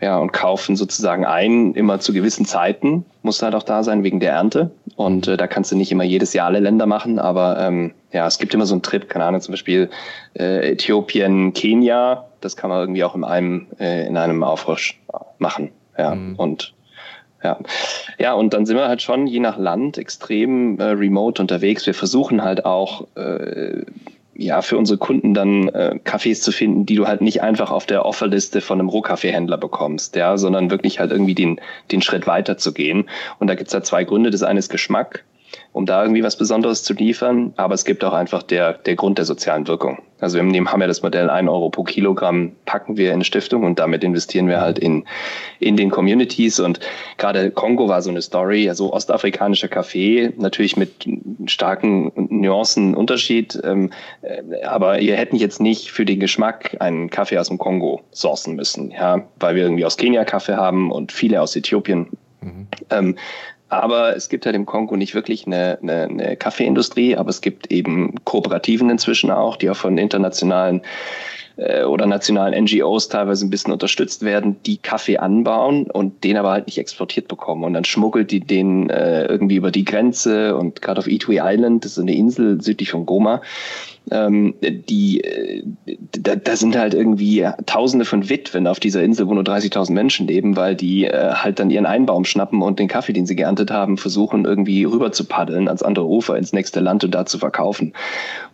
ja, 0.00 0.18
und 0.18 0.32
kaufen 0.32 0.76
sozusagen 0.76 1.24
ein, 1.24 1.74
immer 1.74 2.00
zu 2.00 2.12
gewissen 2.12 2.46
Zeiten, 2.46 3.04
muss 3.22 3.42
halt 3.42 3.54
auch 3.54 3.62
da 3.62 3.82
sein, 3.82 4.02
wegen 4.02 4.20
der 4.20 4.32
Ernte. 4.32 4.70
Und 4.96 5.28
äh, 5.28 5.36
da 5.36 5.46
kannst 5.46 5.72
du 5.72 5.76
nicht 5.76 5.92
immer 5.92 6.04
jedes 6.04 6.32
Jahr 6.32 6.46
alle 6.46 6.60
Länder 6.60 6.86
machen, 6.86 7.18
aber 7.18 7.58
ähm, 7.60 7.92
ja, 8.12 8.26
es 8.26 8.38
gibt 8.38 8.54
immer 8.54 8.66
so 8.66 8.74
einen 8.74 8.82
Trip, 8.82 9.08
keine 9.08 9.24
Ahnung, 9.26 9.40
zum 9.40 9.52
Beispiel 9.52 9.90
äh, 10.38 10.72
Äthiopien, 10.72 11.52
Kenia, 11.52 12.24
das 12.40 12.56
kann 12.56 12.70
man 12.70 12.80
irgendwie 12.80 13.04
auch 13.04 13.14
in 13.14 13.24
einem, 13.24 13.66
äh, 13.78 14.06
in 14.06 14.16
einem 14.16 14.42
Aufrutsch 14.42 14.98
machen. 15.38 15.70
Ja, 15.98 16.14
mhm. 16.14 16.36
und 16.36 16.74
ja. 17.42 17.58
ja, 18.18 18.34
und 18.34 18.52
dann 18.52 18.66
sind 18.66 18.76
wir 18.76 18.88
halt 18.88 19.00
schon 19.00 19.26
je 19.26 19.40
nach 19.40 19.56
Land 19.56 19.96
extrem 19.96 20.78
äh, 20.78 20.84
remote 20.84 21.40
unterwegs. 21.40 21.86
Wir 21.86 21.94
versuchen 21.94 22.42
halt 22.42 22.64
auch 22.66 23.06
äh, 23.16 23.82
ja, 24.34 24.62
für 24.62 24.78
unsere 24.78 24.98
Kunden 24.98 25.34
dann 25.34 25.68
äh, 25.68 25.98
Kaffees 26.02 26.42
zu 26.42 26.52
finden, 26.52 26.86
die 26.86 26.94
du 26.94 27.06
halt 27.06 27.20
nicht 27.20 27.42
einfach 27.42 27.70
auf 27.70 27.86
der 27.86 28.06
Offerliste 28.06 28.60
von 28.60 28.78
einem 28.78 28.88
Rohkaffeehändler 28.88 29.58
bekommst, 29.58 30.16
ja, 30.16 30.38
sondern 30.38 30.70
wirklich 30.70 30.98
halt 31.00 31.10
irgendwie 31.10 31.34
den, 31.34 31.60
den 31.90 32.02
Schritt 32.02 32.26
weiter 32.26 32.56
zu 32.56 32.72
gehen. 32.72 33.08
Und 33.38 33.48
da 33.48 33.54
gibt's 33.54 33.74
halt 33.74 33.86
zwei 33.86 34.04
Gründe. 34.04 34.30
Das 34.30 34.42
eine 34.42 34.58
ist 34.58 34.70
Geschmack. 34.70 35.24
Um 35.72 35.86
da 35.86 36.02
irgendwie 36.02 36.22
was 36.22 36.36
Besonderes 36.36 36.82
zu 36.82 36.94
liefern. 36.94 37.52
Aber 37.56 37.74
es 37.74 37.84
gibt 37.84 38.02
auch 38.04 38.12
einfach 38.12 38.42
der, 38.42 38.74
der 38.74 38.96
Grund 38.96 39.18
der 39.18 39.24
sozialen 39.24 39.66
Wirkung. 39.68 40.02
Also 40.20 40.38
wir 40.38 40.64
haben 40.66 40.80
ja 40.80 40.86
das 40.86 41.02
Modell 41.02 41.30
1 41.30 41.48
Euro 41.48 41.70
pro 41.70 41.84
Kilogramm 41.84 42.52
packen 42.66 42.96
wir 42.96 43.12
in 43.12 43.24
Stiftung 43.24 43.64
und 43.64 43.78
damit 43.78 44.04
investieren 44.04 44.48
wir 44.48 44.60
halt 44.60 44.78
in, 44.78 45.04
in 45.60 45.76
den 45.76 45.90
Communities. 45.90 46.60
Und 46.60 46.80
gerade 47.16 47.50
Kongo 47.50 47.88
war 47.88 48.02
so 48.02 48.10
eine 48.10 48.20
Story, 48.20 48.68
also 48.68 48.92
ostafrikanischer 48.92 49.68
Kaffee, 49.68 50.32
natürlich 50.36 50.76
mit 50.76 51.06
starken 51.46 52.12
Nuancen 52.16 52.94
Unterschied. 52.94 53.58
Ähm, 53.64 53.90
äh, 54.22 54.62
aber 54.64 54.98
wir 54.98 55.16
hätten 55.16 55.36
jetzt 55.36 55.60
nicht 55.60 55.90
für 55.90 56.04
den 56.04 56.20
Geschmack 56.20 56.76
einen 56.80 57.10
Kaffee 57.10 57.38
aus 57.38 57.48
dem 57.48 57.58
Kongo 57.58 58.02
sourcen 58.10 58.56
müssen, 58.56 58.90
ja, 58.90 59.24
weil 59.38 59.54
wir 59.54 59.62
irgendwie 59.62 59.84
aus 59.84 59.96
Kenia 59.96 60.24
Kaffee 60.24 60.56
haben 60.56 60.92
und 60.92 61.12
viele 61.12 61.40
aus 61.40 61.56
Äthiopien. 61.56 62.08
Mhm. 62.42 62.66
Ähm, 62.90 63.16
aber 63.70 64.16
es 64.16 64.28
gibt 64.28 64.46
halt 64.46 64.56
im 64.56 64.66
Kongo 64.66 64.96
nicht 64.96 65.14
wirklich 65.14 65.46
eine, 65.46 65.78
eine, 65.80 66.02
eine 66.02 66.36
Kaffeeindustrie, 66.36 67.16
aber 67.16 67.30
es 67.30 67.40
gibt 67.40 67.70
eben 67.70 68.16
Kooperativen 68.24 68.90
inzwischen 68.90 69.30
auch, 69.30 69.56
die 69.56 69.70
auch 69.70 69.76
von 69.76 69.96
internationalen 69.96 70.82
äh, 71.60 71.84
oder 71.84 72.06
nationalen 72.06 72.64
NGOs 72.64 73.08
teilweise 73.08 73.46
ein 73.46 73.50
bisschen 73.50 73.72
unterstützt 73.72 74.22
werden, 74.22 74.56
die 74.64 74.78
Kaffee 74.78 75.18
anbauen 75.18 75.90
und 75.90 76.24
den 76.24 76.36
aber 76.36 76.50
halt 76.50 76.66
nicht 76.66 76.78
exportiert 76.78 77.28
bekommen. 77.28 77.64
Und 77.64 77.74
dann 77.74 77.84
schmuggelt 77.84 78.30
die 78.30 78.40
den 78.40 78.90
äh, 78.90 79.26
irgendwie 79.26 79.56
über 79.56 79.70
die 79.70 79.84
Grenze 79.84 80.56
und 80.56 80.82
gerade 80.82 80.98
auf 80.98 81.06
Itui 81.06 81.38
Island, 81.42 81.84
das 81.84 81.92
ist 81.92 81.98
eine 81.98 82.14
Insel 82.14 82.60
südlich 82.62 82.90
von 82.90 83.06
Goma, 83.06 83.42
ähm, 84.10 84.54
die, 84.60 85.20
äh, 85.22 85.62
da, 86.18 86.34
da 86.34 86.56
sind 86.56 86.76
halt 86.76 86.94
irgendwie 86.94 87.46
Tausende 87.66 88.04
von 88.04 88.28
Witwen 88.28 88.66
auf 88.66 88.80
dieser 88.80 89.02
Insel, 89.02 89.28
wo 89.28 89.34
nur 89.34 89.44
30.000 89.44 89.92
Menschen 89.92 90.26
leben, 90.26 90.56
weil 90.56 90.74
die 90.74 91.04
äh, 91.04 91.32
halt 91.32 91.58
dann 91.58 91.70
ihren 91.70 91.86
Einbaum 91.86 92.24
schnappen 92.24 92.62
und 92.62 92.78
den 92.78 92.88
Kaffee, 92.88 93.12
den 93.12 93.26
sie 93.26 93.36
geerntet 93.36 93.70
haben, 93.70 93.98
versuchen 93.98 94.46
irgendwie 94.46 94.84
rüber 94.84 95.12
zu 95.12 95.24
paddeln 95.24 95.68
ans 95.68 95.82
andere 95.82 96.06
Ufer 96.06 96.36
ins 96.36 96.52
nächste 96.52 96.80
Land 96.80 97.04
und 97.04 97.14
da 97.14 97.26
zu 97.26 97.38
verkaufen. 97.38 97.92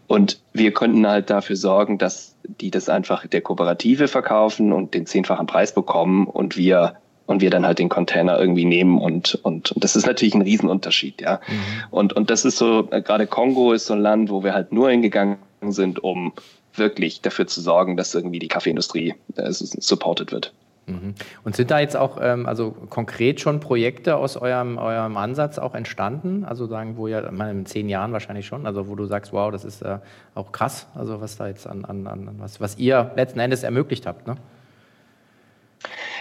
Und 0.06 0.40
wir 0.52 0.72
konnten 0.72 1.06
halt 1.06 1.30
dafür 1.30 1.56
sorgen, 1.56 1.98
dass 1.98 2.36
die 2.44 2.70
das 2.70 2.88
einfach 2.88 3.26
der 3.26 3.40
Kooperative 3.40 4.08
verkaufen 4.08 4.72
und 4.72 4.94
den 4.94 5.06
zehnfachen 5.06 5.46
Preis 5.46 5.74
bekommen 5.74 6.26
und 6.26 6.56
wir 6.56 6.96
und 7.26 7.42
wir 7.42 7.50
dann 7.50 7.66
halt 7.66 7.80
den 7.80 7.88
Container 7.88 8.38
irgendwie 8.38 8.64
nehmen 8.64 9.00
und, 9.00 9.34
und, 9.42 9.72
und 9.72 9.82
das 9.82 9.96
ist 9.96 10.06
natürlich 10.06 10.34
ein 10.34 10.42
Riesenunterschied, 10.42 11.20
ja. 11.20 11.40
Mhm. 11.46 11.60
Und, 11.90 12.12
und 12.12 12.30
das 12.30 12.44
ist 12.44 12.56
so, 12.56 12.88
äh, 12.92 13.02
gerade 13.02 13.26
Kongo 13.26 13.72
ist 13.72 13.86
so 13.86 13.94
ein 13.94 14.00
Land, 14.00 14.30
wo 14.30 14.44
wir 14.44 14.54
halt 14.54 14.72
nur 14.72 14.90
hingegangen 14.90 15.38
sind, 15.62 16.02
um 16.02 16.32
wirklich 16.74 17.22
dafür 17.22 17.46
zu 17.46 17.60
sorgen, 17.60 17.96
dass 17.96 18.14
irgendwie 18.14 18.38
die 18.38 18.48
Kaffeeindustrie 18.48 19.14
äh, 19.34 19.50
supported 19.50 20.30
wird. 20.30 20.52
Mhm. 20.86 21.14
Und 21.44 21.56
sind 21.56 21.70
da 21.70 21.80
jetzt 21.80 21.96
auch 21.96 22.18
ähm, 22.20 22.46
also 22.46 22.70
konkret 22.90 23.40
schon 23.40 23.60
Projekte 23.60 24.16
aus 24.16 24.36
eurem, 24.36 24.78
eurem 24.78 25.16
Ansatz 25.16 25.58
auch 25.58 25.74
entstanden? 25.74 26.44
Also 26.44 26.66
sagen, 26.66 26.96
wo 26.96 27.08
ja 27.08 27.30
mal 27.30 27.50
in 27.50 27.66
zehn 27.66 27.88
Jahren 27.88 28.12
wahrscheinlich 28.12 28.46
schon, 28.46 28.66
also 28.66 28.88
wo 28.88 28.94
du 28.94 29.04
sagst, 29.04 29.32
wow, 29.32 29.50
das 29.50 29.64
ist 29.64 29.82
äh, 29.82 29.98
auch 30.34 30.52
krass, 30.52 30.86
also 30.94 31.20
was 31.20 31.36
da 31.36 31.48
jetzt 31.48 31.66
an, 31.66 31.84
an, 31.84 32.06
an 32.06 32.36
was, 32.38 32.60
was 32.60 32.78
ihr 32.78 33.10
letzten 33.16 33.40
Endes 33.40 33.62
ermöglicht 33.62 34.06
habt, 34.06 34.26
ne? 34.26 34.36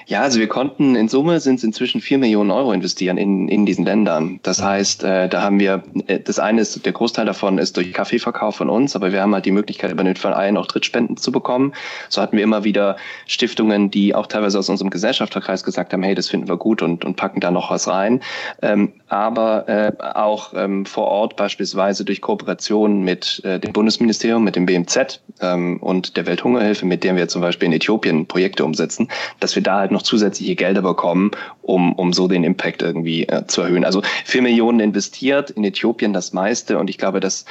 Ja, 0.08 0.22
also 0.22 0.40
wir 0.40 0.48
konnten 0.48 0.96
in 0.96 1.08
Summe 1.08 1.40
sind 1.40 1.56
es 1.56 1.64
inzwischen 1.64 2.00
vier 2.00 2.20
Millionen 2.20 2.52
Euro 2.52 2.72
investieren 2.74 3.18
in, 3.18 3.48
in 3.48 3.66
diesen 3.66 3.86
Ländern. 3.86 4.40
Das 4.44 4.62
heißt, 4.62 5.04
äh, 5.04 5.28
da 5.28 5.42
haben 5.42 5.60
wir, 5.60 5.84
äh, 6.06 6.20
das 6.20 6.38
eine 6.38 6.62
ist, 6.62 6.86
der 6.86 6.94
Großteil 6.94 7.26
davon 7.26 7.58
ist 7.58 7.76
durch 7.76 7.92
Kaffeeverkauf 7.92 8.56
von 8.56 8.70
uns, 8.70 8.96
aber 8.96 9.12
wir 9.12 9.22
haben 9.24 9.34
halt 9.34 9.46
die 9.46 9.52
Möglichkeit, 9.52 9.92
über 9.92 10.04
den 10.04 10.16
Verein 10.16 10.58
auch 10.58 10.68
Drittspenden 10.68 11.18
zu 11.18 11.32
bekommen. 11.32 11.74
So 12.10 12.22
hatten 12.22 12.38
wir 12.38 12.44
immer 12.44 12.64
wieder 12.64 12.98
Stiftungen, 13.26 13.90
die 13.90 14.14
auch 14.14 14.28
teilweise 14.28 14.60
aus 14.60 14.70
unserem 14.70 14.92
Gesellschafterkreis 14.92 15.64
gesagt 15.64 15.92
haben, 15.92 16.04
hey, 16.04 16.14
das 16.14 16.30
finden 16.30 16.48
wir 16.48 16.58
gut 16.58 16.84
und, 16.84 17.04
und 17.04 17.16
packen 17.16 17.40
da 17.40 17.50
noch 17.50 17.72
was 17.72 17.88
rein. 17.88 18.22
Ähm, 18.62 18.94
aber 19.08 19.68
äh, 19.68 19.92
auch 20.00 20.54
ähm, 20.56 20.86
vor 20.86 21.06
Ort 21.06 21.36
beispielsweise 21.36 22.06
durch 22.06 22.22
Kooperation 22.22 23.02
mit 23.02 23.42
äh, 23.44 23.60
dem 23.60 23.74
Bundesministerium, 23.74 24.44
mit 24.44 24.56
dem 24.56 24.68
BMZ 24.68 25.20
ähm, 25.42 25.78
und 25.82 26.16
der 26.16 26.28
Welthungerhilfe, 26.28 26.86
mit 26.86 27.04
der 27.04 27.16
wir 27.16 27.28
zum 27.28 27.42
Beispiel 27.42 27.68
in 27.68 27.74
Äthiopien 27.74 28.28
Projekte 28.28 28.64
umsetzen, 28.64 29.08
dass 29.40 29.56
wir 29.56 29.64
da 29.64 29.80
halt 29.80 29.95
noch 29.96 30.04
zusätzliche 30.04 30.56
Gelder 30.56 30.82
bekommen, 30.82 31.32
um, 31.62 31.94
um 31.94 32.14
so 32.14 32.28
den 32.28 32.44
Impact 32.44 32.82
irgendwie 32.82 33.28
äh, 33.28 33.48
zu 33.48 33.62
erhöhen. 33.62 33.86
Also 33.86 34.02
vier 34.26 34.42
Millionen 34.42 34.80
investiert, 34.80 35.50
in 35.50 35.64
Äthiopien 35.64 36.14
das 36.14 36.34
meiste 36.34 36.78
und 36.78 36.90
ich 36.90 36.98
glaube, 36.98 37.20
dass 37.20 37.46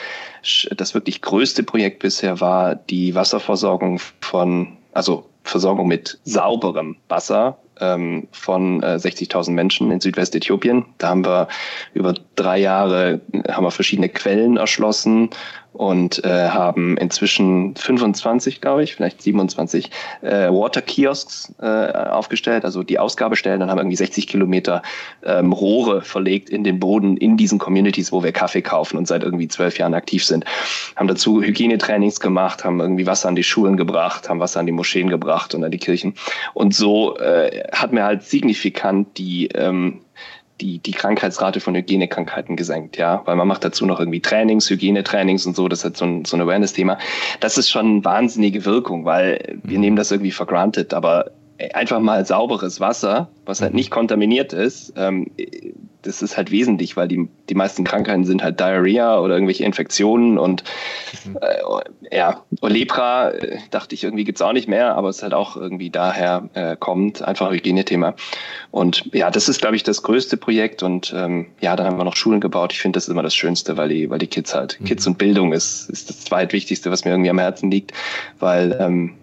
das 0.76 0.94
wirklich 0.94 1.22
größte 1.22 1.62
Projekt 1.62 2.00
bisher 2.00 2.40
war 2.40 2.76
die 2.76 3.14
Wasserversorgung 3.14 3.98
von, 4.20 4.76
also 4.92 5.26
Versorgung 5.42 5.88
mit 5.88 6.18
sauberem 6.24 6.96
Wasser 7.08 7.58
ähm, 7.80 8.28
von 8.32 8.82
äh, 8.82 8.96
60.000 8.96 9.50
Menschen 9.50 9.90
in 9.90 10.00
Südwestäthiopien. 10.00 10.84
Da 10.98 11.08
haben 11.08 11.24
wir 11.24 11.48
über 11.92 12.14
drei 12.36 12.58
Jahre 12.58 13.20
haben 13.48 13.64
wir 13.64 13.70
verschiedene 13.70 14.08
Quellen 14.08 14.56
erschlossen 14.56 15.30
und 15.74 16.24
äh, 16.24 16.48
haben 16.48 16.96
inzwischen 16.96 17.74
25, 17.74 18.60
glaube 18.60 18.84
ich, 18.84 18.94
vielleicht 18.94 19.20
27 19.20 19.90
äh, 20.22 20.48
Water 20.48 20.80
Kiosks 20.80 21.52
äh, 21.60 21.66
aufgestellt, 21.66 22.64
also 22.64 22.82
die 22.84 22.98
Ausgabestellen. 22.98 23.60
Dann 23.60 23.70
haben 23.70 23.78
irgendwie 23.78 23.96
60 23.96 24.28
Kilometer 24.28 24.82
ähm, 25.24 25.52
Rohre 25.52 26.00
verlegt 26.00 26.48
in 26.48 26.62
den 26.62 26.78
Boden 26.78 27.16
in 27.16 27.36
diesen 27.36 27.58
Communities, 27.58 28.12
wo 28.12 28.22
wir 28.22 28.30
Kaffee 28.30 28.62
kaufen 28.62 28.96
und 28.96 29.08
seit 29.08 29.24
irgendwie 29.24 29.48
zwölf 29.48 29.76
Jahren 29.78 29.94
aktiv 29.94 30.24
sind. 30.24 30.44
Haben 30.94 31.08
dazu 31.08 31.42
Hygienetrainings 31.42 32.20
gemacht, 32.20 32.64
haben 32.64 32.80
irgendwie 32.80 33.06
Wasser 33.06 33.28
an 33.28 33.34
die 33.34 33.42
Schulen 33.42 33.76
gebracht, 33.76 34.28
haben 34.28 34.38
Wasser 34.38 34.60
an 34.60 34.66
die 34.66 34.72
Moscheen 34.72 35.10
gebracht 35.10 35.54
und 35.54 35.64
an 35.64 35.72
die 35.72 35.78
Kirchen. 35.78 36.14
Und 36.54 36.74
so 36.74 37.18
äh, 37.18 37.64
hat 37.72 37.92
mir 37.92 38.04
halt 38.04 38.22
signifikant 38.22 39.18
die 39.18 39.48
ähm, 39.48 40.00
die, 40.60 40.78
die 40.78 40.92
Krankheitsrate 40.92 41.60
von 41.60 41.74
Hygienekrankheiten 41.74 42.56
gesenkt, 42.56 42.96
ja, 42.96 43.22
weil 43.24 43.36
man 43.36 43.48
macht 43.48 43.64
dazu 43.64 43.86
noch 43.86 43.98
irgendwie 43.98 44.20
Trainings, 44.20 44.70
Hygienetrainings 44.70 45.46
und 45.46 45.56
so, 45.56 45.68
das 45.68 45.80
ist 45.80 45.84
halt 45.84 45.96
so 45.96 46.04
ein, 46.04 46.24
so 46.24 46.36
ein 46.36 46.42
Awareness-Thema. 46.42 46.98
Das 47.40 47.58
ist 47.58 47.70
schon 47.70 47.86
eine 47.86 48.04
wahnsinnige 48.04 48.64
Wirkung, 48.64 49.04
weil 49.04 49.58
wir 49.62 49.78
mhm. 49.78 49.84
nehmen 49.84 49.96
das 49.96 50.10
irgendwie 50.10 50.30
for 50.30 50.46
granted, 50.46 50.94
aber 50.94 51.30
einfach 51.72 52.00
mal 52.00 52.24
sauberes 52.26 52.80
Wasser, 52.80 53.28
was 53.46 53.60
halt 53.60 53.72
mhm. 53.72 53.78
nicht 53.78 53.90
kontaminiert 53.90 54.52
ist, 54.52 54.92
ähm, 54.96 55.30
das 56.04 56.22
ist 56.22 56.36
halt 56.36 56.50
wesentlich, 56.50 56.96
weil 56.96 57.08
die, 57.08 57.28
die 57.48 57.54
meisten 57.54 57.84
Krankheiten 57.84 58.24
sind 58.24 58.42
halt 58.42 58.60
Diarrhea 58.60 59.18
oder 59.18 59.34
irgendwelche 59.34 59.64
Infektionen 59.64 60.38
und 60.38 60.64
mhm. 61.24 61.38
äh, 61.40 62.16
ja, 62.16 62.42
und 62.60 62.72
Lepra 62.72 63.30
äh, 63.30 63.58
dachte 63.70 63.94
ich 63.94 64.04
irgendwie 64.04 64.24
gibt's 64.24 64.42
auch 64.42 64.52
nicht 64.52 64.68
mehr, 64.68 64.94
aber 64.94 65.08
es 65.08 65.22
halt 65.22 65.34
auch 65.34 65.56
irgendwie 65.56 65.90
daher 65.90 66.48
äh, 66.54 66.76
kommt, 66.76 67.22
einfach 67.22 67.50
Hygienethema. 67.50 68.14
Und 68.70 69.10
ja, 69.12 69.30
das 69.30 69.48
ist, 69.48 69.60
glaube 69.60 69.76
ich, 69.76 69.82
das 69.82 70.02
größte 70.02 70.36
Projekt 70.36 70.82
und 70.82 71.14
ähm, 71.16 71.46
ja, 71.60 71.76
dann 71.76 71.86
haben 71.86 71.96
wir 71.96 72.04
noch 72.04 72.16
Schulen 72.16 72.40
gebaut. 72.40 72.72
Ich 72.72 72.80
finde, 72.80 72.96
das 72.96 73.04
ist 73.04 73.10
immer 73.10 73.22
das 73.22 73.34
Schönste, 73.34 73.76
weil 73.76 73.88
die, 73.88 74.10
weil 74.10 74.18
die 74.18 74.26
Kids 74.26 74.54
halt, 74.54 74.78
mhm. 74.80 74.84
Kids 74.84 75.06
und 75.06 75.18
Bildung 75.18 75.52
ist, 75.52 75.88
ist 75.90 76.10
das 76.10 76.24
zweitwichtigste, 76.24 76.90
was 76.90 77.04
mir 77.04 77.12
irgendwie 77.12 77.30
am 77.30 77.38
Herzen 77.38 77.70
liegt, 77.70 77.92
weil 78.38 78.76
ähm, 78.78 79.14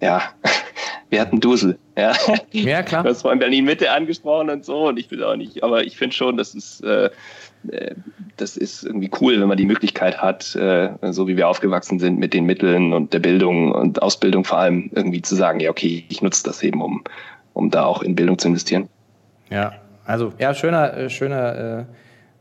ja, 0.00 0.22
wir 1.08 1.20
hatten 1.20 1.40
Dusel. 1.40 1.78
Ja, 1.96 2.12
ja 2.52 2.82
klar. 2.84 3.02
Du 3.02 3.10
hast 3.10 3.22
vorhin 3.22 3.38
Berlin 3.38 3.64
Mitte 3.64 3.90
angesprochen 3.90 4.50
und 4.50 4.64
so 4.64 4.88
und 4.88 4.98
ich 4.98 5.10
will 5.10 5.22
auch 5.22 5.36
nicht, 5.36 5.62
aber 5.62 5.84
ich 5.84 5.96
finde 5.96 6.14
schon, 6.14 6.36
das 6.36 6.54
ist, 6.54 6.82
äh, 6.82 7.10
äh, 7.68 7.94
das 8.36 8.56
ist 8.56 8.84
irgendwie 8.84 9.10
cool, 9.20 9.40
wenn 9.40 9.48
man 9.48 9.56
die 9.56 9.66
Möglichkeit 9.66 10.20
hat, 10.20 10.54
äh, 10.56 10.90
so 11.12 11.28
wie 11.28 11.36
wir 11.36 11.48
aufgewachsen 11.48 11.98
sind 11.98 12.18
mit 12.18 12.34
den 12.34 12.44
Mitteln 12.46 12.92
und 12.92 13.12
der 13.12 13.20
Bildung 13.20 13.72
und 13.72 14.02
Ausbildung 14.02 14.44
vor 14.44 14.58
allem 14.58 14.90
irgendwie 14.94 15.22
zu 15.22 15.34
sagen, 15.34 15.60
ja 15.60 15.70
okay, 15.70 16.04
ich 16.08 16.20
nutze 16.20 16.42
das 16.44 16.62
eben, 16.62 16.82
um, 16.82 17.04
um 17.52 17.70
da 17.70 17.84
auch 17.84 18.02
in 18.02 18.14
Bildung 18.14 18.38
zu 18.38 18.48
investieren. 18.48 18.88
Ja, 19.50 19.72
also 20.04 20.32
ja, 20.38 20.54
schöner, 20.54 20.96
äh, 20.96 21.10
schöner, 21.10 21.78
äh, 21.80 21.84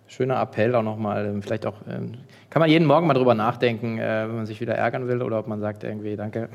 schöner 0.07 0.41
Appell 0.41 0.75
auch 0.75 0.83
nochmal. 0.83 1.25
Ähm, 1.25 1.41
vielleicht 1.41 1.65
auch, 1.65 1.75
ähm, 1.87 2.13
kann 2.49 2.59
man 2.59 2.69
jeden 2.69 2.85
Morgen 2.85 3.07
mal 3.07 3.13
drüber 3.13 3.35
nachdenken, 3.35 3.97
äh, 3.99 4.27
wenn 4.27 4.35
man 4.35 4.45
sich 4.45 4.61
wieder 4.61 4.75
ärgern 4.75 5.07
will 5.07 5.21
oder 5.21 5.39
ob 5.39 5.47
man 5.47 5.59
sagt 5.59 5.83
irgendwie, 5.83 6.15
danke, 6.15 6.49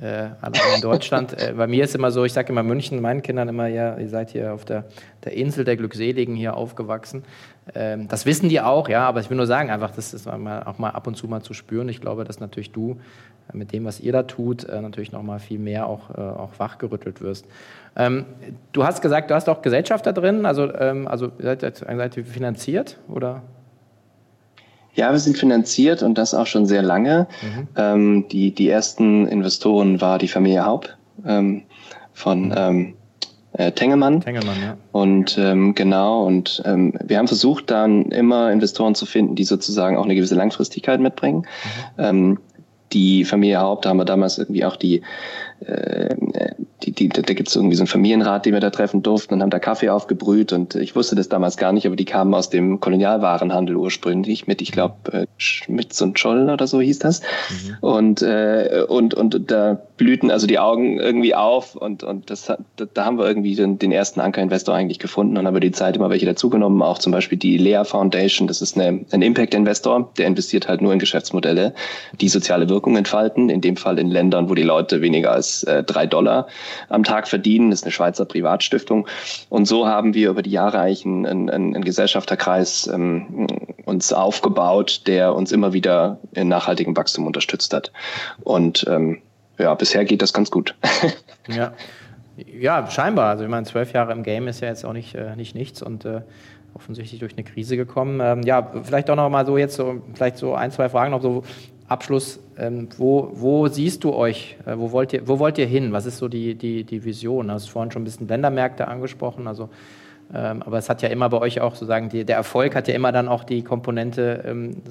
äh, 0.00 0.26
in 0.74 0.80
Deutschland. 0.82 1.40
äh, 1.40 1.54
bei 1.56 1.66
mir 1.66 1.84
ist 1.84 1.94
immer 1.94 2.10
so, 2.10 2.24
ich 2.24 2.32
sage 2.32 2.52
immer 2.52 2.62
München, 2.62 3.00
meinen 3.00 3.22
Kindern 3.22 3.48
immer, 3.48 3.66
ja, 3.66 3.96
ihr 3.96 4.08
seid 4.08 4.30
hier 4.30 4.52
auf 4.52 4.64
der, 4.64 4.84
der 5.24 5.32
Insel 5.32 5.64
der 5.64 5.76
Glückseligen 5.76 6.34
hier 6.34 6.56
aufgewachsen. 6.56 7.24
Ähm, 7.74 8.08
das 8.08 8.26
wissen 8.26 8.48
die 8.48 8.60
auch, 8.60 8.88
ja, 8.88 9.06
aber 9.06 9.20
ich 9.20 9.30
will 9.30 9.36
nur 9.36 9.46
sagen, 9.46 9.70
einfach, 9.70 9.90
das 9.90 10.14
ist 10.14 10.28
auch 10.28 10.38
mal 10.38 10.90
ab 10.90 11.06
und 11.06 11.16
zu 11.16 11.26
mal 11.28 11.42
zu 11.42 11.54
spüren. 11.54 11.88
Ich 11.88 12.00
glaube, 12.00 12.24
dass 12.24 12.40
natürlich 12.40 12.72
du 12.72 13.00
äh, 13.52 13.56
mit 13.56 13.72
dem, 13.72 13.84
was 13.84 14.00
ihr 14.00 14.12
da 14.12 14.22
tut, 14.22 14.64
äh, 14.64 14.80
natürlich 14.80 15.12
noch 15.12 15.22
mal 15.22 15.38
viel 15.38 15.58
mehr 15.58 15.86
auch, 15.86 16.10
äh, 16.10 16.20
auch 16.20 16.58
wachgerüttelt 16.58 17.20
wirst. 17.20 17.46
Ähm, 17.96 18.26
du 18.72 18.84
hast 18.84 19.00
gesagt, 19.00 19.30
du 19.30 19.34
hast 19.34 19.48
auch 19.48 19.62
Gesellschaft 19.62 20.06
da 20.06 20.12
drin, 20.12 20.44
also, 20.44 20.72
ähm, 20.74 21.08
also 21.08 21.32
seid, 21.38 21.62
seid 21.62 22.16
ihr 22.16 22.24
finanziert 22.24 22.98
oder? 23.08 23.42
Ja, 24.96 25.12
wir 25.12 25.18
sind 25.18 25.38
finanziert 25.38 26.02
und 26.02 26.16
das 26.18 26.34
auch 26.34 26.46
schon 26.46 26.66
sehr 26.66 26.82
lange. 26.82 27.26
Mhm. 27.42 27.68
Ähm, 27.76 28.28
die, 28.30 28.50
die 28.50 28.68
ersten 28.68 29.28
Investoren 29.28 30.00
war 30.00 30.18
die 30.18 30.28
Familie 30.28 30.64
Haupt 30.64 30.96
ähm, 31.24 31.62
von 32.12 32.52
ähm, 32.56 32.94
äh, 33.52 33.72
Tengelmann. 33.72 34.20
Tengelmann, 34.20 34.56
ja. 34.60 34.76
Und 34.92 35.38
ähm, 35.38 35.74
genau, 35.74 36.24
und 36.24 36.62
ähm, 36.64 36.94
wir 37.04 37.18
haben 37.18 37.28
versucht, 37.28 37.70
dann 37.70 38.06
immer 38.06 38.50
Investoren 38.50 38.94
zu 38.94 39.06
finden, 39.06 39.34
die 39.34 39.44
sozusagen 39.44 39.96
auch 39.96 40.04
eine 40.04 40.14
gewisse 40.14 40.34
Langfristigkeit 40.34 41.00
mitbringen. 41.00 41.46
Mhm. 41.96 42.04
Ähm, 42.04 42.38
die 42.92 43.24
Familie 43.24 43.60
Haupt, 43.60 43.84
da 43.84 43.90
haben 43.90 43.98
wir 43.98 44.04
damals 44.04 44.38
irgendwie 44.38 44.64
auch 44.64 44.76
die 44.76 45.02
äh, 45.60 46.14
die, 46.82 46.92
die, 46.92 47.08
da 47.08 47.22
gibt 47.22 47.48
es 47.48 47.56
irgendwie 47.56 47.76
so 47.76 47.82
einen 47.82 47.88
Familienrat, 47.88 48.46
den 48.46 48.52
wir 48.52 48.60
da 48.60 48.70
treffen 48.70 49.02
durften 49.02 49.34
und 49.34 49.42
haben 49.42 49.50
da 49.50 49.58
Kaffee 49.58 49.88
aufgebrüht 49.88 50.52
und 50.52 50.74
ich 50.74 50.94
wusste 50.94 51.16
das 51.16 51.28
damals 51.28 51.56
gar 51.56 51.72
nicht, 51.72 51.86
aber 51.86 51.96
die 51.96 52.04
kamen 52.04 52.34
aus 52.34 52.50
dem 52.50 52.80
Kolonialwarenhandel 52.80 53.76
ursprünglich 53.76 54.46
mit, 54.46 54.60
ich 54.60 54.72
glaube, 54.72 54.94
äh, 55.12 55.26
Schmitz 55.38 56.00
und 56.02 56.18
Scholl 56.18 56.50
oder 56.50 56.66
so 56.66 56.80
hieß 56.80 56.98
das. 56.98 57.22
Mhm. 57.22 57.76
Und, 57.80 58.22
äh, 58.22 58.84
und, 58.86 59.14
und 59.14 59.50
da 59.50 59.80
blühten 59.96 60.30
also 60.30 60.46
die 60.46 60.58
Augen 60.58 61.00
irgendwie 61.00 61.34
auf 61.34 61.74
und, 61.74 62.02
und 62.02 62.30
das 62.30 62.52
da 62.76 63.04
haben 63.04 63.18
wir 63.18 63.26
irgendwie 63.26 63.54
den, 63.54 63.78
den 63.78 63.92
ersten 63.92 64.20
Anker-Investor 64.20 64.74
eigentlich 64.74 64.98
gefunden 64.98 65.38
und 65.38 65.46
haben 65.46 65.54
über 65.54 65.60
die 65.60 65.72
Zeit 65.72 65.96
immer 65.96 66.10
welche 66.10 66.26
dazugenommen, 66.26 66.82
auch 66.82 66.98
zum 66.98 67.12
Beispiel 67.12 67.38
die 67.38 67.56
Lea 67.56 67.82
Foundation, 67.84 68.46
das 68.46 68.60
ist 68.60 68.78
eine, 68.78 69.04
ein 69.10 69.22
Impact-Investor, 69.22 70.12
der 70.18 70.26
investiert 70.26 70.68
halt 70.68 70.82
nur 70.82 70.92
in 70.92 70.98
Geschäftsmodelle, 70.98 71.74
die 72.20 72.28
soziale 72.28 72.68
Wirkung 72.68 72.96
entfalten, 72.96 73.48
in 73.48 73.62
dem 73.62 73.76
Fall 73.76 73.98
in 73.98 74.10
Ländern, 74.10 74.50
wo 74.50 74.54
die 74.54 74.62
Leute 74.62 75.00
weniger 75.00 75.32
als 75.32 75.45
äh, 75.64 75.82
drei 75.82 76.06
Dollar 76.06 76.46
am 76.88 77.04
Tag 77.04 77.28
verdienen. 77.28 77.70
Das 77.70 77.80
ist 77.80 77.84
eine 77.84 77.92
Schweizer 77.92 78.24
Privatstiftung. 78.24 79.06
Und 79.48 79.66
so 79.66 79.86
haben 79.86 80.14
wir 80.14 80.30
über 80.30 80.42
die 80.42 80.50
Jahre 80.50 80.80
eigentlich 80.80 81.04
einen, 81.04 81.26
einen, 81.26 81.50
einen 81.50 81.84
Gesellschafterkreis 81.84 82.88
ähm, 82.92 83.46
uns 83.84 84.12
aufgebaut, 84.12 85.02
der 85.06 85.34
uns 85.34 85.52
immer 85.52 85.72
wieder 85.72 86.18
in 86.32 86.48
nachhaltigem 86.48 86.96
Wachstum 86.96 87.26
unterstützt 87.26 87.72
hat. 87.72 87.92
Und 88.42 88.84
ähm, 88.88 89.22
ja, 89.58 89.74
bisher 89.74 90.04
geht 90.04 90.22
das 90.22 90.32
ganz 90.32 90.50
gut. 90.50 90.74
ja. 91.48 91.72
ja, 92.36 92.90
scheinbar. 92.90 93.30
Also 93.30 93.44
ich 93.44 93.50
meine, 93.50 93.64
zwölf 93.66 93.92
Jahre 93.92 94.12
im 94.12 94.22
Game 94.22 94.48
ist 94.48 94.60
ja 94.60 94.68
jetzt 94.68 94.84
auch 94.84 94.92
nicht, 94.92 95.14
äh, 95.14 95.36
nicht 95.36 95.54
nichts 95.54 95.82
und 95.82 96.04
äh, 96.04 96.22
offensichtlich 96.74 97.20
durch 97.20 97.32
eine 97.32 97.44
Krise 97.44 97.76
gekommen. 97.76 98.20
Ähm, 98.22 98.42
ja, 98.42 98.70
vielleicht 98.82 99.08
auch 99.10 99.16
noch 99.16 99.30
mal 99.30 99.46
so 99.46 99.56
jetzt 99.56 99.76
so, 99.76 100.02
vielleicht 100.14 100.36
so 100.36 100.54
ein, 100.54 100.70
zwei 100.70 100.88
Fragen 100.88 101.10
noch 101.10 101.22
so. 101.22 101.42
Abschluss, 101.88 102.40
ähm, 102.58 102.88
wo, 102.96 103.30
wo 103.32 103.68
siehst 103.68 104.04
du 104.04 104.14
euch? 104.14 104.56
Äh, 104.66 104.76
wo, 104.76 104.92
wollt 104.92 105.12
ihr, 105.12 105.26
wo 105.28 105.38
wollt 105.38 105.58
ihr 105.58 105.66
hin? 105.66 105.92
Was 105.92 106.06
ist 106.06 106.18
so 106.18 106.28
die, 106.28 106.54
die, 106.54 106.84
die 106.84 107.04
Vision? 107.04 107.48
Du 107.48 107.54
hast 107.54 107.68
vorhin 107.68 107.92
schon 107.92 108.02
ein 108.02 108.04
bisschen 108.04 108.28
Ländermärkte 108.28 108.88
angesprochen, 108.88 109.46
also 109.46 109.68
ähm, 110.34 110.62
aber 110.62 110.78
es 110.78 110.88
hat 110.88 111.02
ja 111.02 111.08
immer 111.08 111.28
bei 111.28 111.38
euch 111.38 111.60
auch 111.60 111.74
sozusagen, 111.74 112.08
die, 112.08 112.24
der 112.24 112.36
Erfolg 112.36 112.74
hat 112.74 112.88
ja 112.88 112.94
immer 112.94 113.12
dann 113.12 113.28
auch 113.28 113.44
die 113.44 113.62
Komponente 113.62 114.42
ähm, 114.44 114.82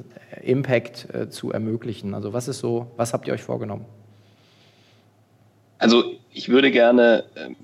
Impact 0.42 1.14
äh, 1.14 1.30
zu 1.30 1.52
ermöglichen. 1.52 2.14
Also 2.14 2.32
was 2.32 2.48
ist 2.48 2.60
so, 2.60 2.88
was 2.96 3.14
habt 3.14 3.28
ihr 3.28 3.34
euch 3.34 3.44
vorgenommen? 3.44 3.86
Also 5.78 6.04
ich 6.32 6.48
würde 6.48 6.72
gerne, 6.72 7.26
ähm, 7.36 7.56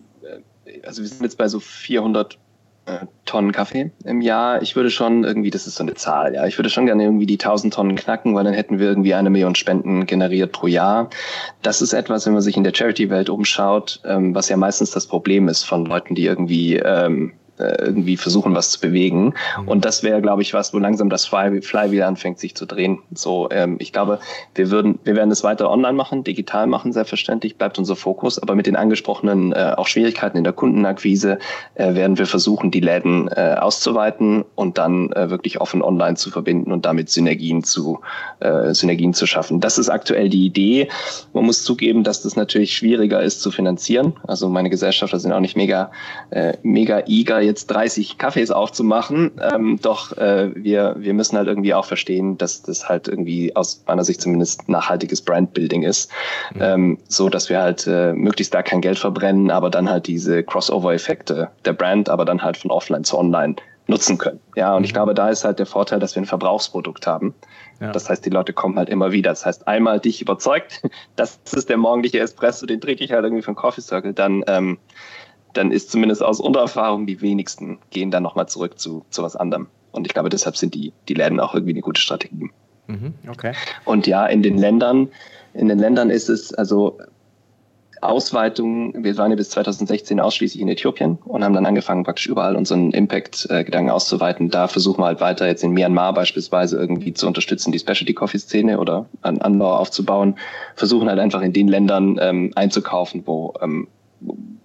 äh, 0.66 0.82
also 0.86 1.02
wir 1.02 1.08
sind 1.08 1.24
jetzt 1.24 1.38
bei 1.38 1.48
so 1.48 1.62
400 1.62 2.34
äh, 2.34 2.38
Tonnen 3.26 3.52
Kaffee 3.52 3.92
im 4.04 4.22
Jahr. 4.22 4.62
Ich 4.62 4.76
würde 4.76 4.90
schon 4.90 5.24
irgendwie, 5.24 5.52
das 5.52 5.68
ist 5.68 5.76
so 5.76 5.84
eine 5.84 5.94
Zahl, 5.94 6.34
ja, 6.34 6.46
ich 6.48 6.58
würde 6.58 6.70
schon 6.70 6.86
gerne 6.86 7.04
irgendwie 7.04 7.26
die 7.26 7.40
1000 7.40 7.74
Tonnen 7.74 7.96
knacken, 7.96 8.36
weil 8.36 8.44
dann 8.44 8.54
hätten 8.54 8.80
wir 8.80 8.88
irgendwie 8.88 9.14
eine 9.14 9.30
Million 9.30 9.56
Spenden 9.56 10.06
generiert 10.06 10.52
pro 10.52 10.68
Jahr. 10.68 11.10
Das 11.62 11.82
ist 11.82 11.94
etwas, 11.94 12.26
wenn 12.26 12.34
man 12.34 12.42
sich 12.42 12.58
in 12.58 12.64
der 12.64 12.74
Charity-Welt 12.74 13.30
umschaut, 13.30 14.02
ähm, 14.06 14.36
was 14.36 14.50
ja 14.50 14.58
meistens 14.58 14.92
das 14.92 15.06
Problem 15.06 15.48
ist 15.48 15.64
von 15.64 15.86
Leuten, 15.86 16.16
die 16.16 16.26
irgendwie 16.26 16.78
ähm, 16.78 17.34
äh, 17.62 17.86
irgendwie 17.86 18.18
versuchen, 18.18 18.56
was 18.56 18.72
zu 18.72 18.80
bewegen. 18.80 19.34
Mhm. 19.60 19.68
Und 19.68 19.86
das 19.86 20.04
wäre, 20.04 20.22
glaube 20.22 20.42
ich, 20.42 20.54
was, 20.54 20.74
wo 20.74 20.80
langsam 20.80 21.10
das 21.10 21.26
Flywheel 21.26 22.04
anfängt, 22.04 22.40
sich 22.40 22.56
zu 22.56 22.66
drehen. 22.66 23.00
So, 23.14 23.50
ähm, 23.52 23.78
ich 23.80 23.94
glaube, 23.94 24.20
wir 24.56 24.72
würden, 24.72 25.00
wir 25.04 25.16
werden 25.16 25.32
es 25.32 25.44
weiter 25.44 25.70
online 25.70 25.94
machen, 25.94 26.24
digital 26.24 26.68
machen, 26.68 26.94
selbstverständlich, 26.94 27.58
bleibt 27.58 27.78
unser 27.78 27.96
Fokus. 27.96 28.40
Aber 28.40 28.56
mit 28.56 28.68
den 28.68 28.76
angesprochenen 28.76 29.54
äh, 29.54 29.74
auch 29.78 29.88
Schwierigkeiten 29.88 30.38
in 30.38 30.44
der 30.44 30.54
Kundenakquise 30.54 31.40
äh, 31.76 31.94
werden 31.94 32.18
wir 32.18 32.26
versuchen, 32.26 32.72
die 32.72 32.80
Läden 32.80 33.28
äh, 33.30 33.56
auszuweiten 33.60 34.44
und 34.56 34.78
dann 34.78 35.12
äh, 35.14 35.30
wirklich 35.30 35.62
offen 35.62 35.82
online 35.82 36.16
zu 36.16 36.32
verbinden 36.32 36.72
und 36.72 36.86
damit 36.86 37.10
Synergien 37.10 37.64
zu, 37.64 38.00
äh, 38.40 38.74
Synergien 38.74 39.14
zu 39.14 39.26
schaffen. 39.26 39.60
Das 39.60 39.78
ist 39.78 39.90
aktuell 39.90 40.30
die 40.30 40.46
Idee. 40.46 40.90
Man 41.34 41.46
muss 41.46 41.64
zugeben, 41.64 42.04
dass 42.04 42.24
das 42.24 42.36
natürlich 42.36 42.76
schwieriger 42.76 43.22
ist 43.22 43.42
zu 43.42 43.52
finanzieren. 43.52 44.14
Also 44.28 44.50
meine 44.50 44.70
Gesellschafter 44.70 45.20
sind 45.20 45.32
auch 45.32 45.40
nicht 45.40 45.58
mega, 45.58 45.92
äh, 46.32 46.54
mega 46.64 47.04
eager, 47.08 47.42
jetzt 47.52 47.68
30 47.68 48.18
Kaffees 48.18 48.52
aufzumachen. 48.52 49.32
Ähm, 49.54 49.80
doch 49.82 50.18
äh, 50.18 50.52
wir, 50.56 50.96
wir 50.98 51.14
müssen 51.14 51.38
halt 51.38 51.48
irgendwie 51.48 51.74
auch 51.74 51.86
verstehen, 51.86 52.38
dass 52.38 52.64
das 52.64 52.90
halt 52.90 53.08
irgendwie 53.08 53.56
aus 53.56 53.84
meiner 53.88 54.04
Sicht 54.04 54.22
zumindest 54.22 54.68
nachhaltiges 54.70 55.22
Brandbuilding 55.22 55.84
ist. 55.84 56.12
Mhm. 56.54 56.62
Ähm, 56.62 56.98
so 57.08 57.30
dass 57.30 57.50
wir 57.50 57.62
halt 57.62 57.86
äh, 57.88 58.14
möglichst 58.14 58.54
da 58.54 58.64
kein 58.64 58.82
Geld 58.82 59.00
verbrennen, 59.00 59.52
aber 59.52 59.70
dann 59.70 59.90
halt 59.90 60.08
diese 60.08 60.44
Crossover-Effekte 60.44 61.50
der 61.66 61.74
Brand, 61.74 62.10
aber 62.10 62.26
dann 62.26 62.42
halt 62.42 62.58
von 62.58 62.72
offline 62.72 63.04
zu 63.04 63.18
online 63.18 63.56
nutzen 63.88 64.18
können. 64.18 64.40
Ja, 64.56 64.74
und 64.74 64.82
mhm. 64.82 64.86
ich 64.86 64.94
glaube, 64.94 65.14
da 65.14 65.30
ist 65.30 65.44
halt 65.44 65.60
der 65.60 65.66
Vorteil, 65.66 66.00
dass 66.00 66.16
wir 66.16 66.22
ein 66.22 66.26
Verbrauchsprodukt 66.26 67.06
haben. 67.06 67.34
Ja. 67.80 67.92
Das 67.92 68.10
heißt, 68.10 68.26
die 68.26 68.30
Leute 68.30 68.54
kommen 68.54 68.78
halt 68.78 68.90
immer 68.90 69.12
wieder. 69.12 69.32
Das 69.32 69.46
heißt, 69.46 69.68
einmal 69.68 70.00
dich 70.00 70.22
überzeugt, 70.22 70.82
das 71.16 71.40
ist 71.52 71.70
der 71.70 71.78
morgendliche 71.78 72.20
Espresso, 72.20 72.66
den 72.66 72.80
trinke 72.82 73.04
ich 73.04 73.12
halt 73.12 73.24
irgendwie 73.24 73.44
von 73.44 73.56
Coffee 73.56 73.82
Circle, 73.82 74.14
dann 74.14 74.44
ähm, 74.48 74.78
dann 75.54 75.72
ist 75.72 75.92
zumindest 75.92 76.24
aus 76.24 76.40
Untererfahrung 76.40 77.06
die 77.06 77.22
wenigsten 77.22 77.80
gehen 77.90 78.12
dann 78.12 78.24
nochmal 78.24 78.48
zurück 78.48 78.80
zu, 78.80 79.06
zu 79.10 79.24
was 79.24 79.36
anderem. 79.36 79.68
Und 79.92 80.08
ich 80.08 80.14
glaube, 80.14 80.30
deshalb 80.30 80.58
sind 80.58 80.74
die, 80.74 80.94
die 81.08 81.14
Läden 81.14 81.40
auch 81.40 81.54
irgendwie 81.54 81.74
eine 81.74 81.82
gute 81.82 82.00
Strategie. 82.00 82.50
Mhm, 82.88 83.14
okay. 83.30 83.54
Und 83.86 84.08
ja, 84.08 84.26
in 84.26 84.42
den 84.44 84.58
Ländern, 84.58 85.10
in 85.54 85.68
den 85.68 85.80
Ländern 85.80 86.10
ist 86.10 86.30
es, 86.30 86.54
also 86.54 86.98
Ausweitung, 88.02 89.04
wir 89.04 89.16
waren 89.18 89.30
ja 89.30 89.38
bis 89.38 89.52
2016 89.52 90.20
ausschließlich 90.20 90.60
in 90.60 90.68
Äthiopien 90.68 91.20
und 91.24 91.44
haben 91.44 91.54
dann 91.54 91.68
angefangen, 91.68 92.04
praktisch 92.04 92.26
überall 92.26 92.56
unseren 92.56 92.92
Impact-Gedanken 92.92 93.92
auszuweiten. 93.92 94.50
Da 94.50 94.68
versuchen 94.68 95.02
wir 95.02 95.06
halt 95.06 95.22
weiter 95.22 95.46
jetzt 95.46 95.64
in 95.64 95.72
Myanmar 95.72 96.14
beispielsweise 96.14 96.78
irgendwie 96.78 97.14
zu 97.14 97.28
unterstützen, 97.28 97.72
die 97.72 97.80
Specialty-Coffee-Szene 97.80 98.80
oder 98.80 99.06
an 99.22 99.40
Anbau 99.40 99.76
aufzubauen. 99.76 100.36
Versuchen 100.76 101.10
halt 101.10 101.20
einfach 101.20 101.42
in 101.42 101.54
den 101.54 101.68
Ländern 101.68 102.18
ähm, 102.20 102.52
einzukaufen, 102.56 103.22
wo 103.26 103.54
ähm, 103.62 103.88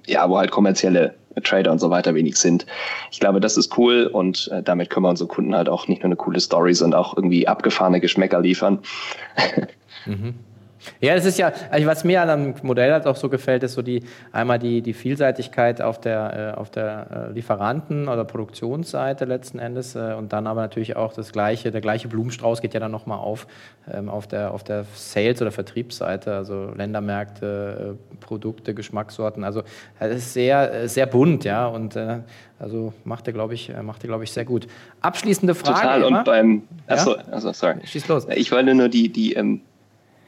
ja, 0.07 0.29
wo 0.29 0.39
halt 0.39 0.51
kommerzielle 0.51 1.15
Trader 1.43 1.71
und 1.71 1.79
so 1.79 1.91
weiter 1.91 2.15
wenig 2.15 2.37
sind. 2.37 2.67
Ich 3.11 3.21
glaube, 3.21 3.41
das 3.41 3.57
ist 3.57 3.77
cool 3.77 4.07
und 4.07 4.49
äh, 4.53 4.63
damit 4.63 4.91
können 4.91 5.05
wir 5.05 5.11
unseren 5.11 5.29
Kunden 5.29 5.55
halt 5.55 5.69
auch 5.69 5.87
nicht 5.87 6.03
nur 6.03 6.07
eine 6.07 6.17
coole 6.17 6.41
Story, 6.41 6.75
sondern 6.75 7.01
auch 7.01 7.17
irgendwie 7.17 7.47
abgefahrene 7.47 8.01
Geschmäcker 8.01 8.41
liefern. 8.41 8.79
mhm. 10.07 10.35
Ja, 11.01 11.15
das 11.15 11.25
ist 11.25 11.39
ja, 11.39 11.53
also 11.71 11.87
was 11.87 12.05
mir 12.05 12.23
an 12.23 12.31
einem 12.31 12.55
Modell 12.63 12.93
halt 12.93 13.07
auch 13.07 13.17
so 13.17 13.29
gefällt, 13.29 13.63
ist 13.63 13.75
so 13.75 13.83
die 13.83 14.05
einmal 14.33 14.59
die, 14.59 14.83
die 14.83 14.95
Vielseitigkeit 14.95 15.81
auf 15.81 16.01
der, 16.01 16.53
äh, 16.55 16.59
auf 16.59 16.71
der 16.71 17.29
äh, 17.31 17.33
Lieferanten- 17.33 18.09
oder 18.09 18.25
Produktionsseite 18.25 19.25
letzten 19.25 19.59
Endes 19.59 19.95
äh, 19.95 20.15
und 20.17 20.33
dann 20.33 20.47
aber 20.47 20.61
natürlich 20.63 20.97
auch 20.97 21.13
das 21.13 21.33
gleiche, 21.33 21.71
der 21.71 21.81
gleiche 21.81 22.09
Blumenstrauß 22.09 22.61
geht 22.61 22.75
ja 22.75 22.81
dann 22.81 22.93
nochmal 22.93 23.19
auf 23.19 23.47
ähm, 23.93 24.09
auf 24.09 24.27
der, 24.27 24.53
auf 24.53 24.65
der 24.65 24.85
Sales- 24.95 25.41
oder 25.41 25.53
Vertriebsseite, 25.53 26.35
also 26.35 26.73
Ländermärkte, 26.75 27.97
äh, 28.13 28.17
Produkte, 28.17 28.75
Geschmackssorten. 28.75 29.45
Also 29.45 29.63
es 30.01 30.17
ist 30.17 30.33
sehr, 30.35 30.73
äh, 30.73 30.89
sehr 30.89 31.07
bunt, 31.07 31.45
ja, 31.45 31.67
und 31.67 31.95
äh, 31.95 32.19
also 32.59 32.93
macht 33.05 33.27
er, 33.29 33.33
glaube 33.33 33.55
ich, 33.55 33.73
macht 33.83 34.03
er, 34.03 34.09
glaube 34.09 34.25
ich, 34.25 34.33
sehr 34.33 34.45
gut. 34.45 34.67
Abschließende 35.01 35.55
Frage. 35.55 35.81
Total, 35.81 36.05
und 36.05 36.25
beim, 36.25 36.63
achso, 36.87 37.17
ja? 37.17 37.23
achso, 37.31 37.53
sorry. 37.53 37.77
Schieß 37.85 38.09
los. 38.09 38.27
Ich 38.35 38.51
wollte 38.51 38.75
nur 38.75 38.89
die, 38.89 39.13
die 39.13 39.35
ähm, 39.35 39.61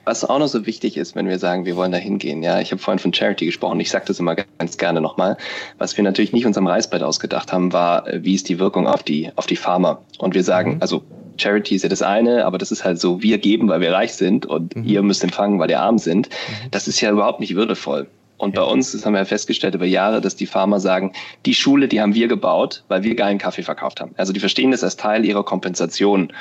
was 0.09 0.25
auch 0.25 0.39
noch 0.39 0.49
so 0.49 0.65
wichtig 0.65 0.97
ist, 0.97 1.15
wenn 1.15 1.29
wir 1.29 1.39
sagen, 1.39 1.67
wir 1.67 1.77
wollen 1.77 1.93
da 1.93 1.99
hingehen. 1.99 2.43
Ja, 2.43 2.61
ich 2.61 2.73
habe 2.73 2.81
vorhin 2.81 2.99
von 2.99 3.13
Charity 3.13 3.45
gesprochen. 3.45 3.79
Ich 3.79 3.91
sage 3.91 4.07
das 4.09 4.19
immer 4.19 4.37
ganz 4.37 4.79
gerne 4.79 5.03
nochmal. 5.03 5.37
Was 5.77 5.99
wir 5.99 6.03
natürlich 6.03 6.33
nicht 6.33 6.47
unserem 6.47 6.67
Reißbrett 6.67 7.03
ausgedacht 7.03 7.53
haben, 7.53 7.75
war, 7.75 8.09
äh, 8.09 8.25
wie 8.25 8.35
ist 8.35 8.49
die 8.49 8.59
Wirkung 8.59 8.89
auf 8.89 9.03
die, 9.03 9.31
auf 9.37 9.47
die 9.47 9.57
Farmer? 9.57 10.01
Und 10.19 10.35
wir 10.35 10.43
sagen, 10.43 10.77
mhm. 10.77 10.83
also 10.83 11.03
Charity 11.37 11.75
ist 11.75 11.83
ja 11.83 11.91
das 11.91 12.01
eine, 12.01 12.47
aber 12.47 12.57
das 12.57 12.73
ist 12.73 12.85
halt 12.85 12.99
so, 12.99 13.23
wir 13.23 13.37
geben, 13.37 13.69
weil 13.69 13.83
wir 13.83 13.93
reich 13.93 14.15
sind 14.15 14.47
und 14.47 14.75
mhm. 14.75 14.85
ihr 14.85 15.03
müsst 15.03 15.23
empfangen, 15.23 15.59
weil 15.59 15.71
ihr 15.71 15.81
arm 15.81 15.99
sind. 15.99 16.31
Mhm. 16.31 16.71
Das 16.71 16.89
ist 16.89 17.01
ja 17.03 17.11
überhaupt 17.11 17.41
nicht 17.41 17.55
würdevoll. 17.55 18.09
Und 18.39 18.55
bei 18.55 18.63
uns, 18.63 18.93
das 18.93 19.05
haben 19.05 19.13
wir 19.13 19.19
ja 19.19 19.25
festgestellt 19.27 19.75
über 19.75 19.85
Jahre, 19.85 20.23
dass 20.23 20.37
die 20.37 20.47
Farmer 20.47 20.81
sagen, 20.81 21.13
die 21.45 21.55
Schule, 21.55 21.87
die 21.87 22.01
haben 22.01 22.15
wir 22.15 22.29
gebaut, 22.29 22.85
weil 22.89 23.03
wir 23.03 23.15
geilen 23.15 23.37
Kaffee 23.37 23.65
verkauft 23.65 24.01
haben. 24.01 24.15
Also 24.17 24.33
die 24.33 24.41
verstehen 24.41 24.71
das 24.71 24.83
als 24.83 24.97
Teil 24.97 25.25
ihrer 25.27 25.45
Kompensation. 25.45 26.33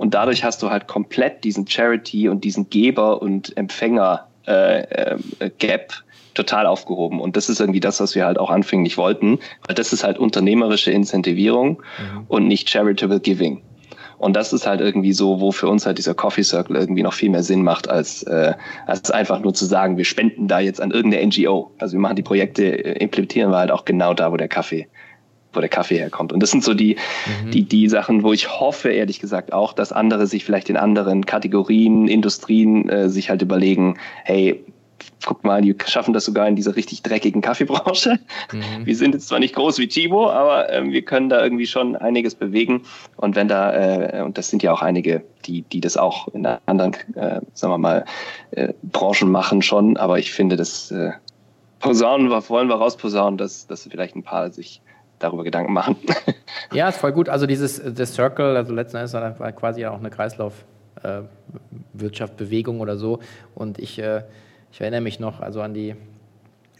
Und 0.00 0.14
dadurch 0.14 0.44
hast 0.44 0.62
du 0.62 0.70
halt 0.70 0.88
komplett 0.88 1.44
diesen 1.44 1.66
Charity 1.66 2.30
und 2.30 2.42
diesen 2.42 2.70
Geber- 2.70 3.20
und 3.20 3.54
Empfänger-Gap 3.54 4.32
äh, 4.46 5.74
äh, 5.74 6.32
total 6.32 6.64
aufgehoben. 6.64 7.20
Und 7.20 7.36
das 7.36 7.50
ist 7.50 7.60
irgendwie 7.60 7.80
das, 7.80 8.00
was 8.00 8.14
wir 8.14 8.24
halt 8.24 8.38
auch 8.38 8.48
anfänglich 8.48 8.96
wollten, 8.96 9.40
weil 9.66 9.74
das 9.74 9.92
ist 9.92 10.02
halt 10.02 10.16
unternehmerische 10.16 10.90
Incentivierung 10.90 11.82
mhm. 11.98 12.24
und 12.28 12.48
nicht 12.48 12.70
charitable 12.70 13.20
giving. 13.20 13.60
Und 14.16 14.36
das 14.36 14.54
ist 14.54 14.66
halt 14.66 14.80
irgendwie 14.80 15.12
so, 15.12 15.38
wo 15.38 15.52
für 15.52 15.68
uns 15.68 15.84
halt 15.84 15.98
dieser 15.98 16.14
Coffee 16.14 16.44
Circle 16.44 16.76
irgendwie 16.76 17.02
noch 17.02 17.12
viel 17.12 17.28
mehr 17.28 17.42
Sinn 17.42 17.62
macht, 17.62 17.90
als, 17.90 18.22
äh, 18.22 18.54
als 18.86 19.10
einfach 19.10 19.40
nur 19.40 19.52
zu 19.52 19.66
sagen, 19.66 19.98
wir 19.98 20.06
spenden 20.06 20.48
da 20.48 20.60
jetzt 20.60 20.80
an 20.80 20.92
irgendeine 20.92 21.26
NGO. 21.26 21.72
Also 21.76 21.92
wir 21.92 22.00
machen 22.00 22.16
die 22.16 22.22
Projekte, 22.22 22.64
implementieren 22.64 23.50
wir 23.50 23.58
halt 23.58 23.70
auch 23.70 23.84
genau 23.84 24.14
da, 24.14 24.32
wo 24.32 24.38
der 24.38 24.48
Kaffee 24.48 24.88
wo 25.52 25.60
der 25.60 25.68
Kaffee 25.68 25.98
herkommt. 25.98 26.32
Und 26.32 26.42
das 26.42 26.50
sind 26.50 26.64
so 26.64 26.74
die, 26.74 26.96
mhm. 27.44 27.50
die, 27.50 27.62
die 27.64 27.88
Sachen, 27.88 28.22
wo 28.22 28.32
ich 28.32 28.60
hoffe, 28.60 28.90
ehrlich 28.90 29.20
gesagt 29.20 29.52
auch, 29.52 29.72
dass 29.72 29.92
andere 29.92 30.26
sich 30.26 30.44
vielleicht 30.44 30.70
in 30.70 30.76
anderen 30.76 31.26
Kategorien, 31.26 32.08
Industrien 32.08 32.88
äh, 32.88 33.08
sich 33.08 33.30
halt 33.30 33.42
überlegen, 33.42 33.98
hey, 34.24 34.64
guck 35.24 35.44
mal, 35.44 35.60
die 35.62 35.74
schaffen 35.86 36.14
das 36.14 36.24
sogar 36.24 36.48
in 36.48 36.56
dieser 36.56 36.76
richtig 36.76 37.02
dreckigen 37.02 37.42
Kaffeebranche. 37.42 38.18
Mhm. 38.52 38.86
Wir 38.86 38.96
sind 38.96 39.14
jetzt 39.14 39.28
zwar 39.28 39.38
nicht 39.38 39.54
groß 39.54 39.78
wie 39.78 39.88
Chibo, 39.88 40.30
aber 40.30 40.70
äh, 40.70 40.84
wir 40.90 41.02
können 41.02 41.28
da 41.28 41.42
irgendwie 41.42 41.66
schon 41.66 41.96
einiges 41.96 42.34
bewegen. 42.34 42.82
Und 43.16 43.36
wenn 43.36 43.48
da, 43.48 43.72
äh, 43.72 44.22
und 44.22 44.38
das 44.38 44.48
sind 44.48 44.62
ja 44.62 44.72
auch 44.72 44.82
einige, 44.82 45.22
die, 45.46 45.62
die 45.62 45.80
das 45.80 45.96
auch 45.96 46.28
in 46.28 46.46
anderen, 46.46 46.94
äh, 47.14 47.40
sagen 47.54 47.72
wir 47.72 47.78
mal, 47.78 48.04
äh, 48.52 48.72
Branchen 48.82 49.30
machen 49.30 49.62
schon, 49.62 49.96
aber 49.96 50.18
ich 50.18 50.32
finde, 50.32 50.56
das 50.56 50.90
äh, 50.90 51.12
Posaunen, 51.80 52.30
wollen 52.30 52.68
wir 52.68 52.76
rausposaunen, 52.76 53.38
dass, 53.38 53.66
dass 53.66 53.88
vielleicht 53.90 54.14
ein 54.14 54.22
paar 54.22 54.50
sich 54.50 54.82
darüber 55.20 55.44
Gedanken 55.44 55.72
machen. 55.72 55.94
ja, 56.72 56.88
ist 56.88 56.98
voll 56.98 57.12
gut. 57.12 57.28
Also 57.28 57.46
dieses 57.46 57.76
The 57.76 58.04
Circle, 58.04 58.56
also 58.56 58.74
letzten 58.74 58.96
Endes 58.96 59.12
war 59.12 59.52
quasi 59.52 59.86
auch 59.86 59.98
eine 59.98 60.10
Kreislaufwirtschaft, 60.10 62.32
äh, 62.32 62.36
Bewegung 62.36 62.80
oder 62.80 62.96
so. 62.96 63.20
Und 63.54 63.78
ich, 63.78 64.00
äh, 64.00 64.24
ich 64.72 64.80
erinnere 64.80 65.02
mich 65.02 65.20
noch 65.20 65.38
also 65.40 65.62
an 65.62 65.74
die 65.74 65.94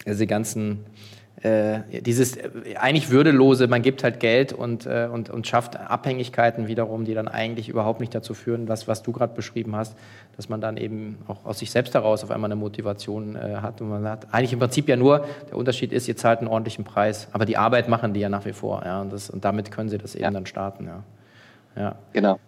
diese 0.07 0.27
ganzen 0.27 0.87
äh, 1.43 2.03
dieses 2.03 2.37
äh, 2.37 2.51
eigentlich 2.79 3.11
würdelose, 3.11 3.67
man 3.67 3.81
gibt 3.81 4.05
halt 4.05 4.21
Geld 4.21 4.53
und, 4.53 4.85
äh, 4.85 5.09
und, 5.11 5.31
und 5.31 5.47
schafft 5.47 5.75
Abhängigkeiten 5.77 6.69
wiederum, 6.69 7.07
die 7.07 7.15
dann 7.15 7.29
eigentlich 7.29 7.71
überhaupt 7.71 8.01
nicht 8.01 8.15
dazu 8.15 8.35
führen, 8.35 8.69
was, 8.69 8.89
was 8.89 9.03
du 9.03 9.13
gerade 9.13 9.35
beschrieben 9.35 9.75
hast, 9.75 9.97
dass 10.37 10.51
man 10.51 10.61
dann 10.61 10.77
eben 10.77 11.19
auch 11.29 11.47
aus 11.47 11.61
sich 11.61 11.71
selbst 11.71 11.95
heraus 11.95 12.23
auf 12.25 12.31
einmal 12.31 12.49
eine 12.49 12.61
Motivation 12.61 13.37
äh, 13.37 13.57
hat. 13.63 13.81
Und 13.81 13.89
man 13.89 14.07
hat 14.07 14.27
eigentlich 14.33 14.53
im 14.53 14.59
Prinzip 14.59 14.89
ja 14.89 14.97
nur, 14.97 15.25
der 15.49 15.57
Unterschied 15.57 15.93
ist, 15.93 16.09
ihr 16.09 16.17
zahlt 16.17 16.41
einen 16.41 16.49
ordentlichen 16.49 16.85
Preis, 16.85 17.29
aber 17.33 17.47
die 17.47 17.57
Arbeit 17.57 17.89
machen 17.89 18.13
die 18.13 18.21
ja 18.21 18.29
nach 18.29 18.45
wie 18.45 18.53
vor. 18.53 18.83
Ja, 18.85 19.01
und, 19.01 19.11
das, 19.11 19.31
und 19.31 19.45
damit 19.45 19.71
können 19.71 19.89
sie 19.89 19.99
das 19.99 20.15
eben 20.15 20.25
ja. 20.25 20.31
dann 20.31 20.45
starten. 20.47 20.87
Ja. 20.87 21.03
ja. 21.83 21.95
Genau. 22.13 22.39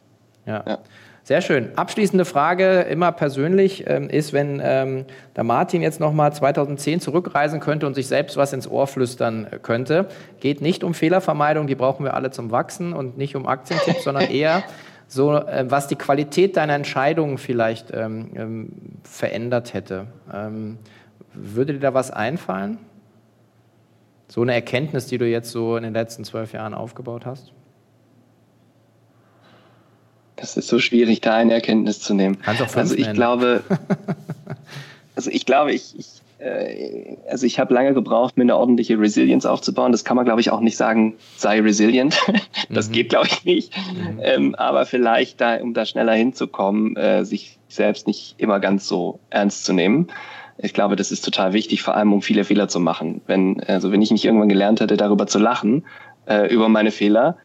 ja. 0.45 0.65
ja. 0.67 0.79
Sehr 1.25 1.41
schön. 1.41 1.71
Abschließende 1.77 2.25
Frage, 2.25 2.81
immer 2.81 3.13
persönlich, 3.13 3.85
ähm, 3.87 4.11
ist, 4.11 4.33
wenn 4.33 4.61
ähm, 4.61 5.05
der 5.37 5.45
Martin 5.45 5.81
jetzt 5.81 6.01
nochmal 6.01 6.33
2010 6.33 7.01
zurückreisen 7.01 7.61
könnte 7.61 7.87
und 7.87 7.95
sich 7.95 8.09
selbst 8.09 8.37
was 8.37 8.53
ins 8.53 8.69
Ohr 8.69 8.89
flüstern 8.89 9.47
könnte. 9.63 10.09
Geht 10.41 10.61
nicht 10.61 10.83
um 10.83 10.95
Fehlervermeidung, 10.95 11.69
die 11.69 11.77
brauchen 11.77 12.05
wir 12.05 12.15
alle 12.15 12.33
zum 12.33 12.51
Wachsen 12.51 12.93
und 12.93 13.19
nicht 13.19 13.37
um 13.37 13.47
Aktientipps, 13.47 14.03
sondern 14.03 14.25
eher 14.31 14.65
so, 15.07 15.37
äh, 15.37 15.65
was 15.69 15.87
die 15.87 15.95
Qualität 15.95 16.57
deiner 16.57 16.75
Entscheidungen 16.75 17.39
vielleicht 17.39 17.93
ähm, 17.93 18.31
ähm, 18.35 18.73
verändert 19.05 19.75
hätte. 19.75 20.09
Ähm, 20.33 20.79
würde 21.35 21.75
dir 21.75 21.81
da 21.81 21.95
was 21.95 22.11
einfallen? 22.11 22.79
So 24.27 24.43
eine 24.43 24.55
Erkenntnis, 24.55 25.07
die 25.07 25.19
du 25.19 25.27
jetzt 25.27 25.53
so 25.53 25.77
in 25.77 25.85
den 25.85 25.93
letzten 25.93 26.25
zwölf 26.25 26.53
Jahren 26.53 26.75
aufgebaut 26.75 27.27
hast? 27.27 27.53
Das 30.37 30.57
ist 30.57 30.69
so 30.69 30.79
schwierig, 30.79 31.21
da 31.21 31.35
eine 31.35 31.55
Erkenntnis 31.55 32.01
zu 32.01 32.15
nehmen. 32.15 32.39
also 32.75 32.95
ich 32.97 33.13
glaube, 33.13 33.63
also 35.17 35.31
ich 35.31 35.47
glaube, 35.47 35.73
ich, 35.73 35.99
ich 35.99 36.23
äh, 36.43 37.17
also 37.31 37.47
ich 37.47 37.59
habe 37.59 37.73
lange 37.73 37.95
gebraucht, 37.95 38.37
mir 38.37 38.43
eine 38.43 38.57
ordentliche 38.57 38.99
Resilience 38.99 39.47
aufzubauen. 39.47 39.93
Das 39.93 40.05
kann 40.05 40.17
man, 40.17 40.25
glaube 40.25 40.41
ich, 40.41 40.51
auch 40.51 40.61
nicht 40.61 40.77
sagen, 40.77 41.15
sei 41.37 41.61
resilient. 41.61 42.19
das 42.71 42.89
mhm. 42.89 42.93
geht, 42.93 43.09
glaube 43.11 43.29
ich, 43.29 43.45
nicht. 43.45 43.77
Mhm. 43.77 44.21
Ähm, 44.23 44.55
aber 44.57 44.87
vielleicht, 44.87 45.41
da, 45.41 45.57
um 45.57 45.75
da 45.75 45.87
schneller 45.87 46.15
hinzukommen, 46.15 46.97
äh, 46.97 47.25
sich 47.25 47.59
selbst 47.69 48.07
nicht 48.07 48.35
immer 48.39 48.61
ganz 48.61 48.87
so 48.87 49.21
ernst 49.31 49.65
zu 49.65 49.73
nehmen. 49.73 50.09
Ich 50.59 50.75
glaube, 50.75 50.97
das 50.97 51.11
ist 51.11 51.25
total 51.25 51.55
wichtig, 51.55 51.83
vor 51.83 51.97
allem 51.97 52.13
um 52.13 52.23
viele 52.23 52.45
Fehler 52.45 52.69
zu 52.69 52.79
machen. 52.79 53.23
Wenn, 53.27 53.63
also 53.65 53.91
wenn 53.91 54.03
ich 54.03 54.11
nicht 54.11 54.25
irgendwann 54.25 54.51
gelernt 54.51 54.81
hätte, 54.81 54.97
darüber 54.97 55.27
zu 55.27 55.39
lachen, 55.39 55.85
äh, 56.27 56.53
über 56.53 56.69
meine 56.69 56.91
Fehler, 56.91 57.37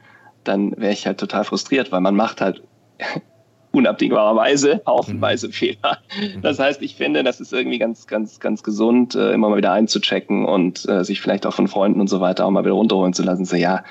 dann 0.43 0.75
wäre 0.77 0.93
ich 0.93 1.07
halt 1.07 1.19
total 1.19 1.43
frustriert, 1.43 1.91
weil 1.91 2.01
man 2.01 2.15
macht 2.15 2.41
halt 2.41 2.61
unabdingbarerweise 3.71 4.81
haufenweise 4.87 5.47
mhm. 5.47 5.51
Fehler. 5.51 5.97
Mhm. 6.19 6.41
Das 6.41 6.59
heißt, 6.59 6.81
ich 6.81 6.95
finde, 6.95 7.23
das 7.23 7.39
ist 7.39 7.53
irgendwie 7.53 7.77
ganz, 7.77 8.07
ganz, 8.07 8.39
ganz 8.39 8.63
gesund, 8.63 9.15
äh, 9.15 9.31
immer 9.31 9.49
mal 9.49 9.57
wieder 9.57 9.71
einzuchecken 9.71 10.45
und 10.45 10.87
äh, 10.89 11.03
sich 11.03 11.21
vielleicht 11.21 11.45
auch 11.45 11.53
von 11.53 11.67
Freunden 11.67 12.01
und 12.01 12.07
so 12.07 12.19
weiter 12.19 12.45
auch 12.45 12.51
mal 12.51 12.63
wieder 12.63 12.73
runterholen 12.73 13.13
zu 13.13 13.23
lassen. 13.23 13.45
So, 13.45 13.55
ja, 13.55 13.83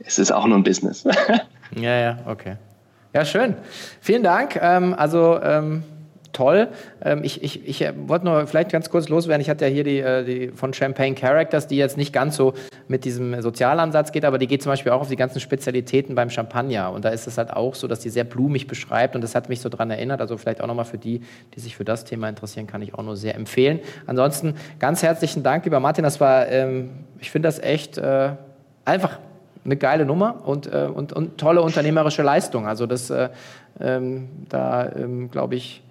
es 0.00 0.18
ist 0.18 0.32
auch 0.32 0.46
nur 0.46 0.58
ein 0.58 0.64
Business. 0.64 1.04
ja, 1.76 2.00
ja, 2.00 2.18
okay. 2.26 2.56
Ja, 3.14 3.24
schön. 3.24 3.54
Vielen 4.00 4.22
Dank. 4.22 4.58
Ähm, 4.60 4.94
also, 4.94 5.38
ähm, 5.42 5.84
toll. 6.32 6.68
Ähm, 7.04 7.20
ich 7.22 7.42
ich, 7.42 7.66
ich 7.68 7.82
äh, 7.82 7.92
wollte 8.06 8.24
nur 8.24 8.46
vielleicht 8.46 8.70
ganz 8.70 8.90
kurz 8.90 9.08
loswerden. 9.08 9.40
Ich 9.40 9.50
hatte 9.50 9.66
ja 9.66 9.70
hier 9.70 9.84
die, 9.84 10.00
äh, 10.00 10.24
die 10.24 10.48
von 10.48 10.72
Champagne 10.72 11.14
Characters, 11.14 11.66
die 11.66 11.76
jetzt 11.76 11.96
nicht 11.96 12.12
ganz 12.12 12.36
so 12.36 12.54
mit 12.88 13.04
diesem 13.04 13.40
Sozialansatz 13.40 14.12
geht, 14.12 14.24
aber 14.24 14.38
die 14.38 14.46
geht 14.46 14.62
zum 14.62 14.70
Beispiel 14.72 14.92
auch 14.92 15.00
auf 15.02 15.08
die 15.08 15.16
ganzen 15.16 15.40
Spezialitäten 15.40 16.14
beim 16.14 16.30
Champagner. 16.30 16.92
Und 16.92 17.04
da 17.04 17.10
ist 17.10 17.26
es 17.26 17.38
halt 17.38 17.52
auch 17.52 17.74
so, 17.74 17.86
dass 17.88 18.00
die 18.00 18.10
sehr 18.10 18.24
blumig 18.24 18.66
beschreibt 18.66 19.14
und 19.14 19.22
das 19.22 19.34
hat 19.34 19.48
mich 19.48 19.60
so 19.60 19.68
daran 19.68 19.90
erinnert. 19.90 20.20
Also 20.20 20.36
vielleicht 20.36 20.60
auch 20.60 20.66
nochmal 20.66 20.84
für 20.84 20.98
die, 20.98 21.20
die 21.54 21.60
sich 21.60 21.76
für 21.76 21.84
das 21.84 22.04
Thema 22.04 22.28
interessieren, 22.28 22.66
kann 22.66 22.82
ich 22.82 22.94
auch 22.94 23.02
nur 23.02 23.16
sehr 23.16 23.34
empfehlen. 23.34 23.80
Ansonsten 24.06 24.54
ganz 24.78 25.02
herzlichen 25.02 25.42
Dank, 25.42 25.64
lieber 25.64 25.80
Martin. 25.80 26.04
Das 26.04 26.20
war, 26.20 26.48
ähm, 26.48 26.90
ich 27.20 27.30
finde 27.30 27.48
das 27.48 27.58
echt 27.58 27.98
äh, 27.98 28.30
einfach 28.84 29.18
eine 29.64 29.76
geile 29.76 30.04
Nummer 30.04 30.42
und, 30.44 30.66
äh, 30.66 30.88
und, 30.92 31.12
und 31.12 31.38
tolle 31.38 31.62
unternehmerische 31.62 32.22
Leistung. 32.22 32.66
Also 32.66 32.86
das, 32.86 33.10
äh, 33.10 33.28
ähm, 33.80 34.28
da 34.48 34.90
ähm, 34.92 35.30
glaube 35.30 35.54
ich, 35.54 35.81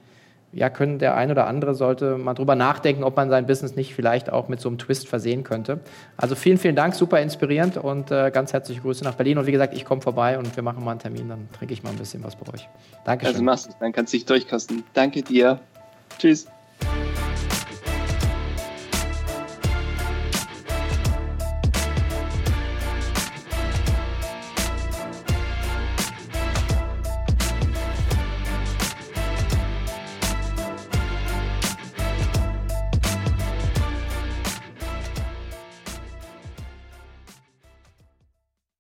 ja, 0.54 0.70
können 0.70 1.00
der 1.00 1.16
ein 1.16 1.32
oder 1.32 1.48
andere 1.48 1.76
sollte 1.76 2.18
mal 2.18 2.34
drüber 2.34 2.56
nachdenken, 2.56 3.04
ob 3.04 3.16
man 3.16 3.30
sein 3.30 3.46
Business 3.46 3.76
nicht 3.76 3.96
vielleicht 3.96 4.30
auch 4.30 4.50
mit 4.50 4.60
so 4.60 4.70
einem 4.70 4.78
Twist 4.78 5.08
versehen 5.08 5.44
könnte. 5.44 5.80
Also 6.18 6.36
vielen, 6.36 6.58
vielen 6.58 6.76
Dank, 6.76 6.94
super 6.94 7.22
inspirierend 7.22 7.78
und 7.78 8.12
äh, 8.12 8.32
ganz 8.32 8.52
herzliche 8.52 8.82
Grüße 8.82 9.04
nach 9.04 9.16
Berlin. 9.16 9.38
Und 9.38 9.48
wie 9.48 9.52
gesagt, 9.52 9.74
ich 9.74 9.86
komme 9.86 10.02
vorbei 10.02 10.38
und 10.38 10.56
wir 10.56 10.64
machen 10.64 10.84
mal 10.84 10.92
einen 10.92 11.00
Termin, 11.00 11.30
dann 11.30 11.48
trinke 11.58 11.74
ich 11.74 11.84
mal 11.84 11.92
ein 11.92 11.98
bisschen 11.98 12.24
was 12.24 12.36
bei 12.36 12.54
euch. 12.54 12.68
Dankeschön. 13.06 13.34
Also 13.34 13.44
machst 13.44 13.68
du, 13.68 13.72
dann 13.80 13.94
kannst 13.94 14.14
du 14.14 14.18
dich 14.18 14.26
durchkosten. 14.26 14.84
Danke 14.94 15.22
dir. 15.22 15.60
Tschüss. 16.18 16.48